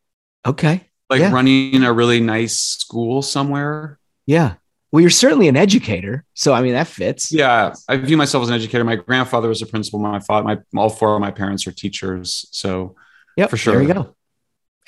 Okay. 0.46 0.90
Like 1.10 1.22
Yeah. 1.22 1.32
running 1.32 1.84
a 1.84 1.92
really 1.92 2.20
nice 2.20 2.58
school 2.58 3.22
somewhere. 3.22 3.99
Yeah. 4.30 4.54
Well, 4.92 5.02
you're 5.02 5.10
certainly 5.10 5.48
an 5.48 5.58
educator. 5.58 6.24
So, 6.36 6.54
I 6.54 6.62
mean, 6.62 6.74
that 6.74 6.86
fits. 6.86 7.32
Yeah, 7.32 7.74
I 7.88 7.98
view 7.98 8.16
myself 8.16 8.44
as 8.44 8.50
an 8.50 8.56
educator. 8.56 8.84
My 8.84 8.96
grandfather 8.96 9.50
was 9.50 9.64
a 9.64 9.66
principal. 9.66 9.98
My 9.98 10.20
father, 10.20 10.46
my 10.46 10.80
all 10.80 10.90
four 10.90 11.16
of 11.16 11.22
my 11.22 11.32
parents 11.32 11.66
are 11.66 11.72
teachers. 11.72 12.48
So, 12.52 12.96
yeah, 13.36 13.48
for 13.48 13.58
sure. 13.58 13.74
There 13.74 13.82
you 13.82 13.92
go. 13.92 14.16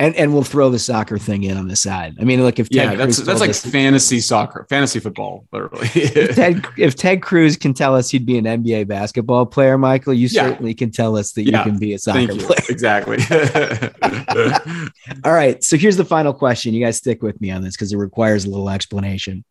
And, 0.01 0.15
and 0.15 0.33
we'll 0.33 0.43
throw 0.43 0.71
the 0.71 0.79
soccer 0.79 1.19
thing 1.19 1.43
in 1.43 1.55
on 1.57 1.67
the 1.67 1.75
side. 1.75 2.15
I 2.19 2.23
mean, 2.23 2.41
look, 2.41 2.57
if 2.57 2.69
Ted 2.69 2.75
Yeah, 2.75 2.95
that's 2.95 3.17
Cruz 3.17 3.27
that's 3.27 3.39
like 3.39 3.51
us- 3.51 3.63
fantasy 3.63 4.19
soccer, 4.19 4.65
fantasy 4.67 4.99
football, 4.99 5.45
literally. 5.51 5.89
if 5.93 6.35
Ted, 6.35 6.65
if 6.75 6.95
Ted 6.95 7.21
Cruz 7.21 7.55
can 7.55 7.75
tell 7.75 7.95
us 7.95 8.09
he'd 8.09 8.25
be 8.25 8.39
an 8.39 8.45
NBA 8.45 8.87
basketball 8.87 9.45
player, 9.45 9.77
Michael, 9.77 10.15
you 10.15 10.27
Yeah. 10.31 10.49
certainly 10.49 10.73
can 10.73 10.89
tell 10.89 11.17
us 11.17 11.33
that 11.33 11.43
Yeah. 11.43 11.59
you 11.59 11.63
can 11.71 11.77
be 11.79 11.93
a 11.93 11.99
soccer 11.99 12.17
Thank 12.25 12.41
you. 12.41 12.47
player. 12.47 12.65
Exactly. 12.67 13.19
All 15.23 15.33
right. 15.33 15.63
So 15.63 15.77
here's 15.77 15.97
the 15.97 16.05
final 16.05 16.33
question. 16.33 16.73
You 16.73 16.83
guys 16.83 16.97
stick 16.97 17.21
with 17.21 17.39
me 17.39 17.51
on 17.51 17.61
this 17.61 17.75
because 17.75 17.93
it 17.93 17.97
requires 17.97 18.45
a 18.45 18.49
little 18.49 18.69
explanation. 18.69 19.43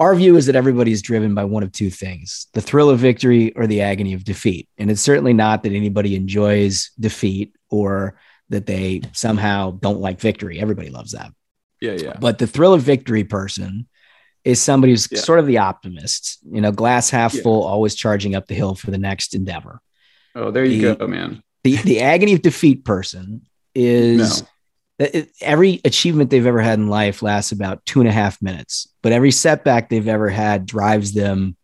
Our 0.00 0.14
view 0.16 0.36
is 0.36 0.46
that 0.46 0.56
everybody 0.56 0.90
is 0.90 1.02
driven 1.02 1.34
by 1.34 1.44
one 1.44 1.62
of 1.62 1.70
two 1.70 1.90
things 1.90 2.48
the 2.54 2.60
thrill 2.60 2.90
of 2.90 2.98
victory 2.98 3.52
or 3.54 3.68
the 3.68 3.82
agony 3.82 4.14
of 4.14 4.24
defeat. 4.24 4.68
And 4.78 4.90
it's 4.90 5.00
certainly 5.00 5.32
not 5.32 5.62
that 5.62 5.72
anybody 5.72 6.16
enjoys 6.16 6.90
defeat 6.98 7.54
or 7.70 8.16
that 8.52 8.66
they 8.66 9.00
somehow 9.12 9.72
don't 9.72 10.00
like 10.00 10.20
victory. 10.20 10.60
Everybody 10.60 10.90
loves 10.90 11.12
that. 11.12 11.32
yeah, 11.80 11.92
yeah. 11.92 12.16
But 12.20 12.38
the 12.38 12.46
thrill 12.46 12.72
of 12.74 12.82
victory 12.82 13.24
person 13.24 13.88
is 14.44 14.60
somebody 14.62 14.92
who's 14.92 15.08
Yeah. 15.10 15.18
sort 15.20 15.38
of 15.40 15.46
the 15.46 15.58
optimist, 15.58 16.38
you 16.48 16.60
know, 16.60 16.70
glass 16.70 17.10
half 17.10 17.34
Yeah. 17.34 17.42
full, 17.42 17.64
always 17.64 17.94
charging 17.96 18.34
up 18.36 18.46
the 18.46 18.54
hill 18.54 18.74
for 18.76 18.90
the 18.92 18.98
next 18.98 19.34
endeavor. 19.34 19.80
Oh, 20.36 20.50
there 20.52 20.64
you 20.64 20.90
The- 20.90 20.94
go, 20.96 21.06
man. 21.08 21.42
The, 21.64 21.76
the 21.76 22.00
agony 22.00 22.34
of 22.34 22.42
defeat 22.42 22.84
person 22.84 23.42
is 23.74 24.42
No. 24.42 25.06
it- 25.06 25.30
every 25.40 25.80
achievement 25.84 26.30
they've 26.30 26.46
ever 26.46 26.60
had 26.60 26.78
in 26.78 26.88
life 26.88 27.22
lasts 27.22 27.52
about 27.52 27.84
two 27.86 28.00
and 28.00 28.08
a 28.08 28.12
half 28.12 28.40
minutes, 28.42 28.86
but 29.02 29.12
every 29.12 29.30
setback 29.32 29.88
they've 29.88 30.08
ever 30.08 30.28
had 30.28 30.66
drives 30.66 31.12
them 31.12 31.56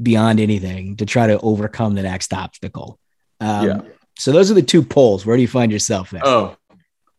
beyond 0.00 0.40
anything 0.40 0.96
to 0.96 1.06
try 1.06 1.26
to 1.26 1.38
overcome 1.40 1.94
the 1.94 2.02
next 2.02 2.32
obstacle. 2.32 2.98
Um, 3.40 3.66
Yeah. 3.66 3.80
So 4.20 4.32
those 4.32 4.50
are 4.50 4.54
the 4.54 4.62
two 4.62 4.82
poles. 4.82 5.24
Where 5.24 5.36
do 5.36 5.42
you 5.42 5.48
find 5.48 5.72
yourself 5.72 6.10
there? 6.10 6.20
Oh, 6.24 6.56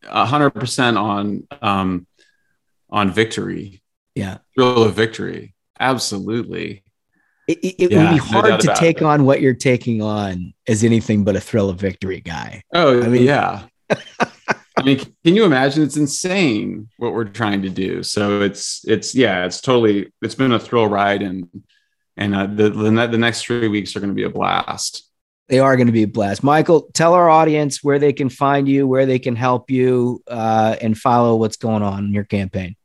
a 0.08 0.24
hundred 0.24 0.50
percent 0.50 0.96
on 0.96 1.46
um 1.60 2.06
on 2.90 3.10
victory. 3.10 3.82
yeah. 4.14 4.38
Thrill 4.54 4.84
of 4.84 4.94
victory. 4.94 5.54
Absolutely. 5.80 6.84
It, 7.48 7.58
it, 7.58 7.74
it 7.84 7.90
Yeah, 7.92 8.04
would 8.04 8.10
be 8.12 8.18
hard 8.18 8.44
doubt 8.46 8.60
to 8.60 8.74
take 8.76 8.98
it. 8.98 9.02
on 9.02 9.24
what 9.24 9.40
you're 9.40 9.54
taking 9.54 10.00
on 10.02 10.52
as 10.68 10.84
anything 10.84 11.24
but 11.24 11.34
a 11.34 11.40
thrill 11.40 11.70
of 11.70 11.78
victory 11.80 12.20
guy. 12.20 12.62
Oh, 12.72 13.02
I 13.02 13.08
mean, 13.08 13.22
yeah. 13.24 13.64
I 14.76 14.82
mean, 14.84 14.98
can 15.24 15.34
you 15.34 15.44
imagine? 15.44 15.82
It's 15.82 15.96
insane 15.96 16.88
what 16.98 17.12
we're 17.14 17.24
trying 17.24 17.62
to 17.62 17.68
do. 17.68 18.02
So 18.02 18.40
it's 18.42 18.82
it's 18.86 19.14
yeah, 19.14 19.44
it's 19.44 19.60
totally. 19.60 20.12
It's 20.22 20.34
been 20.36 20.52
a 20.52 20.58
thrill 20.60 20.86
ride, 20.86 21.22
and 21.22 21.48
and 22.16 22.34
uh, 22.34 22.46
the 22.46 22.70
the, 22.70 22.90
the 23.08 23.18
next 23.18 23.42
three 23.44 23.68
weeks 23.68 23.94
are 23.96 24.00
going 24.00 24.10
to 24.10 24.14
be 24.14 24.22
a 24.22 24.30
blast. 24.30 25.08
They 25.48 25.58
are 25.58 25.76
going 25.76 25.88
to 25.88 25.92
be 25.92 26.04
a 26.04 26.08
blast. 26.08 26.42
Michael, 26.42 26.88
tell 26.94 27.14
our 27.14 27.28
audience 27.28 27.82
where 27.82 27.98
they 27.98 28.12
can 28.12 28.28
find 28.28 28.68
you, 28.68 28.86
where 28.86 29.06
they 29.06 29.18
can 29.18 29.36
help 29.36 29.70
you, 29.70 30.22
uh, 30.26 30.76
and 30.80 30.96
follow 30.96 31.36
what's 31.36 31.56
going 31.56 31.82
on 31.82 32.06
in 32.06 32.12
your 32.12 32.24
campaign. 32.24 32.76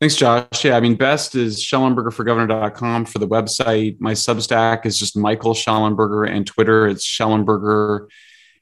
Thanks, 0.00 0.16
Josh. 0.16 0.64
Yeah, 0.64 0.76
I 0.76 0.80
mean, 0.80 0.96
best 0.96 1.36
is 1.36 1.64
Shellenbergerforgovernor.com 1.64 3.04
for 3.04 3.18
the 3.18 3.28
website. 3.28 4.00
My 4.00 4.12
Substack 4.12 4.84
is 4.84 4.98
just 4.98 5.16
Michael 5.16 5.54
Shellenberger, 5.54 6.28
and 6.28 6.46
Twitter 6.46 6.88
it's 6.88 7.06
Shellenberger 7.06 8.08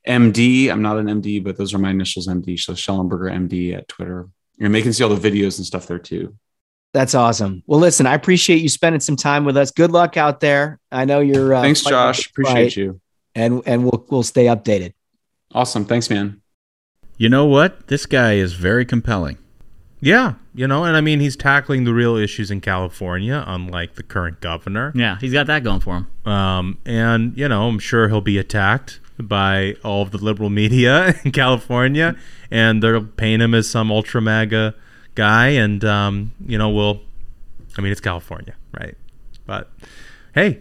MD. 0.06 0.70
I'm 0.70 0.82
not 0.82 0.98
an 0.98 1.06
MD, 1.06 1.42
but 1.42 1.56
those 1.56 1.72
are 1.72 1.78
my 1.78 1.90
initials, 1.90 2.26
MD. 2.26 2.58
So 2.58 2.74
Shellenberger 2.74 3.32
MD 3.32 3.74
at 3.74 3.88
Twitter. 3.88 4.28
And 4.60 4.74
they 4.74 4.82
can 4.82 4.92
see 4.92 5.02
all 5.02 5.14
the 5.14 5.30
videos 5.30 5.56
and 5.58 5.66
stuff 5.66 5.86
there 5.86 5.98
too. 5.98 6.36
That's 6.92 7.14
awesome. 7.14 7.62
Well, 7.66 7.80
listen, 7.80 8.06
I 8.06 8.14
appreciate 8.14 8.62
you 8.62 8.68
spending 8.68 9.00
some 9.00 9.16
time 9.16 9.44
with 9.44 9.56
us. 9.56 9.70
Good 9.70 9.92
luck 9.92 10.16
out 10.16 10.40
there. 10.40 10.80
I 10.90 11.04
know 11.04 11.20
you're. 11.20 11.54
Uh, 11.54 11.62
Thanks, 11.62 11.82
Josh. 11.82 12.28
Appreciate 12.28 12.76
you. 12.76 13.00
And 13.34 13.62
and 13.66 13.84
we'll 13.84 14.06
we'll 14.10 14.22
stay 14.22 14.46
updated. 14.46 14.92
Awesome. 15.52 15.84
Thanks, 15.84 16.10
man. 16.10 16.40
You 17.16 17.28
know 17.28 17.44
what? 17.44 17.88
This 17.88 18.06
guy 18.06 18.34
is 18.34 18.54
very 18.54 18.84
compelling. 18.84 19.38
Yeah, 20.02 20.34
you 20.54 20.66
know, 20.66 20.84
and 20.84 20.96
I 20.96 21.02
mean, 21.02 21.20
he's 21.20 21.36
tackling 21.36 21.84
the 21.84 21.92
real 21.92 22.16
issues 22.16 22.50
in 22.50 22.62
California, 22.62 23.44
unlike 23.46 23.96
the 23.96 24.02
current 24.02 24.40
governor. 24.40 24.92
Yeah, 24.94 25.18
he's 25.20 25.32
got 25.32 25.46
that 25.48 25.62
going 25.62 25.80
for 25.80 25.96
him. 25.98 26.32
Um, 26.32 26.78
and 26.86 27.36
you 27.36 27.46
know, 27.46 27.68
I'm 27.68 27.78
sure 27.78 28.08
he'll 28.08 28.22
be 28.22 28.38
attacked 28.38 29.00
by 29.18 29.76
all 29.84 30.00
of 30.00 30.10
the 30.10 30.18
liberal 30.18 30.48
media 30.48 31.14
in 31.24 31.32
California, 31.32 32.16
and 32.50 32.82
they'll 32.82 33.04
paint 33.04 33.42
him 33.42 33.54
as 33.54 33.68
some 33.68 33.92
ultra 33.92 34.22
MAGA 34.22 34.74
guy, 35.14 35.48
and 35.48 35.84
um, 35.84 36.32
you 36.46 36.56
know, 36.56 36.70
we'll. 36.70 37.02
I 37.76 37.82
mean, 37.82 37.92
it's 37.92 38.00
California, 38.00 38.54
right? 38.78 38.96
But 39.46 39.70
hey, 40.34 40.60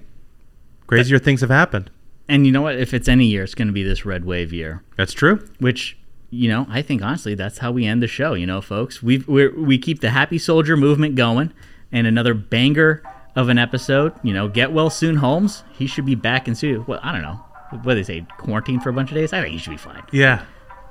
crazier 0.86 1.18
things 1.18 1.42
have 1.42 1.50
happened. 1.50 1.90
And 2.30 2.46
you 2.46 2.52
know 2.52 2.62
what? 2.62 2.78
If 2.78 2.94
it's 2.94 3.08
any 3.08 3.26
year, 3.26 3.44
it's 3.44 3.56
going 3.56 3.68
to 3.68 3.74
be 3.74 3.84
this 3.84 4.06
red 4.06 4.24
wave 4.24 4.54
year. 4.54 4.84
That's 4.98 5.14
true. 5.14 5.46
Which, 5.60 5.98
you 6.30 6.48
know, 6.48 6.66
I 6.70 6.82
think 6.84 7.02
honestly, 7.02 7.34
that's 7.36 7.58
how 7.58 7.72
we 7.72 7.86
end 7.86 8.02
the 8.04 8.08
show. 8.08 8.34
You 8.36 8.46
know, 8.48 8.62
folks, 8.62 9.02
we 9.04 9.18
we 9.28 9.48
we 9.50 9.78
keep 9.78 10.00
the 10.00 10.12
happy 10.12 10.38
soldier 10.38 10.78
movement 10.78 11.16
going, 11.16 11.52
and 11.92 12.06
another 12.08 12.34
banger 12.36 13.02
of 13.36 13.50
an 13.50 13.58
episode. 13.58 14.14
You 14.24 14.34
know, 14.34 14.48
get 14.48 14.72
well 14.72 14.90
soon, 14.92 15.18
Holmes. 15.18 15.64
He 15.74 15.88
should 15.88 16.06
be 16.06 16.16
back 16.16 16.48
in 16.48 16.54
studio. 16.56 16.86
Well, 16.88 17.00
I 17.02 17.12
don't 17.12 17.24
know. 17.24 17.44
What 17.84 17.94
do 17.94 17.96
they 17.96 18.04
say? 18.04 18.26
Quarantine 18.38 18.80
for 18.80 18.90
a 18.90 18.94
bunch 18.94 19.10
of 19.12 19.16
days? 19.16 19.34
I 19.34 19.42
think 19.42 19.54
he 19.54 19.58
should 19.60 19.72
be 19.72 19.78
fine. 19.78 20.04
Yeah. 20.12 20.46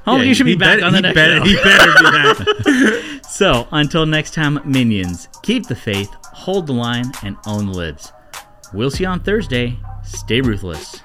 Holmes, 0.05 0.23
Yeah, 0.23 0.29
you 0.29 0.35
should 0.35 0.47
be 0.47 0.55
back 0.57 0.79
bet- 0.79 0.85
on 0.87 0.93
the 0.93 1.01
next 1.03 1.19
show. 1.19 1.43
he 1.45 1.57
better 1.57 1.93
be 1.99 3.15
back. 3.15 3.25
so 3.29 3.67
until 3.73 4.07
next 4.07 4.33
time, 4.33 4.61
minions, 4.65 5.29
keep 5.43 5.67
the 5.67 5.75
faith, 5.75 6.09
hold 6.33 6.67
the 6.69 6.73
line, 6.73 7.11
and 7.25 7.37
own 7.47 7.67
the 7.67 7.73
libs. 7.73 8.13
We'll 8.73 8.91
see 8.93 9.03
you 9.05 9.09
on 9.11 9.21
Thursday. 9.21 9.77
Stay 10.05 10.41
ruthless. 10.41 11.03